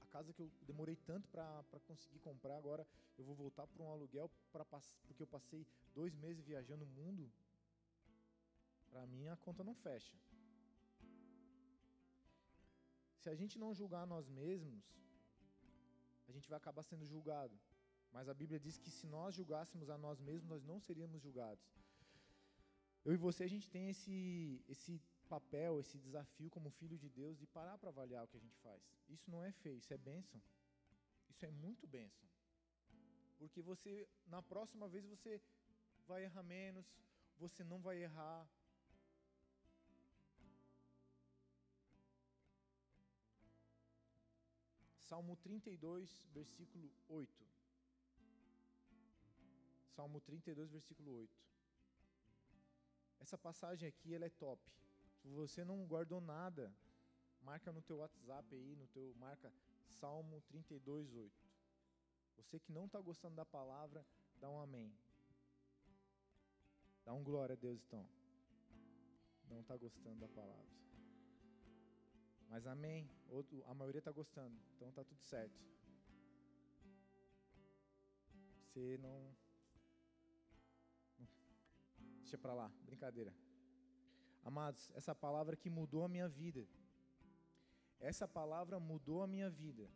a 0.00 0.06
casa 0.06 0.32
que 0.32 0.40
eu 0.40 0.50
demorei 0.62 0.94
tanto 0.94 1.28
para 1.28 1.80
conseguir 1.86 2.20
comprar, 2.20 2.56
agora 2.56 2.86
eu 3.18 3.24
vou 3.24 3.34
voltar 3.34 3.66
para 3.66 3.82
um 3.82 3.90
aluguel 3.90 4.30
pra, 4.52 4.64
porque 4.64 5.22
eu 5.22 5.26
passei 5.26 5.66
dois 5.94 6.14
meses 6.14 6.44
viajando 6.44 6.84
o 6.84 6.88
mundo 6.88 7.30
para 8.90 9.06
mim 9.06 9.28
a 9.28 9.36
conta 9.36 9.62
não 9.64 9.74
fecha. 9.74 10.14
Se 13.20 13.28
a 13.28 13.34
gente 13.34 13.58
não 13.58 13.74
julgar 13.74 14.06
nós 14.06 14.28
mesmos, 14.28 14.84
a 16.28 16.32
gente 16.32 16.48
vai 16.48 16.58
acabar 16.58 16.82
sendo 16.82 17.04
julgado. 17.04 17.58
Mas 18.12 18.28
a 18.28 18.34
Bíblia 18.34 18.58
diz 18.58 18.78
que 18.78 18.90
se 18.90 19.06
nós 19.06 19.34
julgássemos 19.34 19.90
a 19.90 19.98
nós 19.98 20.20
mesmos, 20.20 20.48
nós 20.48 20.64
não 20.64 20.78
seríamos 20.80 21.20
julgados. 21.20 21.66
Eu 23.04 23.12
e 23.12 23.16
você, 23.16 23.44
a 23.44 23.52
gente 23.54 23.68
tem 23.70 23.88
esse, 23.90 24.62
esse 24.68 25.00
papel, 25.28 25.80
esse 25.80 25.98
desafio 25.98 26.50
como 26.50 26.70
filho 26.70 26.98
de 26.98 27.08
Deus 27.08 27.38
de 27.38 27.46
parar 27.46 27.76
para 27.78 27.90
avaliar 27.90 28.24
o 28.24 28.28
que 28.28 28.36
a 28.36 28.40
gente 28.40 28.58
faz. 28.58 28.82
Isso 29.08 29.30
não 29.30 29.42
é 29.42 29.52
feio, 29.52 29.78
isso 29.78 29.92
é 29.92 29.98
bênção. 29.98 30.40
Isso 31.28 31.44
é 31.44 31.50
muito 31.50 31.86
bênção. 31.86 32.28
Porque 33.38 33.62
você, 33.62 34.08
na 34.26 34.42
próxima 34.42 34.88
vez, 34.88 35.04
você 35.04 35.40
vai 36.06 36.24
errar 36.24 36.42
menos, 36.42 36.86
você 37.38 37.62
não 37.62 37.78
vai 37.80 38.02
errar, 38.02 38.48
Salmo 45.08 45.36
32, 45.36 46.28
versículo 46.34 46.92
8. 47.08 47.46
Salmo 49.96 50.20
32, 50.20 50.70
versículo 50.70 51.12
8. 51.16 51.30
Essa 53.18 53.38
passagem 53.38 53.88
aqui 53.88 54.14
ela 54.14 54.26
é 54.26 54.28
top. 54.28 54.60
Se 55.22 55.30
você 55.30 55.64
não 55.64 55.86
guardou 55.86 56.20
nada, 56.20 56.70
marca 57.40 57.72
no 57.72 57.80
teu 57.80 57.96
WhatsApp 57.96 58.54
aí, 58.54 58.76
no 58.76 58.86
teu 58.88 59.14
marca 59.16 59.50
Salmo 59.98 60.42
32, 60.42 61.14
8. 61.14 61.32
Você 62.36 62.60
que 62.60 62.70
não 62.70 62.84
está 62.84 63.00
gostando 63.00 63.34
da 63.34 63.46
palavra, 63.46 64.04
dá 64.38 64.50
um 64.50 64.60
amém. 64.60 64.92
Dá 67.06 67.14
um 67.14 67.24
glória 67.24 67.54
a 67.54 67.56
Deus 67.56 67.80
então. 67.86 68.06
Não 69.48 69.60
está 69.60 69.74
gostando 69.74 70.20
da 70.20 70.28
palavra. 70.28 70.68
Mas 72.48 72.66
amém. 72.66 73.08
Outro, 73.28 73.62
a 73.66 73.74
maioria 73.74 73.98
está 73.98 74.10
gostando, 74.10 74.56
então 74.74 74.90
tá 74.92 75.04
tudo 75.04 75.20
certo. 75.20 75.60
Você 78.62 78.98
não. 78.98 79.36
Deixa 82.20 82.38
para 82.38 82.54
lá, 82.54 82.70
brincadeira. 82.84 83.34
Amados, 84.44 84.90
essa 84.94 85.14
palavra 85.14 85.56
que 85.56 85.68
mudou 85.68 86.04
a 86.04 86.08
minha 86.08 86.28
vida. 86.28 86.66
Essa 88.00 88.26
palavra 88.26 88.78
mudou 88.78 89.22
a 89.22 89.26
minha 89.26 89.50
vida. 89.50 89.90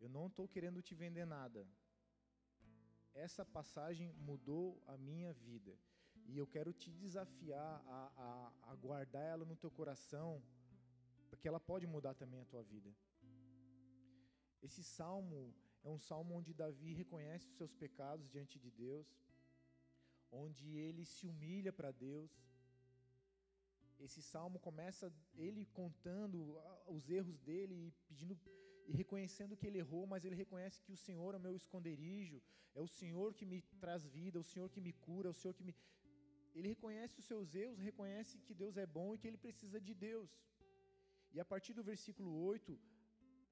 Eu 0.00 0.08
não 0.08 0.26
estou 0.26 0.46
querendo 0.46 0.82
te 0.82 0.94
vender 0.94 1.24
nada. 1.24 1.66
Essa 3.14 3.44
passagem 3.44 4.12
mudou 4.12 4.80
a 4.86 4.96
minha 4.96 5.32
vida. 5.32 5.76
E 6.26 6.36
eu 6.36 6.46
quero 6.46 6.72
te 6.72 6.90
desafiar 6.92 7.82
a, 7.86 8.12
a, 8.16 8.72
a 8.72 8.74
guardar 8.76 9.24
ela 9.24 9.44
no 9.44 9.56
teu 9.56 9.70
coração 9.70 10.42
porque 11.30 11.48
ela 11.50 11.60
pode 11.70 11.86
mudar 11.86 12.14
também 12.14 12.40
a 12.40 12.50
tua 12.52 12.62
vida. 12.62 12.90
Esse 14.66 14.82
salmo 14.82 15.54
é 15.84 15.90
um 15.96 15.98
salmo 16.08 16.34
onde 16.38 16.58
Davi 16.62 16.92
reconhece 17.02 17.46
os 17.48 17.56
seus 17.60 17.74
pecados 17.84 18.30
diante 18.34 18.58
de 18.64 18.70
Deus, 18.70 19.06
onde 20.30 20.64
ele 20.86 21.04
se 21.04 21.26
humilha 21.26 21.72
para 21.72 21.90
Deus. 21.90 22.30
Esse 24.06 24.22
salmo 24.22 24.58
começa 24.68 25.12
ele 25.34 25.64
contando 25.80 26.38
os 26.86 27.08
erros 27.18 27.38
dele 27.48 27.74
e 27.86 27.92
pedindo 28.08 28.38
e 28.90 28.92
reconhecendo 29.00 29.56
que 29.56 29.66
ele 29.66 29.80
errou, 29.84 30.06
mas 30.06 30.24
ele 30.24 30.34
reconhece 30.34 30.82
que 30.84 30.92
o 30.92 31.00
Senhor 31.06 31.34
é 31.34 31.38
o 31.38 31.44
meu 31.46 31.54
esconderijo, 31.54 32.38
é 32.74 32.80
o 32.80 32.88
Senhor 32.88 33.34
que 33.34 33.44
me 33.44 33.60
traz 33.82 34.06
vida, 34.06 34.38
é 34.38 34.40
o 34.40 34.50
Senhor 34.52 34.68
que 34.70 34.80
me 34.80 34.92
cura, 35.06 35.28
é 35.28 35.30
o 35.30 35.38
Senhor 35.40 35.52
que 35.58 35.66
me 35.68 35.74
ele 36.58 36.68
reconhece 36.74 37.18
os 37.20 37.26
seus 37.30 37.54
erros, 37.54 37.78
reconhece 37.90 38.38
que 38.46 38.54
Deus 38.62 38.76
é 38.76 38.86
bom 38.98 39.08
e 39.14 39.18
que 39.18 39.28
ele 39.28 39.40
precisa 39.46 39.80
de 39.80 39.94
Deus. 39.94 40.30
E 41.38 41.40
a 41.40 41.44
partir 41.50 41.72
do 41.72 41.84
versículo 41.88 42.30
8, 42.52 42.76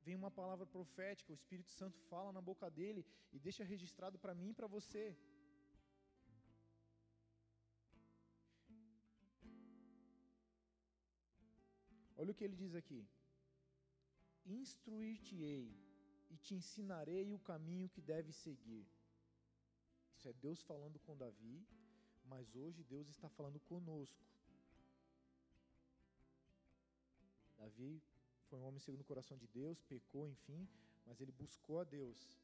vem 0.04 0.16
uma 0.20 0.30
palavra 0.38 0.66
profética, 0.66 1.30
o 1.32 1.38
Espírito 1.40 1.70
Santo 1.70 1.98
fala 2.12 2.30
na 2.36 2.40
boca 2.48 2.68
dele 2.78 3.02
e 3.34 3.38
deixa 3.38 3.68
registrado 3.72 4.18
para 4.22 4.34
mim 4.38 4.48
e 4.48 4.56
para 4.58 4.66
você. 4.76 5.04
Olha 12.16 12.32
o 12.32 12.34
que 12.34 12.46
ele 12.46 12.56
diz 12.64 12.74
aqui: 12.80 13.00
Instruir-te-ei 14.44 15.66
e 16.32 16.36
te 16.44 16.54
ensinarei 16.60 17.32
o 17.32 17.44
caminho 17.50 17.92
que 17.94 18.02
deve 18.14 18.32
seguir. 18.32 18.84
Isso 20.16 20.28
é 20.32 20.32
Deus 20.46 20.60
falando 20.72 20.98
com 20.98 21.22
Davi, 21.24 21.56
mas 22.24 22.56
hoje 22.56 22.82
Deus 22.82 23.08
está 23.08 23.28
falando 23.28 23.60
conosco. 23.60 24.26
Davi 27.58 28.02
foi 28.48 28.58
um 28.58 28.64
homem 28.64 28.80
segundo 28.80 29.00
o 29.00 29.04
coração 29.04 29.36
de 29.36 29.46
Deus, 29.46 29.82
pecou, 29.82 30.28
enfim, 30.28 30.68
mas 31.04 31.20
ele 31.20 31.32
buscou 31.32 31.80
a 31.80 31.84
Deus. 31.84 32.38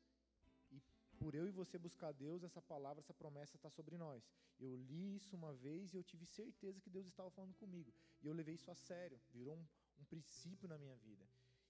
E 0.70 0.80
por 1.18 1.34
eu 1.34 1.46
e 1.46 1.50
você 1.50 1.78
buscar 1.78 2.08
a 2.08 2.12
Deus, 2.12 2.42
essa 2.42 2.60
palavra, 2.60 3.00
essa 3.00 3.14
promessa 3.14 3.56
está 3.56 3.70
sobre 3.70 3.96
nós. 3.96 4.22
Eu 4.58 4.74
li 4.76 5.16
isso 5.16 5.36
uma 5.36 5.52
vez 5.52 5.92
e 5.92 5.96
eu 5.96 6.02
tive 6.02 6.26
certeza 6.26 6.80
que 6.80 6.90
Deus 6.90 7.06
estava 7.06 7.30
falando 7.30 7.54
comigo. 7.54 7.92
E 8.22 8.26
eu 8.26 8.32
levei 8.32 8.54
isso 8.54 8.70
a 8.70 8.74
sério, 8.74 9.20
virou 9.32 9.56
um, 9.56 9.66
um 10.00 10.04
princípio 10.04 10.68
na 10.68 10.78
minha 10.78 10.96
vida. 10.96 11.24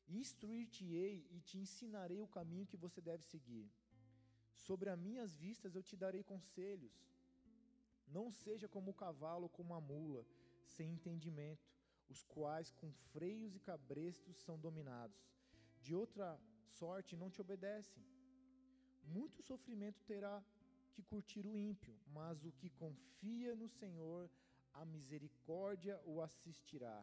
Instruir-te-ei 0.08 1.26
e 1.30 1.40
te 1.40 1.58
ensinarei 1.58 2.20
o 2.20 2.28
caminho 2.28 2.66
que 2.66 2.76
você 2.76 3.00
deve 3.00 3.24
seguir. 3.24 3.70
Sobre 4.54 4.90
as 4.90 4.98
minhas 4.98 5.36
vistas 5.36 5.74
eu 5.74 5.82
te 5.82 5.96
darei 5.96 6.22
conselhos. 6.22 6.92
Não 8.06 8.30
seja 8.30 8.68
como 8.68 8.90
o 8.90 8.94
cavalo 8.94 9.44
ou 9.44 9.48
como 9.48 9.74
a 9.74 9.80
mula, 9.80 10.26
sem 10.64 10.92
entendimento 10.92 11.71
os 12.12 12.22
quais 12.34 12.70
com 12.80 12.90
freios 13.12 13.54
e 13.56 13.60
cabrestos 13.70 14.36
são 14.46 14.56
dominados. 14.66 15.20
De 15.84 15.94
outra 15.94 16.28
sorte 16.78 17.16
não 17.16 17.30
te 17.30 17.40
obedecem. 17.40 18.04
Muito 19.16 19.42
sofrimento 19.42 20.00
terá 20.10 20.36
que 20.92 21.02
curtir 21.02 21.44
o 21.46 21.58
ímpio, 21.58 21.94
mas 22.18 22.44
o 22.44 22.52
que 22.52 22.68
confia 22.82 23.54
no 23.62 23.68
Senhor, 23.68 24.30
a 24.80 24.84
misericórdia 24.84 26.00
o 26.04 26.20
assistirá. 26.20 26.98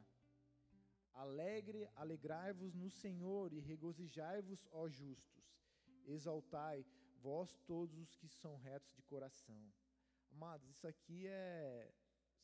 Alegre, 1.14 1.90
alegrai-vos 1.96 2.74
no 2.76 2.90
Senhor 2.90 3.52
e 3.52 3.60
regozijai-vos, 3.60 4.68
ó 4.72 4.88
justos. 4.88 5.48
Exaltai, 6.06 6.86
vós 7.22 7.58
todos 7.66 7.98
os 7.98 8.16
que 8.16 8.30
são 8.42 8.56
retos 8.56 8.94
de 8.94 9.02
coração. 9.02 9.62
Amados, 10.32 10.70
isso 10.70 10.88
aqui 10.88 11.28
é 11.28 11.92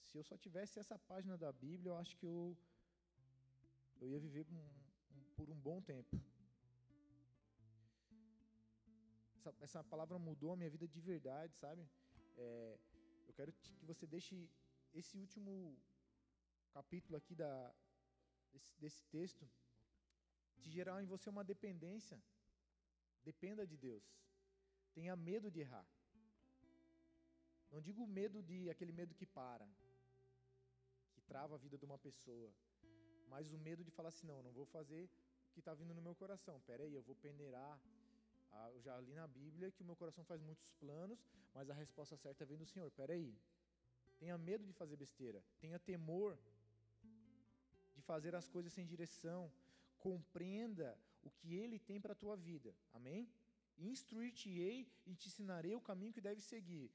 se 0.04 0.18
eu 0.18 0.24
só 0.24 0.38
tivesse 0.38 0.80
essa 0.80 0.98
página 0.98 1.38
da 1.38 1.52
Bíblia, 1.52 1.92
eu 1.92 1.98
acho 1.98 2.16
que 2.18 2.26
eu, 2.26 2.58
eu 4.02 4.08
ia 4.10 4.20
viver 4.20 4.46
um, 4.52 4.66
um, 5.16 5.24
por 5.36 5.50
um 5.50 5.60
bom 5.68 5.82
tempo. 5.82 6.20
Essa, 9.38 9.56
essa, 9.60 9.84
palavra 9.84 10.18
mudou 10.18 10.54
a 10.54 10.56
minha 10.56 10.70
vida 10.70 10.88
de 10.88 11.02
verdade, 11.02 11.56
sabe? 11.58 11.88
É, 12.38 12.80
eu 13.28 13.34
quero 13.34 13.52
que 13.54 13.86
você 13.86 14.08
deixe 14.08 14.50
esse 14.94 15.18
último 15.18 15.78
capítulo 16.72 17.18
aqui 17.18 17.36
da, 17.36 17.74
desse, 18.52 18.72
desse 18.80 19.04
texto 19.06 19.48
de 20.58 20.70
gerar 20.70 21.02
em 21.04 21.06
você 21.06 21.30
uma 21.30 21.44
dependência. 21.44 22.22
Dependa 23.24 23.66
de 23.68 23.78
Deus. 23.78 24.04
Tenha 24.94 25.16
medo 25.16 25.52
de 25.52 25.60
errar. 25.60 25.86
Não 27.72 27.82
digo 27.82 28.08
medo 28.08 28.42
de 28.42 28.70
aquele 28.70 28.92
medo 28.92 29.14
que 29.14 29.26
para, 29.26 29.68
trava 31.28 31.56
a 31.56 31.58
vida 31.58 31.78
de 31.78 31.86
uma 31.86 31.98
pessoa. 31.98 32.52
Mas 33.28 33.52
o 33.52 33.58
medo 33.58 33.84
de 33.84 33.92
falar 33.92 34.10
assim, 34.10 34.28
não, 34.28 34.42
não 34.42 34.52
vou 34.52 34.66
fazer 34.66 35.04
o 35.50 35.54
que 35.54 35.60
está 35.60 35.74
vindo 35.74 35.94
no 35.94 36.02
meu 36.02 36.16
coração. 36.16 36.60
Pera 36.62 36.84
aí, 36.84 36.94
eu 36.94 37.02
vou 37.02 37.16
peneirar. 37.16 37.80
Ah, 38.52 38.70
eu 38.72 38.82
já 38.82 39.00
li 39.00 39.14
na 39.14 39.28
Bíblia 39.28 39.72
que 39.72 39.82
o 39.82 39.86
meu 39.86 39.96
coração 39.96 40.24
faz 40.24 40.42
muitos 40.42 40.70
planos, 40.80 41.20
mas 41.54 41.70
a 41.70 41.74
resposta 41.74 42.16
certa 42.16 42.46
vem 42.46 42.58
do 42.58 42.66
Senhor. 42.66 42.90
Pera 42.92 43.14
aí. 43.14 43.38
Tenha 44.20 44.38
medo 44.38 44.66
de 44.66 44.74
fazer 44.74 44.96
besteira. 44.96 45.44
Tenha 45.60 45.80
temor 45.80 46.38
de 47.96 48.02
fazer 48.02 48.36
as 48.36 48.48
coisas 48.48 48.72
sem 48.72 48.86
direção. 48.86 49.52
Compreenda 49.98 50.98
o 51.24 51.30
que 51.30 51.56
Ele 51.56 51.80
tem 51.80 52.00
para 52.00 52.14
a 52.14 52.22
tua 52.24 52.36
vida. 52.38 52.74
Amém? 52.94 53.30
Instruir-te-ei 53.78 54.88
e 55.06 55.16
te 55.16 55.28
ensinarei 55.28 55.76
o 55.76 55.82
caminho 55.82 56.14
que 56.14 56.22
deve 56.22 56.40
seguir 56.40 56.90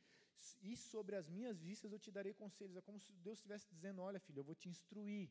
e 0.63 0.77
sobre 0.77 1.15
as 1.21 1.29
minhas 1.37 1.59
vistas 1.69 1.93
eu 1.93 1.99
te 2.05 2.11
darei 2.17 2.35
conselhos. 2.43 2.77
É 2.77 2.83
como 2.89 2.99
se 2.99 3.13
Deus 3.27 3.39
estivesse 3.39 3.67
dizendo: 3.75 4.03
Olha, 4.09 4.21
filho, 4.27 4.41
eu 4.41 4.49
vou 4.51 4.55
te 4.55 4.69
instruir. 4.75 5.29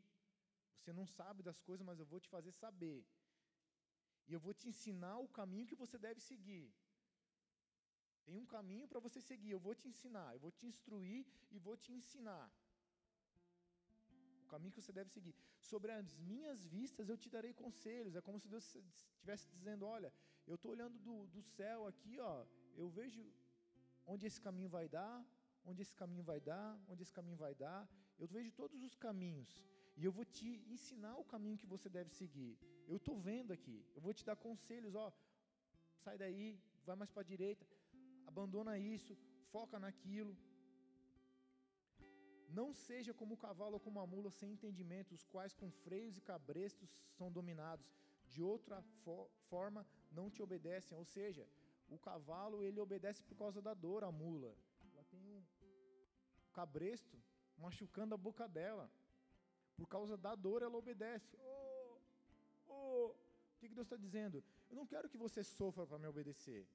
Você 0.78 0.92
não 1.00 1.06
sabe 1.06 1.44
das 1.44 1.60
coisas, 1.68 1.86
mas 1.90 2.00
eu 2.00 2.06
vou 2.06 2.20
te 2.20 2.30
fazer 2.36 2.52
saber. 2.52 3.00
E 4.28 4.34
eu 4.34 4.40
vou 4.46 4.54
te 4.54 4.68
ensinar 4.72 5.18
o 5.18 5.28
caminho 5.40 5.68
que 5.70 5.82
você 5.84 5.98
deve 5.98 6.20
seguir. 6.30 6.66
Tem 8.26 8.38
um 8.38 8.46
caminho 8.46 8.88
para 8.88 9.00
você 9.06 9.20
seguir, 9.20 9.52
eu 9.52 9.62
vou 9.68 9.74
te 9.74 9.88
ensinar, 9.92 10.28
eu 10.34 10.40
vou 10.40 10.52
te 10.52 10.66
instruir 10.72 11.26
e 11.50 11.58
vou 11.68 11.76
te 11.76 11.92
ensinar. 11.92 12.46
O 14.44 14.48
caminho 14.54 14.72
que 14.76 14.82
você 14.82 14.94
deve 15.00 15.10
seguir. 15.10 15.34
Sobre 15.60 15.92
as 15.92 16.16
minhas 16.32 16.60
vistas 16.66 17.10
eu 17.10 17.18
te 17.18 17.30
darei 17.36 17.54
conselhos. 17.54 18.16
É 18.16 18.22
como 18.22 18.40
se 18.40 18.48
Deus 18.48 18.64
estivesse 18.76 19.48
dizendo: 19.50 19.86
Olha, 19.86 20.14
eu 20.46 20.56
estou 20.56 20.72
olhando 20.72 20.98
do, 21.00 21.28
do 21.28 21.42
céu 21.42 21.88
aqui, 21.88 22.20
ó, 22.20 22.46
eu 22.76 22.88
vejo 22.90 23.22
onde 24.14 24.26
esse 24.30 24.42
caminho 24.48 24.70
vai 24.78 24.88
dar, 24.98 25.16
onde 25.70 25.82
esse 25.86 25.96
caminho 26.02 26.24
vai 26.32 26.40
dar, 26.52 26.68
onde 26.92 27.02
esse 27.06 27.14
caminho 27.20 27.40
vai 27.46 27.54
dar. 27.64 27.82
Eu 28.22 28.28
vejo 28.36 28.52
todos 28.62 28.80
os 28.88 28.96
caminhos 29.06 29.52
e 30.00 30.04
eu 30.08 30.12
vou 30.18 30.26
te 30.38 30.50
ensinar 30.76 31.16
o 31.24 31.30
caminho 31.34 31.62
que 31.62 31.72
você 31.74 31.88
deve 31.98 32.12
seguir. 32.20 32.54
Eu 32.92 32.98
estou 33.00 33.16
vendo 33.30 33.52
aqui, 33.58 33.78
eu 33.96 34.02
vou 34.06 34.14
te 34.20 34.26
dar 34.30 34.36
conselhos, 34.48 34.96
ó, 35.06 35.08
sai 36.04 36.18
daí, 36.24 36.48
vai 36.88 36.96
mais 37.02 37.12
para 37.12 37.24
a 37.26 37.32
direita, 37.34 37.66
abandona 38.32 38.74
isso, 38.96 39.16
foca 39.52 39.78
naquilo. 39.86 40.34
Não 42.60 42.70
seja 42.74 43.14
como 43.20 43.34
o 43.36 43.42
cavalo 43.46 43.76
ou 43.78 43.84
como 43.88 44.00
a 44.00 44.08
mula 44.14 44.32
sem 44.32 44.54
entendimento, 44.54 45.14
os 45.14 45.26
quais 45.34 45.54
com 45.54 45.70
freios 45.84 46.18
e 46.18 46.22
cabrestos 46.32 46.90
são 47.18 47.32
dominados. 47.32 47.88
De 48.34 48.42
outra 48.42 48.78
forma 49.52 49.86
não 50.18 50.28
te 50.34 50.42
obedecem, 50.42 50.98
ou 50.98 51.06
seja, 51.06 51.46
o 51.90 51.98
cavalo, 51.98 52.64
ele 52.64 52.80
obedece 52.80 53.22
por 53.24 53.36
causa 53.36 53.62
da 53.62 53.74
dor, 53.74 54.04
a 54.04 54.12
mula. 54.12 54.56
Ela 54.94 55.04
tem 55.06 55.20
um 55.20 55.44
cabresto 56.54 57.18
machucando 57.58 58.14
a 58.16 58.18
boca 58.18 58.48
dela. 58.48 58.90
Por 59.76 59.88
causa 59.88 60.18
da 60.18 60.36
dor, 60.36 60.62
ela 60.62 60.78
obedece. 60.78 61.38
Oh, 61.42 61.98
oh. 62.68 63.08
O 63.08 63.60
que, 63.60 63.68
Deus 63.68 63.86
está 63.86 63.98
dizendo? 63.98 64.44
Eu 64.70 64.76
não 64.76 64.86
quero 64.86 65.10
que 65.10 65.18
você 65.18 65.44
sofra 65.44 65.86
para 65.86 65.98
me 65.98 66.08
obedecer. 66.08 66.66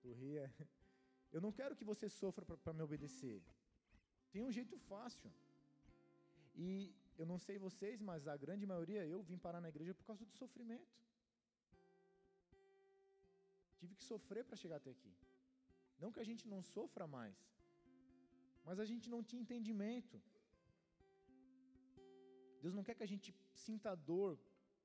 Tu 0.00 0.12
ria. 0.12 0.52
Eu 1.32 1.40
não 1.40 1.50
quero 1.50 1.74
que 1.74 1.84
você 1.84 2.08
sofra 2.08 2.44
para 2.44 2.72
me 2.72 2.82
obedecer. 2.82 3.42
Tem 4.30 4.42
um 4.42 4.52
jeito 4.52 4.78
fácil. 4.90 5.32
E 6.54 6.94
eu 7.18 7.26
não 7.26 7.38
sei 7.38 7.58
vocês, 7.58 8.00
mas 8.00 8.28
a 8.28 8.36
grande 8.36 8.64
maioria, 8.64 9.04
eu 9.04 9.20
vim 9.22 9.38
parar 9.38 9.60
na 9.60 9.68
igreja 9.68 9.94
por 9.94 10.04
causa 10.04 10.24
do 10.24 10.32
sofrimento. 10.32 10.94
Tive 13.84 13.96
que 14.00 14.04
sofrer 14.12 14.42
para 14.48 14.56
chegar 14.60 14.76
até 14.76 14.90
aqui. 14.96 15.12
Não 16.02 16.10
que 16.10 16.20
a 16.22 16.28
gente 16.28 16.44
não 16.52 16.60
sofra 16.74 17.06
mais, 17.06 17.36
mas 18.66 18.78
a 18.84 18.86
gente 18.90 19.06
não 19.14 19.20
tinha 19.28 19.42
entendimento. 19.42 20.16
Deus 22.62 22.74
não 22.78 22.84
quer 22.86 22.94
que 22.98 23.06
a 23.06 23.10
gente 23.12 23.28
sinta 23.64 23.94
dor, 23.94 24.38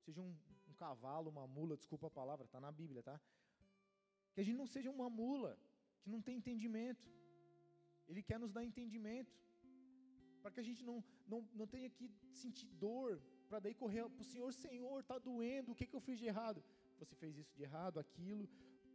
seja 0.05 0.21
um, 0.25 0.33
um 0.69 0.73
cavalo, 0.73 1.29
uma 1.35 1.47
mula, 1.47 1.77
desculpa 1.77 2.07
a 2.07 2.17
palavra, 2.19 2.45
está 2.45 2.59
na 2.59 2.71
Bíblia, 2.79 3.01
tá? 3.01 3.15
Que 4.33 4.41
a 4.41 4.45
gente 4.47 4.57
não 4.57 4.67
seja 4.75 4.91
uma 4.97 5.09
mula, 5.09 5.57
que 6.01 6.09
não 6.09 6.21
tem 6.21 6.35
entendimento. 6.41 7.07
Ele 8.09 8.21
quer 8.21 8.37
nos 8.43 8.51
dar 8.51 8.65
entendimento, 8.65 9.33
para 10.41 10.51
que 10.51 10.59
a 10.59 10.67
gente 10.69 10.83
não, 10.89 10.97
não, 11.25 11.39
não 11.53 11.67
tenha 11.75 11.89
que 11.89 12.11
sentir 12.33 12.67
dor, 12.85 13.21
para 13.47 13.59
daí 13.59 13.73
correr 13.73 14.03
para 14.09 14.25
o 14.25 14.29
Senhor, 14.33 14.51
Senhor, 14.65 14.99
está 14.99 15.17
doendo, 15.17 15.71
o 15.71 15.75
que, 15.75 15.87
que 15.87 15.95
eu 15.95 16.05
fiz 16.09 16.19
de 16.19 16.25
errado? 16.25 16.61
Você 16.99 17.15
fez 17.15 17.37
isso 17.37 17.55
de 17.55 17.63
errado, 17.63 17.97
aquilo, 17.97 18.45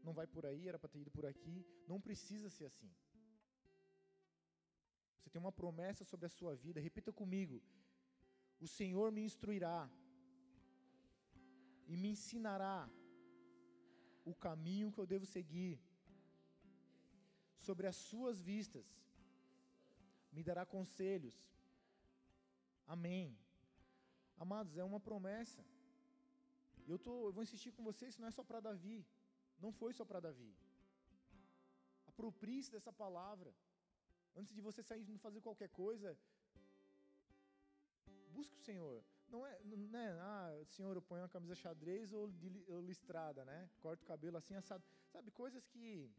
não 0.07 0.13
vai 0.19 0.27
por 0.35 0.45
aí, 0.51 0.63
era 0.71 0.79
para 0.83 0.93
ter 0.93 1.01
ido 1.05 1.11
por 1.17 1.25
aqui. 1.33 1.57
Não 1.91 1.99
precisa 2.07 2.49
ser 2.57 2.67
assim. 2.71 2.93
Você 5.17 5.31
tem 5.31 5.41
uma 5.45 5.57
promessa 5.61 6.05
sobre 6.11 6.27
a 6.27 6.35
sua 6.39 6.55
vida, 6.65 6.87
repita 6.89 7.13
comigo: 7.21 7.57
O 8.65 8.69
Senhor 8.79 9.09
me 9.17 9.23
instruirá 9.29 9.81
e 11.93 11.97
me 12.03 12.11
ensinará 12.17 12.77
o 14.33 14.35
caminho 14.47 14.93
que 14.93 15.03
eu 15.03 15.11
devo 15.15 15.27
seguir. 15.39 15.75
sobre 17.67 17.87
as 17.91 17.99
suas 18.09 18.39
vistas, 18.49 18.87
me 20.35 20.43
dará 20.49 20.63
conselhos. 20.73 21.37
Amém. 22.95 23.27
Amados, 24.45 24.77
é 24.83 24.85
uma 24.89 25.01
promessa. 25.07 25.63
Eu, 26.93 26.99
tô, 27.05 27.15
eu 27.29 27.33
vou 27.37 27.45
insistir 27.47 27.71
com 27.77 27.83
vocês, 27.91 28.11
isso 28.11 28.21
não 28.23 28.29
é 28.29 28.35
só 28.39 28.45
para 28.49 28.61
Davi. 28.69 28.99
Não 29.59 29.73
foi 29.73 29.93
só 29.93 30.05
para 30.05 30.21
Davi. 30.21 30.55
Aproprie-se 32.07 32.71
dessa 32.71 32.93
palavra. 32.93 33.55
Antes 34.37 34.55
de 34.55 34.61
você 34.61 34.83
sair 34.83 35.09
e 35.09 35.19
fazer 35.19 35.41
qualquer 35.41 35.69
coisa, 35.69 36.17
busque 38.33 38.57
o 38.57 38.65
Senhor. 38.69 39.05
Não 39.29 39.47
é, 39.47 39.61
não 39.65 39.99
é, 39.99 40.09
ah, 40.21 40.65
Senhor, 40.67 40.95
eu 40.95 41.03
ponho 41.03 41.23
uma 41.23 41.29
camisa 41.29 41.55
xadrez 41.55 42.13
ou, 42.13 42.33
ou 42.69 42.81
listrada, 42.83 43.45
né? 43.45 43.71
Corto 43.81 44.03
o 44.03 44.07
cabelo 44.07 44.37
assim, 44.37 44.55
assado. 44.55 44.85
Sabe, 45.13 45.31
coisas 45.31 45.65
que 45.67 46.11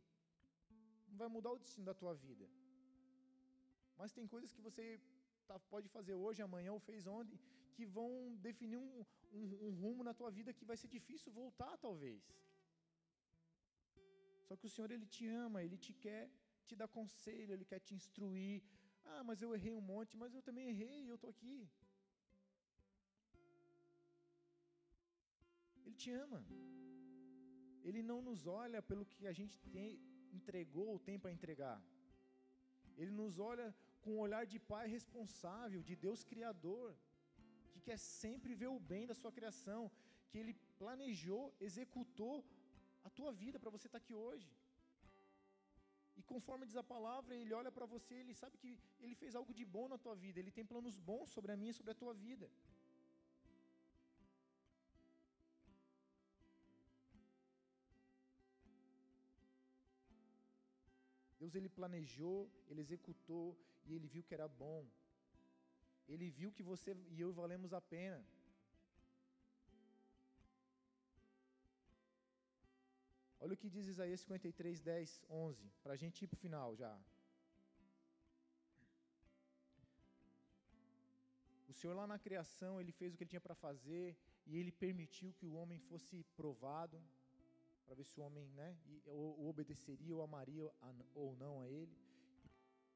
não 1.07 1.17
vai 1.17 1.27
mudar 1.27 1.51
o 1.51 1.59
destino 1.59 1.86
da 1.86 1.93
tua 1.93 2.13
vida. 2.13 2.49
Mas 3.97 4.11
tem 4.11 4.27
coisas 4.27 4.51
que 4.51 4.61
você 4.61 4.99
tá, 5.47 5.59
pode 5.59 5.88
fazer 5.89 6.13
hoje, 6.13 6.41
amanhã 6.41 6.71
ou 6.73 6.79
fez 6.79 7.05
ontem, 7.07 7.39
que 7.75 7.86
vão 7.86 8.36
definir 8.47 8.77
um, 8.77 9.05
um, 9.31 9.43
um 9.67 9.71
rumo 9.81 10.03
na 10.03 10.13
tua 10.13 10.31
vida 10.31 10.53
que 10.53 10.65
vai 10.65 10.77
ser 10.77 10.88
difícil 10.88 11.31
voltar, 11.31 11.77
talvez. 11.77 12.21
Só 14.48 14.56
que 14.60 14.68
o 14.68 14.74
Senhor, 14.74 14.89
Ele 14.96 15.08
te 15.16 15.26
ama, 15.43 15.64
Ele 15.66 15.78
te 15.86 15.93
quer 16.06 16.24
te 16.68 16.76
dar 16.82 16.88
conselho, 17.00 17.54
Ele 17.54 17.66
quer 17.72 17.80
te 17.88 17.93
instruir. 18.00 18.64
Ah, 19.14 19.24
mas 19.28 19.41
eu 19.41 19.50
errei 19.58 19.74
um 19.80 19.88
monte, 19.93 20.18
mas 20.22 20.34
eu 20.34 20.41
também 20.48 20.68
errei 20.74 20.98
e 21.04 21.10
eu 21.10 21.18
estou 21.20 21.32
aqui. 21.36 21.58
Ele 25.86 25.96
te 26.04 26.12
ama. 26.26 26.41
Ele 27.88 28.02
não 28.12 28.20
nos 28.28 28.41
olha 28.62 28.82
pelo 28.89 29.06
que 29.12 29.28
a 29.32 29.36
gente 29.39 29.58
tem, 29.76 29.89
entregou 30.38 30.88
ou 30.93 31.00
tem 31.08 31.18
para 31.20 31.36
entregar. 31.38 31.80
Ele 32.98 33.14
nos 33.22 33.38
olha 33.50 33.68
com 34.02 34.12
um 34.16 34.24
olhar 34.26 34.43
de 34.54 34.60
pai 34.72 34.86
responsável, 34.98 35.82
de 35.89 35.96
Deus 36.06 36.24
criador, 36.32 36.88
que 37.72 37.80
quer 37.88 37.98
sempre 37.98 38.54
ver 38.62 38.70
o 38.76 38.80
bem 38.91 39.06
da 39.12 39.16
sua 39.22 39.32
criação, 39.38 39.82
que 40.30 40.38
ele 40.41 40.54
planejou, 40.82 41.43
executou 41.68 42.36
a 43.08 43.10
tua 43.18 43.32
vida 43.43 43.58
para 43.64 43.74
você 43.76 43.88
estar 43.88 43.99
tá 43.99 44.03
aqui 44.03 44.16
hoje. 44.26 44.49
E 46.20 46.22
conforme 46.32 46.68
diz 46.70 46.78
a 46.82 46.89
palavra, 46.93 47.36
ele 47.41 47.53
olha 47.60 47.72
para 47.78 47.88
você, 47.93 48.16
ele 48.16 48.34
sabe 48.41 48.58
que 48.62 48.72
ele 49.03 49.16
fez 49.22 49.36
algo 49.36 49.53
de 49.60 49.66
bom 49.76 49.88
na 49.93 49.97
tua 50.06 50.16
vida, 50.24 50.39
ele 50.39 50.56
tem 50.58 50.66
planos 50.74 50.97
bons 51.10 51.30
sobre 51.36 51.51
a 51.51 51.58
minha 51.62 51.74
e 51.74 51.80
sobre 51.80 51.91
a 51.91 52.01
tua 52.03 52.14
vida. 52.14 52.49
Deus 61.39 61.53
ele 61.53 61.70
planejou, 61.80 62.38
ele 62.70 62.82
executou 62.86 63.47
e 63.86 63.93
ele 63.95 64.08
viu 64.14 64.24
que 64.24 64.34
era 64.38 64.47
bom. 64.47 64.84
Ele 66.08 66.28
viu 66.38 66.51
que 66.51 66.64
você 66.64 66.95
e 67.16 67.22
eu 67.22 67.32
valemos 67.41 67.72
a 67.80 67.82
pena. 67.82 68.20
Olha 73.46 73.54
o 73.54 73.58
que 73.64 73.70
diz 73.70 73.86
Isaías 73.86 74.22
53, 74.22 74.80
10, 74.82 75.22
11, 75.30 75.72
para 75.84 75.93
a 75.93 75.96
gente 75.96 76.24
ir 76.24 76.28
para 76.28 76.38
o 76.38 76.39
final 76.46 76.76
já. 76.76 76.93
O 81.70 81.74
Senhor 81.80 81.93
lá 81.93 82.08
na 82.08 82.18
criação, 82.18 82.82
Ele 82.82 82.91
fez 82.91 83.14
o 83.14 83.18
que 83.18 83.24
Ele 83.24 83.30
tinha 83.30 83.46
para 83.48 83.54
fazer, 83.54 84.18
e 84.48 84.58
Ele 84.58 84.72
permitiu 84.72 85.32
que 85.32 85.46
o 85.46 85.54
homem 85.54 85.78
fosse 85.78 86.24
provado, 86.36 87.00
para 87.86 87.93
ver 87.93 88.06
se 88.06 88.20
o 88.20 88.24
homem 88.24 88.48
né, 88.56 88.76
o 89.06 89.48
obedeceria 89.48 90.16
ou 90.16 90.24
amaria 90.24 90.68
ou 91.14 91.36
não 91.36 91.62
a 91.62 91.70
ele. 91.70 91.96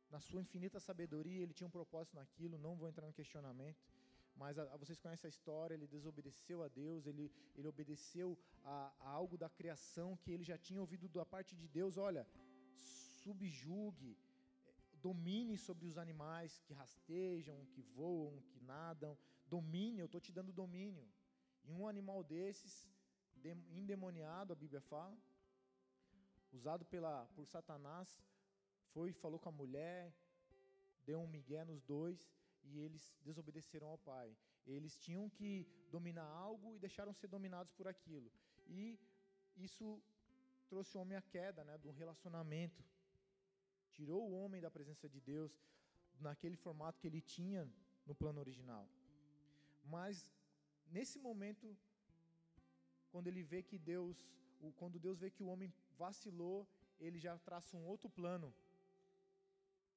Na 0.10 0.20
sua 0.20 0.42
infinita 0.42 0.80
sabedoria, 0.80 1.44
ele 1.44 1.54
tinha 1.54 1.68
um 1.68 1.78
propósito 1.80 2.16
naquilo, 2.16 2.58
não 2.58 2.76
vou 2.76 2.90
entrar 2.90 3.06
no 3.06 3.14
questionamento, 3.14 3.80
mas 4.42 4.58
a, 4.58 4.64
a, 4.74 4.78
vocês 4.82 5.00
conhecem 5.04 5.28
a 5.28 5.36
história, 5.36 5.74
ele 5.76 5.88
desobedeceu 5.96 6.64
a 6.64 6.70
Deus, 6.82 7.06
ele, 7.06 7.26
ele 7.58 7.68
obedeceu 7.74 8.28
a, 8.64 8.76
a, 9.00 9.10
algo 9.20 9.38
da 9.44 9.50
criação 9.50 10.10
que 10.22 10.32
ele 10.32 10.46
já 10.52 10.58
tinha 10.58 10.80
ouvido 10.86 11.08
da 11.10 11.26
parte 11.26 11.56
de 11.62 11.68
Deus, 11.68 11.98
olha, 11.98 12.24
subjugue, 13.24 14.14
domine 15.08 15.58
sobre 15.58 15.86
os 15.90 15.98
animais 15.98 16.60
que 16.66 16.74
rastejam, 16.82 17.58
que 17.74 17.82
voam, 17.98 18.42
que 18.52 18.62
nadam, 18.62 19.18
domine, 19.56 20.00
eu 20.00 20.06
estou 20.06 20.22
te 20.22 20.32
dando 20.32 20.54
domínio. 20.54 21.06
E 21.66 21.74
um 21.74 21.86
animal 21.94 22.24
desses 22.24 22.74
endemoniado, 23.80 24.54
a 24.54 24.56
Bíblia 24.64 24.82
fala, 24.82 25.18
usado 26.52 26.86
pela, 26.86 27.26
por 27.36 27.46
Satanás, 27.46 28.10
foi 28.94 29.12
falou 29.12 29.40
com 29.40 29.50
a 29.50 29.58
mulher, 29.62 30.14
deu 31.06 31.20
um 31.20 31.28
migué 31.28 31.64
nos 31.64 31.82
dois 31.84 32.20
e 32.72 32.80
eles 32.86 33.04
desobedeceram 33.24 33.88
ao 33.88 33.98
pai. 33.98 34.30
Eles 34.66 34.98
tinham 35.06 35.30
que 35.38 35.52
dominar 35.92 36.28
algo 36.48 36.76
e 36.76 36.80
deixaram 36.80 37.14
ser 37.14 37.28
dominados 37.28 37.72
por 37.74 37.88
aquilo. 37.88 38.32
E 38.68 39.00
isso 39.58 40.02
trouxe 40.70 40.96
o 40.96 41.02
homem 41.02 41.18
à 41.18 41.22
queda, 41.22 41.64
né, 41.64 41.78
do 41.78 41.92
relacionamento. 41.92 42.84
Tirou 43.94 44.22
o 44.30 44.36
homem 44.40 44.62
da 44.62 44.72
presença 44.78 45.10
de 45.10 45.20
Deus 45.20 45.52
naquele 46.20 46.56
formato 46.56 47.00
que 47.00 47.08
ele 47.08 47.22
tinha 47.22 47.62
no 48.06 48.16
plano 48.16 48.40
original. 48.40 48.88
Mas 49.84 50.32
nesse 50.98 51.18
momento 51.28 51.76
quando 53.12 53.28
ele 53.28 53.44
vê 53.44 53.62
que 53.62 53.78
Deus, 53.78 54.18
quando 54.78 55.00
Deus 55.00 55.20
vê 55.20 55.30
que 55.30 55.44
o 55.44 55.48
homem 55.48 55.74
vacilou, 55.98 56.68
ele 57.00 57.20
já 57.20 57.38
traça 57.38 57.76
um 57.76 57.86
outro 57.86 58.10
plano. 58.10 58.54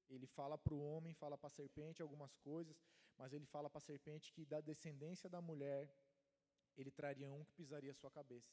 Ele 0.08 0.26
fala 0.26 0.56
para 0.58 0.74
o 0.74 0.80
homem, 0.80 1.14
fala 1.14 1.36
para 1.38 1.46
a 1.46 1.50
serpente 1.50 2.02
algumas 2.02 2.36
coisas, 2.36 2.76
mas 3.16 3.32
ele 3.32 3.46
fala 3.46 3.68
para 3.70 3.78
a 3.78 3.80
serpente 3.80 4.32
que 4.32 4.44
da 4.44 4.60
descendência 4.60 5.28
da 5.28 5.40
mulher, 5.40 5.90
ele 6.76 6.90
traria 6.90 7.30
um 7.30 7.44
que 7.44 7.52
pisaria 7.52 7.90
a 7.90 7.94
sua 7.94 8.10
cabeça. 8.10 8.52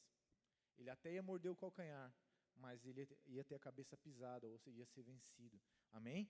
Ele 0.78 0.90
até 0.90 1.12
ia 1.12 1.22
morder 1.22 1.50
o 1.50 1.56
calcanhar, 1.56 2.12
mas 2.56 2.84
ele 2.86 3.08
ia 3.26 3.44
ter 3.44 3.54
a 3.54 3.58
cabeça 3.58 3.96
pisada, 3.96 4.48
ou 4.48 4.58
seja, 4.58 4.78
ia 4.78 4.86
ser 4.86 5.02
vencido. 5.02 5.60
Amém? 5.92 6.28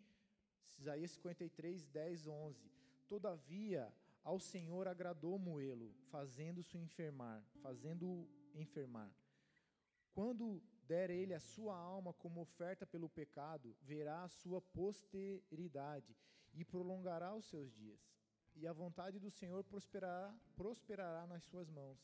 Isaías 0.79 1.11
53, 1.13 1.87
10, 1.87 2.27
11. 2.27 2.73
Todavia, 3.09 3.93
ao 4.23 4.39
Senhor 4.39 4.87
agradou 4.89 5.39
Moelo, 5.39 5.95
fazendo-se 6.11 6.79
enfermar, 6.79 7.45
fazendo-o 7.63 8.29
enfermar. 8.55 9.13
Quando 10.13 10.63
der 10.91 11.09
ele 11.09 11.33
a 11.33 11.47
sua 11.53 11.77
alma 11.77 12.13
como 12.23 12.41
oferta 12.41 12.85
pelo 12.85 13.09
pecado, 13.09 13.77
verá 13.81 14.25
a 14.25 14.29
sua 14.41 14.61
posteridade 14.61 16.13
e 16.53 16.65
prolongará 16.65 17.31
os 17.41 17.45
seus 17.53 17.73
dias. 17.73 18.01
E 18.57 18.67
a 18.67 18.73
vontade 18.73 19.21
do 19.25 19.31
Senhor 19.31 19.63
prosperará, 19.63 20.35
prosperará 20.57 21.23
nas 21.29 21.45
suas 21.45 21.69
mãos. 21.71 22.01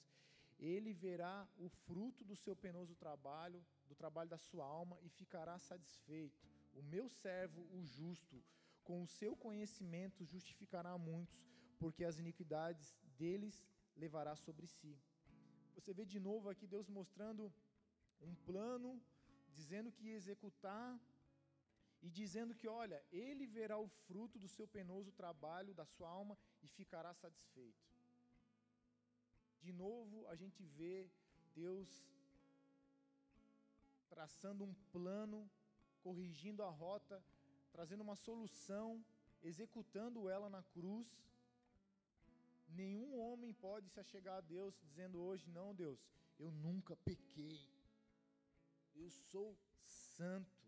Ele 0.57 0.93
verá 0.93 1.37
o 1.59 1.69
fruto 1.69 2.23
do 2.25 2.37
seu 2.37 2.55
penoso 2.55 2.95
trabalho, 2.95 3.61
do 3.89 3.95
trabalho 4.03 4.31
da 4.31 4.39
sua 4.39 4.65
alma, 4.65 4.97
e 5.03 5.09
ficará 5.09 5.59
satisfeito. 5.59 6.41
O 6.73 6.83
meu 6.95 7.09
servo, 7.09 7.67
o 7.77 7.83
justo, 7.83 8.41
com 8.85 9.03
o 9.03 9.09
seu 9.19 9.35
conhecimento 9.47 10.25
justificará 10.25 10.97
muitos, 10.97 11.45
porque 11.81 12.05
as 12.05 12.21
iniquidades 12.21 12.97
deles 13.19 13.67
levará 13.97 14.37
sobre 14.37 14.69
si. 14.69 14.97
Você 15.75 15.93
vê 15.93 16.05
de 16.05 16.21
novo 16.21 16.49
aqui 16.49 16.67
Deus 16.67 16.89
mostrando 16.89 17.53
um 18.21 18.35
plano, 18.35 19.01
dizendo 19.55 19.93
que 19.93 20.07
ia 20.07 20.15
executar 20.15 20.99
e 22.03 22.11
dizendo 22.11 22.55
que, 22.55 22.69
olha, 22.69 23.03
ele 23.11 23.47
verá 23.47 23.79
o 23.79 23.89
fruto 24.07 24.39
do 24.39 24.49
seu 24.49 24.67
penoso 24.67 25.11
trabalho, 25.13 25.75
da 25.75 25.85
sua 25.85 26.09
alma 26.09 26.37
e 26.63 26.69
ficará 26.69 27.13
satisfeito. 27.15 27.85
De 29.61 29.73
novo, 29.73 30.27
a 30.29 30.37
gente 30.37 30.63
vê 30.63 31.11
Deus 31.55 31.89
traçando 34.09 34.65
um 34.65 34.75
plano, 34.93 35.51
corrigindo 36.03 36.63
a 36.63 36.71
rota, 36.71 37.23
trazendo 37.73 38.03
uma 38.03 38.17
solução, 38.17 39.05
executando 39.43 40.29
ela 40.29 40.49
na 40.49 40.63
cruz 40.63 41.09
Nenhum 42.77 43.19
homem 43.19 43.53
pode 43.55 43.89
se 43.89 44.01
achegar 44.01 44.37
a 44.37 44.41
Deus 44.41 44.75
dizendo 44.83 45.19
hoje: 45.19 45.49
Não, 45.51 45.75
Deus, 45.75 45.99
eu 46.39 46.51
nunca 46.51 46.97
pequei. 46.97 47.59
Eu 49.03 49.11
sou 49.11 49.49
santo. 49.85 50.67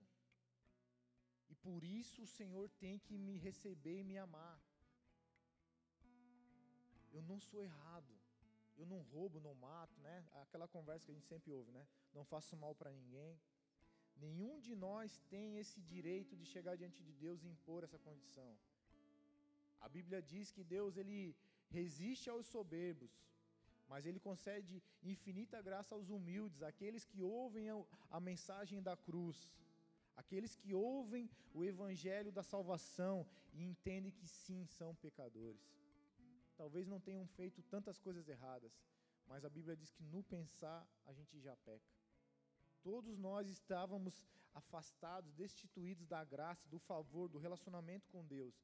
E 1.49 1.55
por 1.67 1.83
isso 1.83 2.23
o 2.23 2.33
Senhor 2.39 2.69
tem 2.83 2.99
que 2.99 3.17
me 3.27 3.37
receber 3.37 3.99
e 4.01 4.09
me 4.11 4.19
amar. 4.19 4.59
Eu 7.17 7.23
não 7.23 7.39
sou 7.41 7.61
errado. 7.69 8.15
Eu 8.81 8.87
não 8.87 9.01
roubo, 9.13 9.41
não 9.41 9.55
mato, 9.55 10.01
né? 10.01 10.17
Aquela 10.43 10.69
conversa 10.69 11.07
que 11.07 11.13
a 11.13 11.15
gente 11.15 11.27
sempre 11.27 11.53
ouve, 11.53 11.73
né? 11.73 11.85
Não 12.15 12.25
faço 12.25 12.57
mal 12.57 12.75
para 12.81 12.93
ninguém. 12.93 13.41
Nenhum 14.25 14.61
de 14.67 14.75
nós 14.75 15.19
tem 15.33 15.59
esse 15.63 15.81
direito 15.81 16.37
de 16.37 16.45
chegar 16.45 16.77
diante 16.77 17.03
de 17.03 17.13
Deus 17.25 17.43
e 17.43 17.49
impor 17.49 17.83
essa 17.83 17.99
condição. 17.99 18.51
A 19.81 19.89
Bíblia 19.89 20.21
diz 20.21 20.51
que 20.51 20.65
Deus 20.65 20.97
ele 20.97 21.37
resiste 21.69 22.29
aos 22.31 22.47
soberbos, 22.47 23.13
mas 23.89 24.05
ele 24.05 24.21
concede 24.21 24.83
infinita 25.03 25.63
graça 25.63 25.95
aos 25.95 26.11
humildes, 26.11 26.63
aqueles 26.63 27.05
que 27.05 27.23
ouvem 27.23 27.69
a 28.11 28.21
mensagem 28.21 28.83
da 28.83 28.97
cruz, 28.97 29.51
aqueles 30.17 30.55
que 30.55 30.75
ouvem 30.75 31.31
o 31.55 31.65
evangelho 31.65 32.31
da 32.31 32.43
salvação 32.43 33.27
e 33.55 33.65
entendem 33.65 34.13
que 34.13 34.29
sim, 34.29 34.67
são 34.67 34.95
pecadores. 34.97 35.63
Talvez 36.57 36.87
não 36.87 37.01
tenham 37.01 37.27
feito 37.27 37.63
tantas 37.63 37.99
coisas 37.99 38.29
erradas, 38.29 38.73
mas 39.27 39.45
a 39.45 39.49
Bíblia 39.49 39.77
diz 39.77 39.91
que 39.93 40.03
no 40.03 40.23
pensar 40.23 40.87
a 41.07 41.13
gente 41.13 41.41
já 41.41 41.57
peca. 41.57 41.93
Todos 42.83 43.17
nós 43.17 43.49
estávamos 43.49 44.23
afastados, 44.55 45.33
destituídos 45.33 46.07
da 46.07 46.25
graça, 46.25 46.69
do 46.69 46.79
favor, 46.79 47.29
do 47.29 47.39
relacionamento 47.39 48.09
com 48.09 48.25
Deus. 48.25 48.55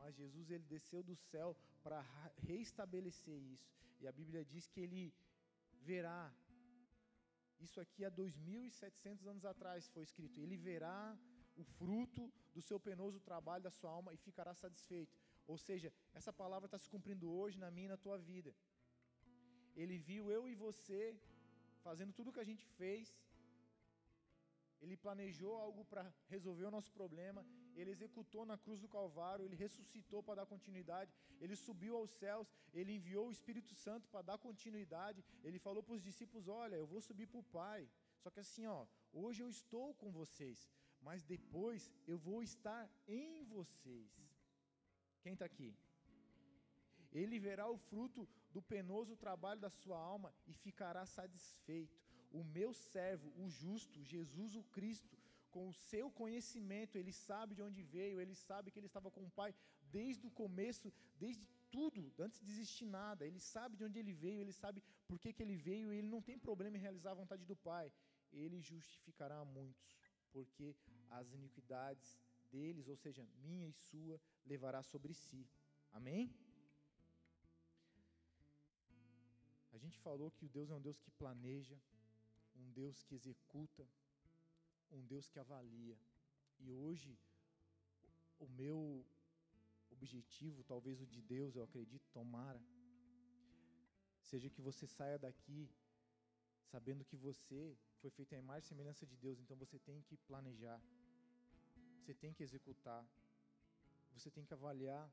Mas 0.00 0.16
Jesus 0.16 0.50
ele 0.50 0.64
desceu 0.64 1.02
do 1.02 1.16
céu 1.30 1.56
para 1.82 2.00
reestabelecer 2.48 3.38
isso. 3.54 3.70
E 4.00 4.06
a 4.06 4.12
Bíblia 4.12 4.44
diz 4.44 4.66
que 4.66 4.80
ele 4.80 5.02
verá 5.88 6.20
isso 7.66 7.78
aqui 7.80 8.04
há 8.04 8.10
2700 8.10 9.26
anos 9.26 9.44
atrás 9.44 9.88
foi 9.88 10.02
escrito. 10.02 10.40
Ele 10.40 10.56
verá 10.56 11.16
o 11.56 11.64
fruto 11.78 12.22
do 12.54 12.62
seu 12.62 12.78
penoso 12.80 13.20
trabalho 13.20 13.62
da 13.62 13.70
sua 13.78 13.90
alma 13.90 14.14
e 14.14 14.16
ficará 14.16 14.54
satisfeito. 14.54 15.16
Ou 15.46 15.58
seja, 15.58 15.92
essa 16.14 16.32
palavra 16.32 16.66
está 16.66 16.78
se 16.78 16.88
cumprindo 16.88 17.30
hoje 17.30 17.58
na 17.58 17.70
minha 17.70 17.88
e 17.88 17.94
na 17.94 17.96
tua 18.04 18.18
vida. 18.18 18.54
Ele 19.76 19.98
viu 19.98 20.30
eu 20.30 20.48
e 20.48 20.54
você 20.54 21.02
fazendo 21.82 22.12
tudo 22.12 22.30
o 22.30 22.32
que 22.32 22.44
a 22.44 22.50
gente 22.50 22.64
fez. 22.78 23.14
Ele 24.80 24.96
planejou 24.96 25.54
algo 25.56 25.84
para 25.84 26.02
resolver 26.28 26.64
o 26.64 26.70
nosso 26.76 26.90
problema. 26.92 27.44
Ele 27.76 27.90
executou 27.90 28.44
na 28.44 28.56
cruz 28.58 28.80
do 28.80 28.88
Calvário. 28.88 29.44
Ele 29.44 29.56
ressuscitou 29.56 30.22
para 30.22 30.40
dar 30.40 30.46
continuidade. 30.46 31.12
Ele 31.40 31.56
subiu 31.56 31.96
aos 31.96 32.10
céus. 32.10 32.48
Ele 32.72 32.94
enviou 32.96 33.26
o 33.28 33.32
Espírito 33.32 33.74
Santo 33.74 34.08
para 34.08 34.22
dar 34.22 34.38
continuidade. 34.38 35.24
Ele 35.42 35.58
falou 35.58 35.82
para 35.82 35.94
os 35.94 36.02
discípulos: 36.02 36.48
Olha, 36.48 36.76
eu 36.76 36.86
vou 36.86 37.00
subir 37.00 37.26
para 37.26 37.40
o 37.40 37.50
Pai. 37.60 37.88
Só 38.22 38.30
que 38.30 38.40
assim, 38.40 38.66
ó, 38.66 38.86
hoje 39.12 39.42
eu 39.42 39.48
estou 39.48 39.94
com 39.94 40.10
vocês, 40.10 40.68
mas 41.00 41.24
depois 41.24 41.90
eu 42.06 42.18
vou 42.18 42.42
estar 42.42 42.88
em 43.08 43.44
vocês. 43.44 44.10
Quem 45.22 45.32
está 45.32 45.46
aqui? 45.46 45.74
Ele 47.12 47.38
verá 47.38 47.68
o 47.68 47.76
fruto 47.76 48.28
do 48.52 48.62
penoso 48.62 49.16
trabalho 49.16 49.60
da 49.60 49.70
sua 49.70 49.98
alma 49.98 50.32
e 50.46 50.52
ficará 50.52 51.04
satisfeito. 51.06 51.98
O 52.30 52.44
meu 52.44 52.72
servo, 52.72 53.32
o 53.36 53.48
justo, 53.48 54.04
Jesus 54.04 54.54
o 54.54 54.62
Cristo, 54.62 55.16
com 55.54 55.68
o 55.68 55.76
seu 55.90 56.06
conhecimento, 56.20 56.96
ele 56.96 57.12
sabe 57.12 57.54
de 57.58 57.62
onde 57.68 57.82
veio, 57.82 58.20
ele 58.20 58.34
sabe 58.34 58.70
que 58.70 58.78
ele 58.80 58.90
estava 58.92 59.10
com 59.10 59.24
o 59.24 59.34
Pai 59.40 59.52
desde 59.98 60.26
o 60.26 60.30
começo, 60.42 60.92
desde 61.24 61.44
tudo, 61.70 62.12
antes 62.18 62.40
de 62.44 62.50
existir 62.50 62.86
nada. 62.86 63.26
Ele 63.26 63.40
sabe 63.40 63.76
de 63.76 63.84
onde 63.84 63.98
ele 63.98 64.12
veio, 64.12 64.40
ele 64.40 64.52
sabe 64.52 64.82
por 65.08 65.18
que, 65.18 65.32
que 65.32 65.42
ele 65.42 65.56
veio, 65.56 65.92
e 65.92 65.98
ele 65.98 66.08
não 66.08 66.22
tem 66.22 66.38
problema 66.38 66.76
em 66.76 66.80
realizar 66.80 67.12
a 67.12 67.20
vontade 67.22 67.44
do 67.44 67.56
Pai. 67.56 67.92
Ele 68.32 68.60
justificará 68.60 69.44
muitos, 69.44 69.98
porque 70.32 70.74
as 71.10 71.32
iniquidades 71.32 72.18
deles, 72.50 72.88
ou 72.88 72.96
seja, 72.96 73.26
minha 73.42 73.68
e 73.68 73.72
sua, 73.72 74.20
levará 74.44 74.82
sobre 74.82 75.14
si. 75.14 75.46
Amém? 75.92 76.32
A 79.72 79.78
gente 79.78 79.98
falou 79.98 80.30
que 80.30 80.44
o 80.44 80.48
Deus 80.48 80.70
é 80.70 80.74
um 80.74 80.80
Deus 80.80 80.98
que 80.98 81.10
planeja, 81.12 81.76
um 82.56 82.70
Deus 82.72 83.02
que 83.04 83.14
executa, 83.14 83.86
um 84.90 85.04
Deus 85.06 85.28
que 85.28 85.38
avalia. 85.38 85.98
E 86.58 86.70
hoje, 86.70 87.18
o 88.38 88.48
meu 88.48 89.04
objetivo, 89.90 90.64
talvez 90.64 91.00
o 91.00 91.06
de 91.06 91.20
Deus, 91.20 91.56
eu 91.56 91.62
acredito, 91.62 92.08
tomara, 92.12 92.62
seja 94.22 94.48
que 94.48 94.60
você 94.60 94.86
saia 94.86 95.18
daqui 95.18 95.68
sabendo 96.70 97.04
que 97.04 97.16
você 97.16 97.76
foi 98.00 98.10
feito 98.10 98.32
em 98.34 98.38
e 98.38 98.62
semelhança 98.62 99.04
de 99.04 99.16
Deus, 99.16 99.40
então 99.40 99.56
você 99.56 99.78
tem 99.78 100.00
que 100.02 100.16
planejar, 100.16 100.80
você 101.98 102.14
tem 102.14 102.32
que 102.32 102.42
executar, 102.42 103.04
você 104.12 104.30
tem 104.30 104.44
que 104.44 104.54
avaliar. 104.54 105.10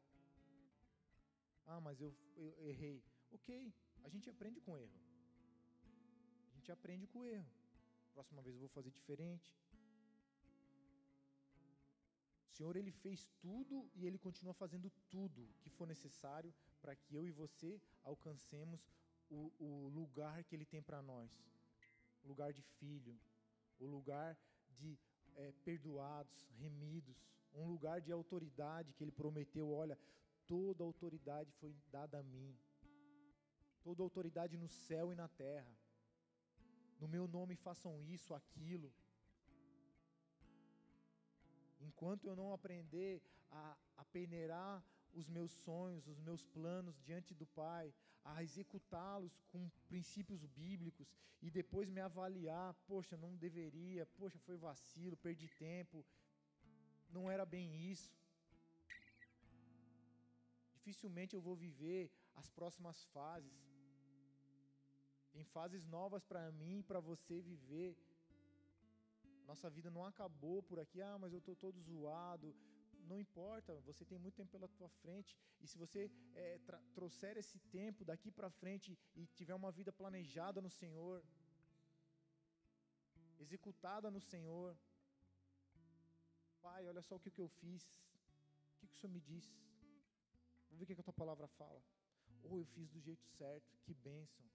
Ah, 1.65 1.81
mas 1.81 1.99
eu, 1.99 2.15
eu 2.35 2.69
errei. 2.69 3.03
Ok, 3.31 3.73
a 4.03 4.09
gente 4.09 4.29
aprende 4.29 4.61
com 4.61 4.77
erro. 4.77 4.99
A 6.51 6.55
gente 6.55 6.71
aprende 6.71 7.07
com 7.07 7.19
o 7.19 7.25
erro. 7.25 7.51
Próxima 8.13 8.41
vez 8.41 8.55
eu 8.55 8.59
vou 8.59 8.69
fazer 8.69 8.91
diferente. 8.91 9.53
Senhor, 12.57 12.75
Ele 12.75 12.91
fez 12.91 13.19
tudo 13.39 13.75
e 13.95 14.05
Ele 14.07 14.19
continua 14.25 14.53
fazendo 14.53 14.89
tudo 15.09 15.47
que 15.61 15.69
for 15.69 15.87
necessário 15.87 16.53
para 16.81 16.95
que 16.95 17.13
eu 17.19 17.25
e 17.27 17.31
você 17.31 17.71
alcancemos 18.03 18.81
o, 19.29 19.51
o 19.59 19.89
lugar 19.99 20.43
que 20.43 20.55
Ele 20.55 20.65
tem 20.65 20.81
para 20.81 21.01
nós. 21.01 21.31
O 22.23 22.27
lugar 22.27 22.51
de 22.51 22.63
filho, 22.79 23.15
o 23.79 23.85
lugar 23.85 24.37
de 24.69 24.97
é, 25.35 25.51
perdoados, 25.63 26.37
remidos, 26.63 27.17
um 27.53 27.67
lugar 27.73 28.01
de 28.01 28.11
autoridade 28.11 28.93
que 28.93 29.03
Ele 29.03 29.11
prometeu. 29.11 29.69
Olha, 29.71 29.97
toda 30.45 30.83
autoridade 30.83 31.51
foi 31.59 31.75
dada 31.91 32.19
a 32.19 32.23
mim 32.23 32.57
toda 33.87 34.03
autoridade 34.03 34.57
no 34.57 34.67
céu 34.67 35.13
e 35.13 35.15
na 35.15 35.29
terra. 35.29 35.73
No 36.99 37.07
meu 37.07 37.25
nome 37.25 37.55
façam 37.55 37.93
isso, 38.03 38.33
aquilo. 38.33 38.89
Enquanto 41.79 42.25
eu 42.25 42.35
não 42.35 42.53
aprender 42.53 43.21
a, 43.51 43.77
a 43.97 44.05
peneirar 44.05 44.83
os 45.13 45.27
meus 45.27 45.51
sonhos, 45.51 46.07
os 46.07 46.19
meus 46.19 46.43
planos 46.45 46.99
diante 47.01 47.33
do 47.33 47.45
Pai, 47.45 47.93
a 48.23 48.43
executá-los 48.43 49.39
com 49.51 49.69
princípios 49.87 50.45
bíblicos 50.45 51.07
e 51.41 51.49
depois 51.49 51.89
me 51.89 52.01
avaliar, 52.01 52.73
poxa, 52.85 53.15
não 53.15 53.35
deveria, 53.35 54.05
poxa, 54.05 54.37
foi 54.39 54.57
vacilo, 54.57 55.15
perdi 55.17 55.47
tempo, 55.47 56.05
não 57.09 57.29
era 57.29 57.45
bem 57.45 57.89
isso. 57.91 58.11
Dificilmente 60.73 61.35
eu 61.35 61.41
vou 61.41 61.55
viver 61.55 62.11
as 62.35 62.49
próximas 62.49 63.03
fases. 63.05 63.51
Tem 65.31 65.43
fases 65.43 65.85
novas 65.85 66.23
para 66.23 66.51
mim 66.51 66.79
e 66.79 66.83
para 66.83 66.99
você 66.99 67.41
viver. 67.41 67.95
Nossa 69.47 69.69
vida 69.69 69.89
não 69.89 70.05
acabou 70.05 70.61
por 70.61 70.79
aqui, 70.79 71.01
ah, 71.01 71.17
mas 71.17 71.31
eu 71.33 71.39
estou 71.39 71.55
todo 71.55 71.79
zoado. 71.79 72.53
Não 73.09 73.17
importa, 73.17 73.73
você 73.89 74.03
tem 74.03 74.19
muito 74.19 74.35
tempo 74.35 74.51
pela 74.51 74.67
tua 74.67 74.89
frente. 75.01 75.37
E 75.61 75.67
se 75.67 75.77
você 75.77 76.11
é, 76.35 76.59
trouxer 76.93 77.37
esse 77.37 77.57
tempo 77.77 78.03
daqui 78.03 78.29
para 78.29 78.49
frente 78.49 78.97
e 79.15 79.25
tiver 79.27 79.55
uma 79.55 79.71
vida 79.71 79.91
planejada 79.93 80.61
no 80.61 80.69
Senhor, 80.69 81.23
executada 83.39 84.11
no 84.11 84.19
Senhor, 84.19 84.77
Pai, 86.61 86.85
olha 86.85 87.01
só 87.01 87.15
o 87.15 87.19
que, 87.19 87.31
que 87.31 87.39
eu 87.39 87.47
fiz. 87.47 87.83
O 88.73 88.79
que, 88.79 88.87
que 88.87 88.95
o 88.95 88.97
Senhor 88.97 89.13
me 89.13 89.21
disse? 89.21 89.55
Vamos 90.65 90.79
ver 90.79 90.83
o 90.83 90.87
que, 90.87 90.95
que 90.95 91.01
a 91.01 91.03
tua 91.03 91.13
palavra 91.13 91.47
fala. 91.47 91.81
Ou 92.43 92.55
oh, 92.55 92.59
eu 92.59 92.65
fiz 92.65 92.89
do 92.89 92.99
jeito 92.99 93.25
certo, 93.37 93.77
que 93.83 93.93
bênção. 93.93 94.45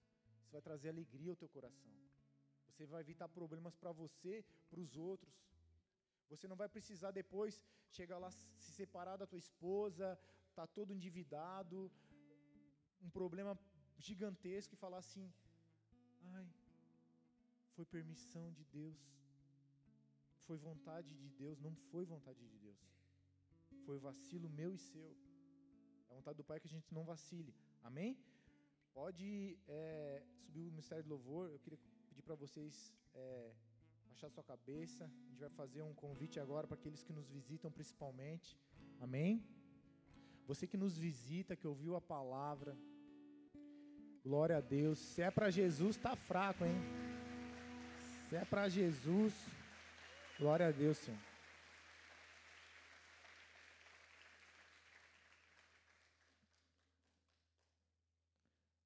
Isso 0.43 0.53
vai 0.53 0.61
trazer 0.61 0.91
alegria 0.91 1.31
ao 1.31 1.37
teu 1.37 1.49
coração. 1.49 1.91
Você 2.73 2.87
vai 2.87 3.01
evitar 3.01 3.29
problemas 3.29 3.75
para 3.77 3.93
você, 3.93 4.45
para 4.71 4.81
os 4.81 4.97
outros. 4.97 5.35
Você 6.31 6.49
não 6.49 6.57
vai 6.57 6.69
precisar 6.69 7.11
depois 7.11 7.63
chegar 7.91 8.19
lá 8.19 8.31
se 8.31 8.71
separar 8.81 9.17
da 9.19 9.27
tua 9.27 9.39
esposa, 9.39 10.19
tá 10.55 10.67
todo 10.67 10.93
endividado, 10.93 11.91
um 13.03 13.11
problema 13.11 13.59
gigantesco 13.99 14.75
e 14.75 14.83
falar 14.85 14.99
assim: 15.05 15.27
"Ai, 16.37 16.47
foi 17.75 17.85
permissão 17.85 18.47
de 18.53 18.65
Deus. 18.65 18.99
Foi 20.47 20.57
vontade 20.57 21.15
de 21.23 21.29
Deus, 21.43 21.61
não 21.67 21.75
foi 21.91 22.05
vontade 22.05 22.43
de 22.53 22.59
Deus. 22.59 22.81
Foi 23.85 23.99
vacilo 23.99 24.49
meu 24.61 24.75
e 24.75 24.79
seu. 24.79 25.17
É 26.09 26.15
vontade 26.15 26.37
do 26.37 26.45
Pai 26.45 26.61
que 26.61 26.67
a 26.67 26.71
gente 26.77 26.93
não 26.93 27.05
vacile. 27.05 27.55
Amém? 27.83 28.19
Pode 28.93 29.59
é, 29.67 30.23
subir 30.43 30.69
o 30.69 30.73
Ministério 30.73 31.05
do 31.05 31.11
Louvor. 31.11 31.49
Eu 31.49 31.59
queria 31.59 31.79
pedir 32.13 32.23
para 32.23 32.35
vocês 32.35 32.93
é, 33.15 33.51
baixar 34.07 34.29
sua 34.29 34.45
cabeça. 34.45 35.05
A 35.05 35.31
gente 35.31 35.41
vai 35.41 35.49
fazer 35.51 35.83
um 35.83 35.95
convite 35.95 36.39
agora 36.39 36.67
para 36.67 36.75
aqueles 36.75 37.03
que 37.03 37.13
nos 37.13 37.29
visitam, 37.31 37.71
principalmente. 37.71 38.59
Amém? 39.01 39.43
Você 40.47 40.67
que 40.67 40.77
nos 40.77 40.97
visita, 40.99 41.57
que 41.57 41.67
ouviu 41.67 41.97
a 41.97 42.01
palavra. 42.01 42.77
Glória 44.23 44.59
a 44.59 44.61
Deus. 44.61 44.99
Se 44.99 45.23
é 45.23 45.31
para 45.31 45.51
Jesus, 45.51 45.97
está 45.97 46.15
fraco, 46.15 46.65
hein? 46.67 46.79
Se 48.29 48.37
é 48.37 48.45
para 48.45 48.69
Jesus, 48.69 49.33
glória 50.39 50.69
a 50.69 50.71
Deus, 50.71 50.99
Senhor. 50.99 51.32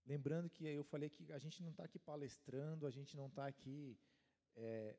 Lembrando 0.06 0.48
que 0.48 0.64
eu 0.64 0.84
falei 0.84 1.10
que 1.10 1.32
a 1.32 1.38
gente 1.38 1.60
não 1.62 1.70
está 1.70 1.84
aqui 1.84 1.98
palestrando, 1.98 2.86
a 2.86 2.90
gente 2.90 3.16
não 3.16 3.26
está 3.26 3.46
aqui, 3.46 3.98
é, 4.54 4.96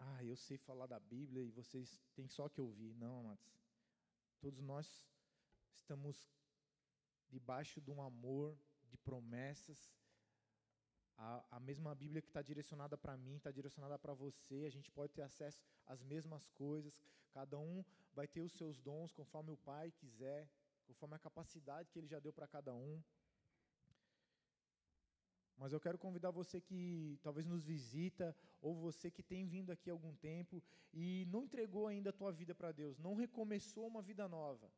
ah, 0.00 0.24
eu 0.24 0.36
sei 0.36 0.58
falar 0.58 0.86
da 0.86 0.98
Bíblia 0.98 1.42
e 1.42 1.50
vocês 1.50 2.00
têm 2.14 2.28
só 2.28 2.48
que 2.48 2.60
ouvir. 2.60 2.92
Não, 2.94 3.20
amados. 3.20 3.46
Todos 4.40 4.60
nós 4.60 5.04
estamos 5.72 6.28
debaixo 7.28 7.80
de 7.80 7.90
um 7.90 8.02
amor, 8.02 8.56
de 8.88 8.96
promessas. 8.98 9.92
A, 11.16 11.44
a 11.56 11.60
mesma 11.60 11.94
Bíblia 11.94 12.22
que 12.22 12.28
está 12.28 12.42
direcionada 12.42 12.96
para 12.96 13.16
mim, 13.16 13.36
está 13.36 13.50
direcionada 13.50 13.98
para 13.98 14.14
você. 14.14 14.64
A 14.66 14.70
gente 14.70 14.90
pode 14.90 15.12
ter 15.12 15.22
acesso 15.22 15.60
às 15.86 16.02
mesmas 16.02 16.48
coisas. 16.50 16.96
Cada 17.32 17.58
um 17.58 17.84
vai 18.12 18.26
ter 18.26 18.40
os 18.40 18.52
seus 18.52 18.80
dons 18.80 19.12
conforme 19.12 19.50
o 19.50 19.56
Pai 19.56 19.92
quiser, 19.92 20.48
conforme 20.86 21.16
a 21.16 21.18
capacidade 21.18 21.90
que 21.90 21.98
Ele 21.98 22.06
já 22.06 22.18
deu 22.18 22.32
para 22.32 22.46
cada 22.46 22.74
um. 22.74 23.02
Mas 25.58 25.72
eu 25.72 25.80
quero 25.80 25.98
convidar 25.98 26.30
você 26.30 26.60
que 26.60 27.18
talvez 27.20 27.44
nos 27.44 27.64
visita, 27.64 28.34
ou 28.60 28.74
você 28.76 29.10
que 29.10 29.24
tem 29.24 29.44
vindo 29.44 29.72
aqui 29.72 29.90
há 29.90 29.92
algum 29.92 30.14
tempo 30.14 30.62
e 30.92 31.26
não 31.28 31.42
entregou 31.44 31.88
ainda 31.88 32.10
a 32.10 32.12
tua 32.12 32.30
vida 32.30 32.54
para 32.54 32.70
Deus, 32.70 32.96
não 32.98 33.14
recomeçou 33.16 33.86
uma 33.88 34.00
vida 34.00 34.28
nova. 34.28 34.70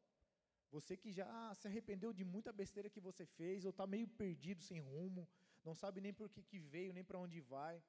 Você 0.71 0.97
que 0.97 1.13
já 1.13 1.55
se 1.55 1.67
arrependeu 1.69 2.13
de 2.15 2.25
muita 2.25 2.51
besteira 2.51 2.89
que 2.89 3.01
você 3.01 3.27
fez, 3.27 3.65
ou 3.65 3.71
está 3.71 3.87
meio 3.87 4.09
perdido, 4.09 4.63
sem 4.63 4.81
rumo, 4.81 5.29
não 5.63 5.75
sabe 5.75 6.01
nem 6.01 6.15
por 6.15 6.31
que, 6.31 6.43
que 6.43 6.59
veio, 6.59 6.95
nem 6.95 7.05
para 7.05 7.19
onde 7.19 7.41
vai. 7.41 7.83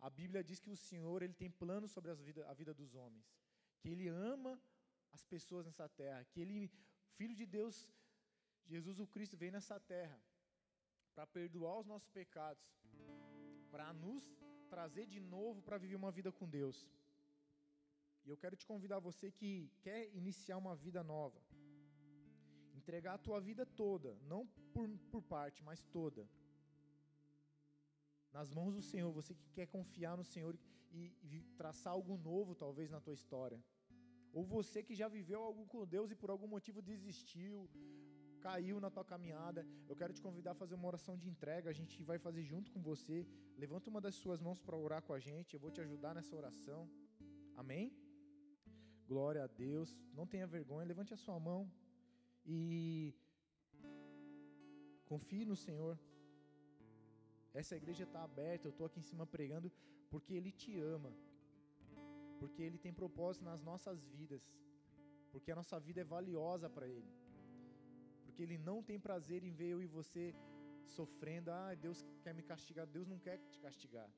A 0.00 0.08
Bíblia 0.08 0.42
diz 0.42 0.60
que 0.60 0.70
o 0.70 0.76
Senhor 0.76 1.22
ele 1.22 1.34
tem 1.34 1.50
planos 1.50 1.90
sobre 1.90 2.14
vida, 2.14 2.48
a 2.48 2.54
vida 2.54 2.72
dos 2.72 2.94
homens, 2.94 3.26
que 3.80 3.88
Ele 3.88 4.08
ama 4.08 4.58
as 5.12 5.24
pessoas 5.24 5.66
nessa 5.66 5.88
terra, 5.88 6.24
que 6.24 6.40
Ele, 6.40 6.70
Filho 7.16 7.34
de 7.34 7.44
Deus, 7.44 7.86
Jesus 8.64 8.98
o 9.00 9.06
Cristo, 9.06 9.36
veio 9.36 9.52
nessa 9.52 9.78
terra 9.80 10.18
para 11.18 11.26
perdoar 11.26 11.76
os 11.80 11.86
nossos 11.92 12.08
pecados, 12.10 12.64
para 13.72 13.92
nos 13.92 14.24
trazer 14.72 15.04
de 15.04 15.18
novo 15.18 15.60
para 15.60 15.76
viver 15.76 15.96
uma 15.96 16.12
vida 16.12 16.30
com 16.30 16.48
Deus. 16.48 16.88
E 18.24 18.30
eu 18.30 18.36
quero 18.36 18.54
te 18.54 18.64
convidar, 18.64 19.00
você 19.00 19.28
que 19.38 19.68
quer 19.80 20.00
iniciar 20.14 20.58
uma 20.58 20.76
vida 20.76 21.02
nova, 21.02 21.40
entregar 22.80 23.14
a 23.14 23.24
tua 23.26 23.40
vida 23.40 23.66
toda, 23.66 24.16
não 24.32 24.46
por, 24.72 24.88
por 25.10 25.20
parte, 25.20 25.60
mas 25.68 25.82
toda 25.98 26.22
nas 28.32 28.48
mãos 28.52 28.72
do 28.76 28.82
Senhor, 28.82 29.10
você 29.10 29.34
que 29.34 29.50
quer 29.56 29.66
confiar 29.66 30.16
no 30.16 30.22
Senhor 30.22 30.56
e, 30.92 31.12
e 31.32 31.42
traçar 31.56 31.94
algo 31.94 32.16
novo, 32.16 32.54
talvez, 32.54 32.92
na 32.92 33.00
tua 33.00 33.14
história. 33.14 33.60
Ou 34.32 34.44
você 34.44 34.84
que 34.84 34.94
já 34.94 35.08
viveu 35.08 35.42
algo 35.42 35.66
com 35.66 35.84
Deus 35.84 36.12
e 36.12 36.14
por 36.14 36.30
algum 36.30 36.46
motivo 36.46 36.80
desistiu, 36.80 37.68
caiu 38.46 38.76
na 38.84 38.90
tua 38.94 39.04
caminhada, 39.12 39.60
eu 39.88 39.96
quero 40.00 40.12
te 40.16 40.22
convidar 40.26 40.52
a 40.52 40.60
fazer 40.62 40.74
uma 40.76 40.88
oração 40.92 41.14
de 41.22 41.28
entrega. 41.32 41.70
A 41.70 41.78
gente 41.80 42.02
vai 42.10 42.18
fazer 42.26 42.42
junto 42.52 42.70
com 42.74 42.80
você. 42.90 43.26
Levanta 43.64 43.90
uma 43.92 44.00
das 44.06 44.16
suas 44.22 44.40
mãos 44.46 44.60
para 44.66 44.76
orar 44.86 45.02
com 45.02 45.14
a 45.18 45.20
gente. 45.28 45.54
Eu 45.54 45.60
vou 45.60 45.70
te 45.70 45.80
ajudar 45.86 46.14
nessa 46.14 46.34
oração. 46.42 46.80
Amém? 47.56 47.92
Glória 49.12 49.42
a 49.44 49.46
Deus. 49.46 49.90
Não 50.18 50.26
tenha 50.26 50.46
vergonha. 50.46 50.86
Levante 50.92 51.14
a 51.14 51.22
sua 51.24 51.38
mão 51.48 51.60
e 52.44 53.14
confie 55.12 55.44
no 55.44 55.56
Senhor. 55.56 55.98
Essa 57.60 57.76
igreja 57.76 58.04
está 58.04 58.22
aberta, 58.22 58.66
eu 58.66 58.70
estou 58.70 58.86
aqui 58.86 59.00
em 59.00 59.08
cima 59.10 59.26
pregando 59.26 59.70
porque 60.10 60.32
Ele 60.34 60.52
te 60.52 60.78
ama, 60.78 61.12
porque 62.38 62.62
Ele 62.62 62.78
tem 62.78 62.92
propósito 62.92 63.44
nas 63.44 63.62
nossas 63.62 64.04
vidas, 64.16 64.42
porque 65.32 65.50
a 65.50 65.56
nossa 65.56 65.78
vida 65.80 66.00
é 66.00 66.04
valiosa 66.04 66.68
para 66.70 66.86
Ele, 66.86 67.10
porque 68.38 68.44
Ele 68.44 68.58
não 68.70 68.80
tem 68.88 69.00
prazer 69.00 69.42
em 69.42 69.50
ver 69.50 69.70
eu 69.74 69.80
e 69.82 69.86
você 69.86 70.32
sofrendo. 70.96 71.50
Ah, 71.50 71.74
Deus 71.74 72.04
quer 72.22 72.32
me 72.32 72.42
castigar. 72.50 72.86
Deus 72.86 73.08
não 73.12 73.18
quer 73.18 73.36
te 73.50 73.58
castigar. 73.58 74.08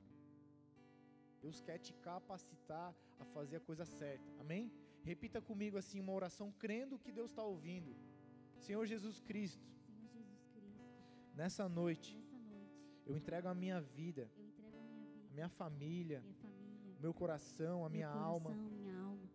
Deus 1.41 1.59
quer 1.59 1.79
te 1.79 1.91
capacitar 2.09 2.93
a 3.19 3.25
fazer 3.25 3.55
a 3.55 3.59
coisa 3.59 3.83
certa. 3.83 4.23
Amém? 4.39 4.71
Repita 5.03 5.41
comigo 5.41 5.75
assim 5.75 5.99
uma 5.99 6.13
oração 6.13 6.51
crendo 6.51 6.99
que 6.99 7.11
Deus 7.11 7.31
está 7.31 7.43
ouvindo. 7.43 7.95
Senhor 8.59 8.85
Jesus 8.85 9.19
Cristo. 9.19 9.65
Senhor 9.87 10.07
Jesus 10.13 10.45
Cristo. 10.53 11.35
Nessa 11.35 11.67
noite. 11.67 12.15
Nessa 12.15 13.09
eu 13.09 13.17
entrego 13.17 13.47
a 13.47 13.55
minha 13.55 13.81
vida, 13.81 14.29
a 14.29 14.37
minha 14.37 14.51
vida, 14.51 15.31
a 15.31 15.33
minha 15.33 15.49
família, 15.49 16.21
minha 16.21 16.35
família, 16.35 16.95
meu 16.99 17.13
coração, 17.21 17.77
a 17.83 17.89
meu 17.89 17.97
minha 17.97 18.07
coração, 18.07 18.29
alma, 18.29 18.51
minha 18.51 18.67
alma, 18.67 18.80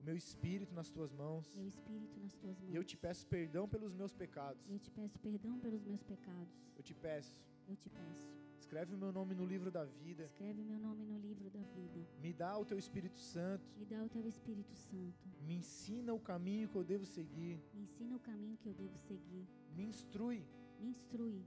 meu 0.07 0.16
espírito 0.16 0.72
nas 0.78 0.88
tuas 0.94 1.12
mãos. 1.22 1.44
meu 1.57 1.66
espírito 1.74 2.16
nas 2.24 2.34
tuas 2.40 2.57
mãos. 2.61 2.72
E 2.72 2.76
eu 2.80 2.84
te 2.90 2.96
peço 3.04 3.26
perdão 3.34 3.64
pelos 3.74 3.92
meus 4.00 4.12
pecados. 4.22 4.62
Eu 4.74 4.78
te 4.84 4.90
peço 4.98 5.18
perdão 5.26 5.54
pelos 5.64 5.82
meus 5.90 6.02
pecados. 6.12 6.54
Eu 6.76 6.82
te 6.88 6.94
peço, 6.94 7.36
Eu 7.68 7.76
te 7.82 7.88
peço. 7.90 8.26
escreve 8.62 8.94
o 8.94 8.98
meu 9.02 9.12
nome 9.18 9.34
no 9.40 9.44
livro 9.52 9.70
da 9.76 9.84
vida. 9.84 10.22
Escreve 10.24 10.61
meu 10.70 10.78
nome 10.86 11.02
no 11.04 11.18
livro 11.26 11.48
da 11.57 11.61
vida. 11.76 12.00
Me 12.24 12.32
dá 12.32 12.52
o 12.62 12.64
teu 12.64 12.78
Espírito 12.84 13.18
Santo. 13.18 13.64
Me 13.80 13.84
dá 13.84 14.00
o 14.04 14.09
teu 14.09 14.24
Espírito 14.34 14.74
Santo. 14.74 15.28
Me 15.46 15.54
ensina 15.57 16.12
o 16.14 16.20
caminho 16.20 16.68
que 16.68 16.76
eu 16.80 16.84
devo 16.84 17.04
seguir. 17.04 17.57
Me 17.74 17.82
ensina 17.82 18.14
o 18.16 18.20
caminho 18.20 18.57
que 18.62 18.68
eu 18.68 18.74
devo 18.74 18.96
seguir. 19.11 19.44
Me 19.76 19.84
instrui 19.92 20.40
Me 20.80 20.88
instrui. 20.94 21.38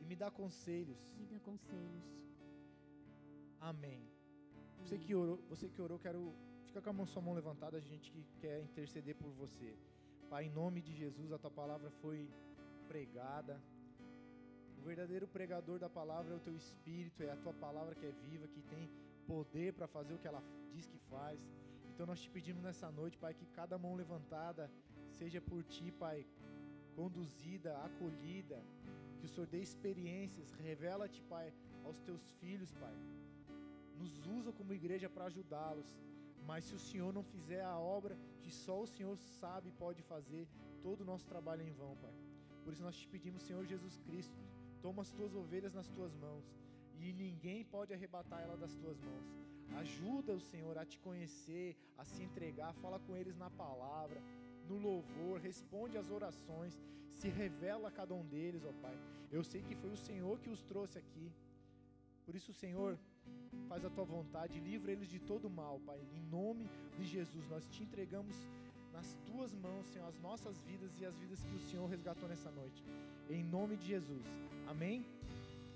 e 0.00 0.04
me 0.04 0.14
dá 0.22 0.30
conselhos. 0.30 0.98
Me 1.18 1.26
dá 1.32 1.38
conselhos. 1.40 2.04
Amém. 3.60 4.02
Você 4.82 4.96
Amém. 4.96 5.06
que 5.06 5.14
orou, 5.14 5.38
você 5.48 5.68
que 5.68 5.80
orou, 5.80 5.98
quero 5.98 6.34
fica 6.74 6.82
com 6.82 6.90
a 6.90 6.98
mão, 6.98 7.06
sua 7.06 7.22
mão 7.22 7.34
levantada, 7.34 7.76
a 7.76 7.80
gente 7.80 8.10
que 8.10 8.22
quer 8.40 8.60
interceder 8.60 9.14
por 9.14 9.30
você. 9.30 9.76
Pai, 10.28 10.46
em 10.46 10.50
nome 10.50 10.80
de 10.86 10.92
Jesus, 10.92 11.30
a 11.30 11.38
tua 11.38 11.50
palavra 11.58 11.88
foi 12.02 12.28
pregada. 12.88 13.62
O 14.78 14.82
verdadeiro 14.82 15.28
pregador 15.28 15.78
da 15.78 15.88
palavra 15.88 16.34
é 16.34 16.36
o 16.36 16.40
teu 16.40 16.56
espírito, 16.56 17.22
é 17.22 17.30
a 17.30 17.36
tua 17.36 17.52
palavra 17.52 17.94
que 17.94 18.04
é 18.04 18.10
viva, 18.10 18.48
que 18.48 18.60
tem 18.62 18.90
poder 19.24 19.72
para 19.72 19.86
fazer 19.86 20.14
o 20.14 20.18
que 20.18 20.26
ela 20.26 20.42
diz 20.72 20.88
que 20.88 20.98
faz. 21.12 21.38
Então 21.90 22.06
nós 22.06 22.20
te 22.20 22.28
pedimos 22.28 22.64
nessa 22.64 22.90
noite, 22.90 23.16
Pai, 23.16 23.32
que 23.34 23.46
cada 23.46 23.78
mão 23.78 23.94
levantada 23.94 24.68
seja 25.20 25.40
por 25.40 25.62
ti, 25.62 25.92
Pai, 25.92 26.26
conduzida, 26.96 27.78
acolhida, 27.84 28.60
que 29.20 29.26
o 29.26 29.28
Senhor 29.28 29.46
dê 29.46 29.60
experiências, 29.60 30.50
revela-te, 30.54 31.22
Pai, 31.34 31.54
aos 31.84 32.00
teus 32.00 32.26
filhos, 32.40 32.74
Pai. 32.74 32.96
Nos 33.96 34.26
usa 34.26 34.52
como 34.52 34.74
igreja 34.74 35.08
para 35.08 35.26
ajudá-los. 35.26 35.88
Mas 36.46 36.64
se 36.64 36.74
o 36.74 36.78
Senhor 36.78 37.12
não 37.12 37.22
fizer 37.22 37.62
a 37.64 37.78
obra 37.78 38.16
que 38.42 38.50
só 38.50 38.80
o 38.80 38.86
Senhor 38.86 39.16
sabe 39.16 39.68
e 39.68 39.72
pode 39.72 40.02
fazer, 40.02 40.46
todo 40.82 41.00
o 41.00 41.04
nosso 41.04 41.26
trabalho 41.26 41.62
é 41.62 41.66
em 41.66 41.72
vão, 41.72 41.96
Pai. 41.96 42.12
Por 42.62 42.72
isso 42.72 42.82
nós 42.82 42.96
te 42.96 43.08
pedimos, 43.08 43.42
Senhor 43.42 43.64
Jesus 43.64 43.96
Cristo, 44.06 44.38
toma 44.82 45.02
as 45.02 45.12
tuas 45.12 45.34
ovelhas 45.34 45.74
nas 45.74 45.88
tuas 45.88 46.14
mãos 46.14 46.44
e 46.98 47.12
ninguém 47.12 47.64
pode 47.64 47.92
arrebatar 47.92 48.40
ela 48.42 48.56
das 48.56 48.74
tuas 48.74 48.98
mãos. 49.00 49.26
Ajuda 49.76 50.32
o 50.34 50.40
Senhor 50.40 50.76
a 50.78 50.84
te 50.84 50.98
conhecer, 50.98 51.76
a 51.98 52.04
se 52.04 52.22
entregar, 52.22 52.72
fala 52.74 52.98
com 53.00 53.16
eles 53.16 53.36
na 53.36 53.50
palavra, 53.50 54.22
no 54.68 54.78
louvor, 54.78 55.40
responde 55.40 55.98
às 55.98 56.10
orações, 56.10 56.78
se 57.12 57.28
revela 57.28 57.88
a 57.88 57.92
cada 57.92 58.14
um 58.14 58.24
deles, 58.26 58.64
ó 58.64 58.72
Pai. 58.80 58.96
Eu 59.30 59.42
sei 59.42 59.62
que 59.62 59.74
foi 59.74 59.90
o 59.90 59.96
Senhor 59.96 60.38
que 60.38 60.50
os 60.50 60.62
trouxe 60.62 60.98
aqui. 60.98 61.32
Por 62.24 62.34
isso, 62.34 62.52
Senhor, 62.52 62.98
faz 63.68 63.84
a 63.84 63.90
tua 63.90 64.04
vontade, 64.04 64.60
livra 64.60 64.92
eles 64.92 65.08
de 65.08 65.18
todo 65.18 65.50
mal, 65.50 65.80
Pai. 65.80 66.00
Em 66.14 66.22
nome 66.30 66.68
de 66.96 67.04
Jesus, 67.04 67.48
nós 67.48 67.66
te 67.68 67.82
entregamos 67.82 68.36
nas 68.92 69.16
tuas 69.26 69.52
mãos, 69.54 69.86
Senhor, 69.86 70.06
as 70.06 70.18
nossas 70.20 70.62
vidas 70.62 70.92
e 71.00 71.04
as 71.04 71.16
vidas 71.16 71.42
que 71.44 71.54
o 71.54 71.58
Senhor 71.68 71.86
resgatou 71.88 72.28
nessa 72.28 72.50
noite. 72.50 72.84
Em 73.28 73.42
nome 73.42 73.76
de 73.76 73.86
Jesus. 73.86 74.24
Amém? 74.68 75.04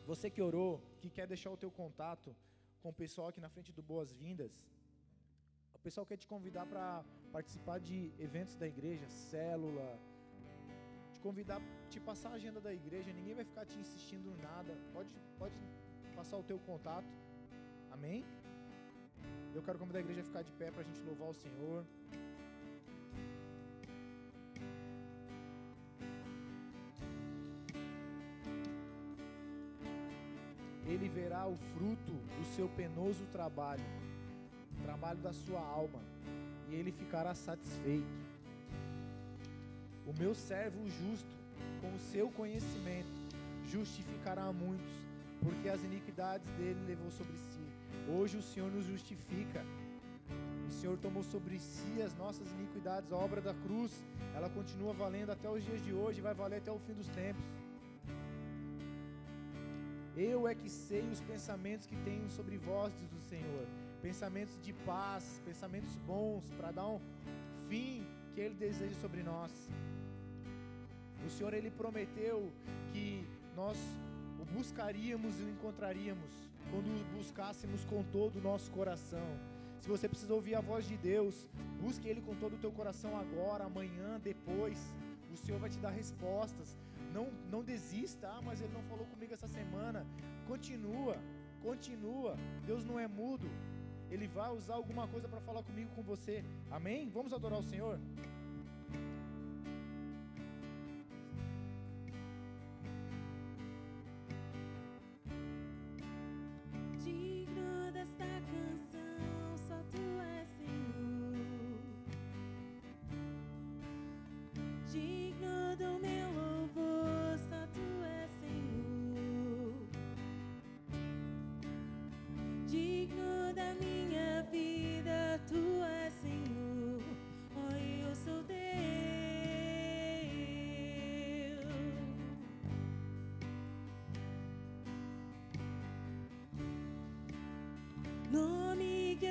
Você 0.06 0.30
que 0.30 0.40
orou, 0.40 0.80
que 1.00 1.10
quer 1.10 1.26
deixar 1.26 1.50
o 1.50 1.56
teu 1.56 1.70
contato 1.70 2.34
com 2.82 2.90
o 2.90 2.92
pessoal 2.92 3.28
aqui 3.28 3.40
na 3.40 3.48
frente 3.48 3.72
do 3.72 3.82
Boas-Vindas, 3.82 4.52
o 5.74 5.78
pessoal 5.80 6.06
quer 6.06 6.16
te 6.16 6.26
convidar 6.26 6.66
para 6.66 7.04
participar 7.32 7.78
de 7.80 8.12
eventos 8.18 8.54
da 8.56 8.66
igreja, 8.66 9.08
célula, 9.08 9.98
te 11.12 11.20
convidar, 11.20 11.60
te 11.90 11.98
passar 11.98 12.30
a 12.30 12.34
agenda 12.34 12.60
da 12.60 12.72
igreja, 12.72 13.12
ninguém 13.12 13.34
vai 13.34 13.44
ficar 13.44 13.64
te 13.66 13.76
insistindo 13.78 14.30
em 14.30 14.36
nada. 14.36 14.72
Pode, 14.92 15.10
pode 15.38 15.54
passar 16.14 16.36
o 16.36 16.42
teu 16.42 16.58
contato. 16.60 17.08
Amém? 17.98 18.24
Eu 19.52 19.62
quero 19.62 19.76
convidar 19.76 19.98
a 19.98 20.02
igreja 20.02 20.20
a 20.20 20.24
ficar 20.24 20.42
de 20.42 20.52
pé 20.52 20.70
para 20.70 20.82
a 20.82 20.84
gente 20.84 21.00
louvar 21.00 21.30
o 21.30 21.34
Senhor. 21.34 21.84
Ele 30.86 31.08
verá 31.08 31.46
o 31.46 31.56
fruto 31.74 32.12
do 32.12 32.44
seu 32.54 32.68
penoso 32.68 33.26
trabalho, 33.32 33.84
o 34.78 34.82
trabalho 34.84 35.18
da 35.18 35.32
sua 35.32 35.60
alma, 35.60 36.00
e 36.68 36.76
ele 36.76 36.92
ficará 36.92 37.34
satisfeito. 37.34 38.06
O 40.06 40.12
meu 40.18 40.34
servo 40.36 40.88
justo, 40.88 41.36
com 41.80 41.94
o 41.94 41.98
seu 41.98 42.30
conhecimento, 42.30 43.10
justificará 43.66 44.52
muitos, 44.52 44.94
porque 45.42 45.68
as 45.68 45.82
iniquidades 45.82 46.48
dele 46.52 46.80
levou 46.86 47.10
sobre 47.10 47.36
si. 47.36 47.57
Hoje 48.16 48.38
o 48.38 48.42
Senhor 48.42 48.70
nos 48.72 48.86
justifica. 48.86 49.62
O 50.66 50.70
Senhor 50.70 50.96
tomou 50.96 51.22
sobre 51.22 51.58
si 51.58 52.00
as 52.00 52.14
nossas 52.16 52.50
iniquidades. 52.52 53.12
A 53.12 53.16
obra 53.16 53.40
da 53.40 53.52
cruz, 53.52 54.02
ela 54.34 54.48
continua 54.48 54.94
valendo 54.94 55.30
até 55.30 55.48
os 55.50 55.62
dias 55.62 55.84
de 55.84 55.92
hoje 55.92 56.22
vai 56.22 56.32
valer 56.32 56.56
até 56.56 56.72
o 56.72 56.78
fim 56.78 56.94
dos 56.94 57.08
tempos. 57.08 57.44
Eu 60.16 60.48
é 60.48 60.54
que 60.54 60.70
sei 60.70 61.06
os 61.10 61.20
pensamentos 61.20 61.86
que 61.86 61.96
tenho 61.96 62.28
sobre 62.30 62.56
vós, 62.56 62.92
diz 62.98 63.12
o 63.12 63.20
Senhor. 63.28 63.66
Pensamentos 64.00 64.58
de 64.62 64.72
paz, 64.72 65.42
pensamentos 65.44 65.94
bons, 66.06 66.50
para 66.56 66.70
dar 66.70 66.88
um 66.88 67.00
fim 67.68 68.06
que 68.34 68.40
Ele 68.40 68.54
deseja 68.54 68.94
sobre 69.02 69.22
nós. 69.22 69.52
O 71.26 71.28
Senhor, 71.28 71.52
Ele 71.52 71.70
prometeu 71.70 72.50
que 72.90 73.26
nós, 73.54 73.76
o 74.40 74.44
buscaríamos 74.46 75.38
e 75.38 75.42
o 75.42 75.50
encontraríamos 75.50 76.47
quando 76.70 76.88
buscássemos 77.16 77.84
com 77.84 78.02
todo 78.04 78.36
o 78.38 78.42
nosso 78.42 78.70
coração. 78.70 79.28
Se 79.80 79.88
você 79.88 80.08
precisa 80.08 80.34
ouvir 80.34 80.54
a 80.54 80.60
voz 80.60 80.86
de 80.86 80.96
Deus, 80.96 81.46
busque 81.80 82.08
Ele 82.08 82.20
com 82.20 82.34
todo 82.34 82.54
o 82.54 82.58
teu 82.58 82.72
coração 82.72 83.16
agora, 83.16 83.64
amanhã, 83.64 84.20
depois. 84.20 84.78
O 85.32 85.36
Senhor 85.36 85.60
vai 85.60 85.70
te 85.70 85.78
dar 85.78 85.90
respostas. 85.90 86.76
Não, 87.12 87.28
não 87.50 87.62
desista, 87.62 88.28
ah, 88.28 88.42
mas 88.42 88.60
Ele 88.60 88.72
não 88.72 88.82
falou 88.82 89.06
comigo 89.06 89.32
essa 89.32 89.48
semana. 89.48 90.06
Continua, 90.46 91.16
continua. 91.62 92.36
Deus 92.66 92.84
não 92.84 92.98
é 92.98 93.06
mudo. 93.06 93.48
Ele 94.10 94.26
vai 94.26 94.50
usar 94.50 94.74
alguma 94.74 95.06
coisa 95.06 95.28
para 95.28 95.40
falar 95.40 95.62
comigo, 95.62 95.90
com 95.94 96.02
você. 96.02 96.44
Amém? 96.70 97.08
Vamos 97.10 97.32
adorar 97.32 97.58
o 97.58 97.62
Senhor? 97.62 97.98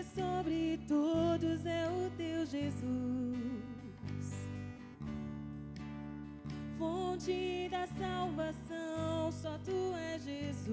Sobre 0.03 0.79
todos 0.87 1.65
é 1.65 1.87
o 1.89 2.09
teu 2.17 2.45
Jesus. 2.45 3.37
Fonte 6.77 7.67
da 7.71 7.87
salvação, 7.87 9.31
só 9.31 9.57
tu 9.65 9.93
és 10.13 10.23
Jesus. 10.23 10.67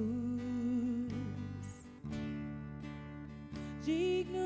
Digno 3.82 4.44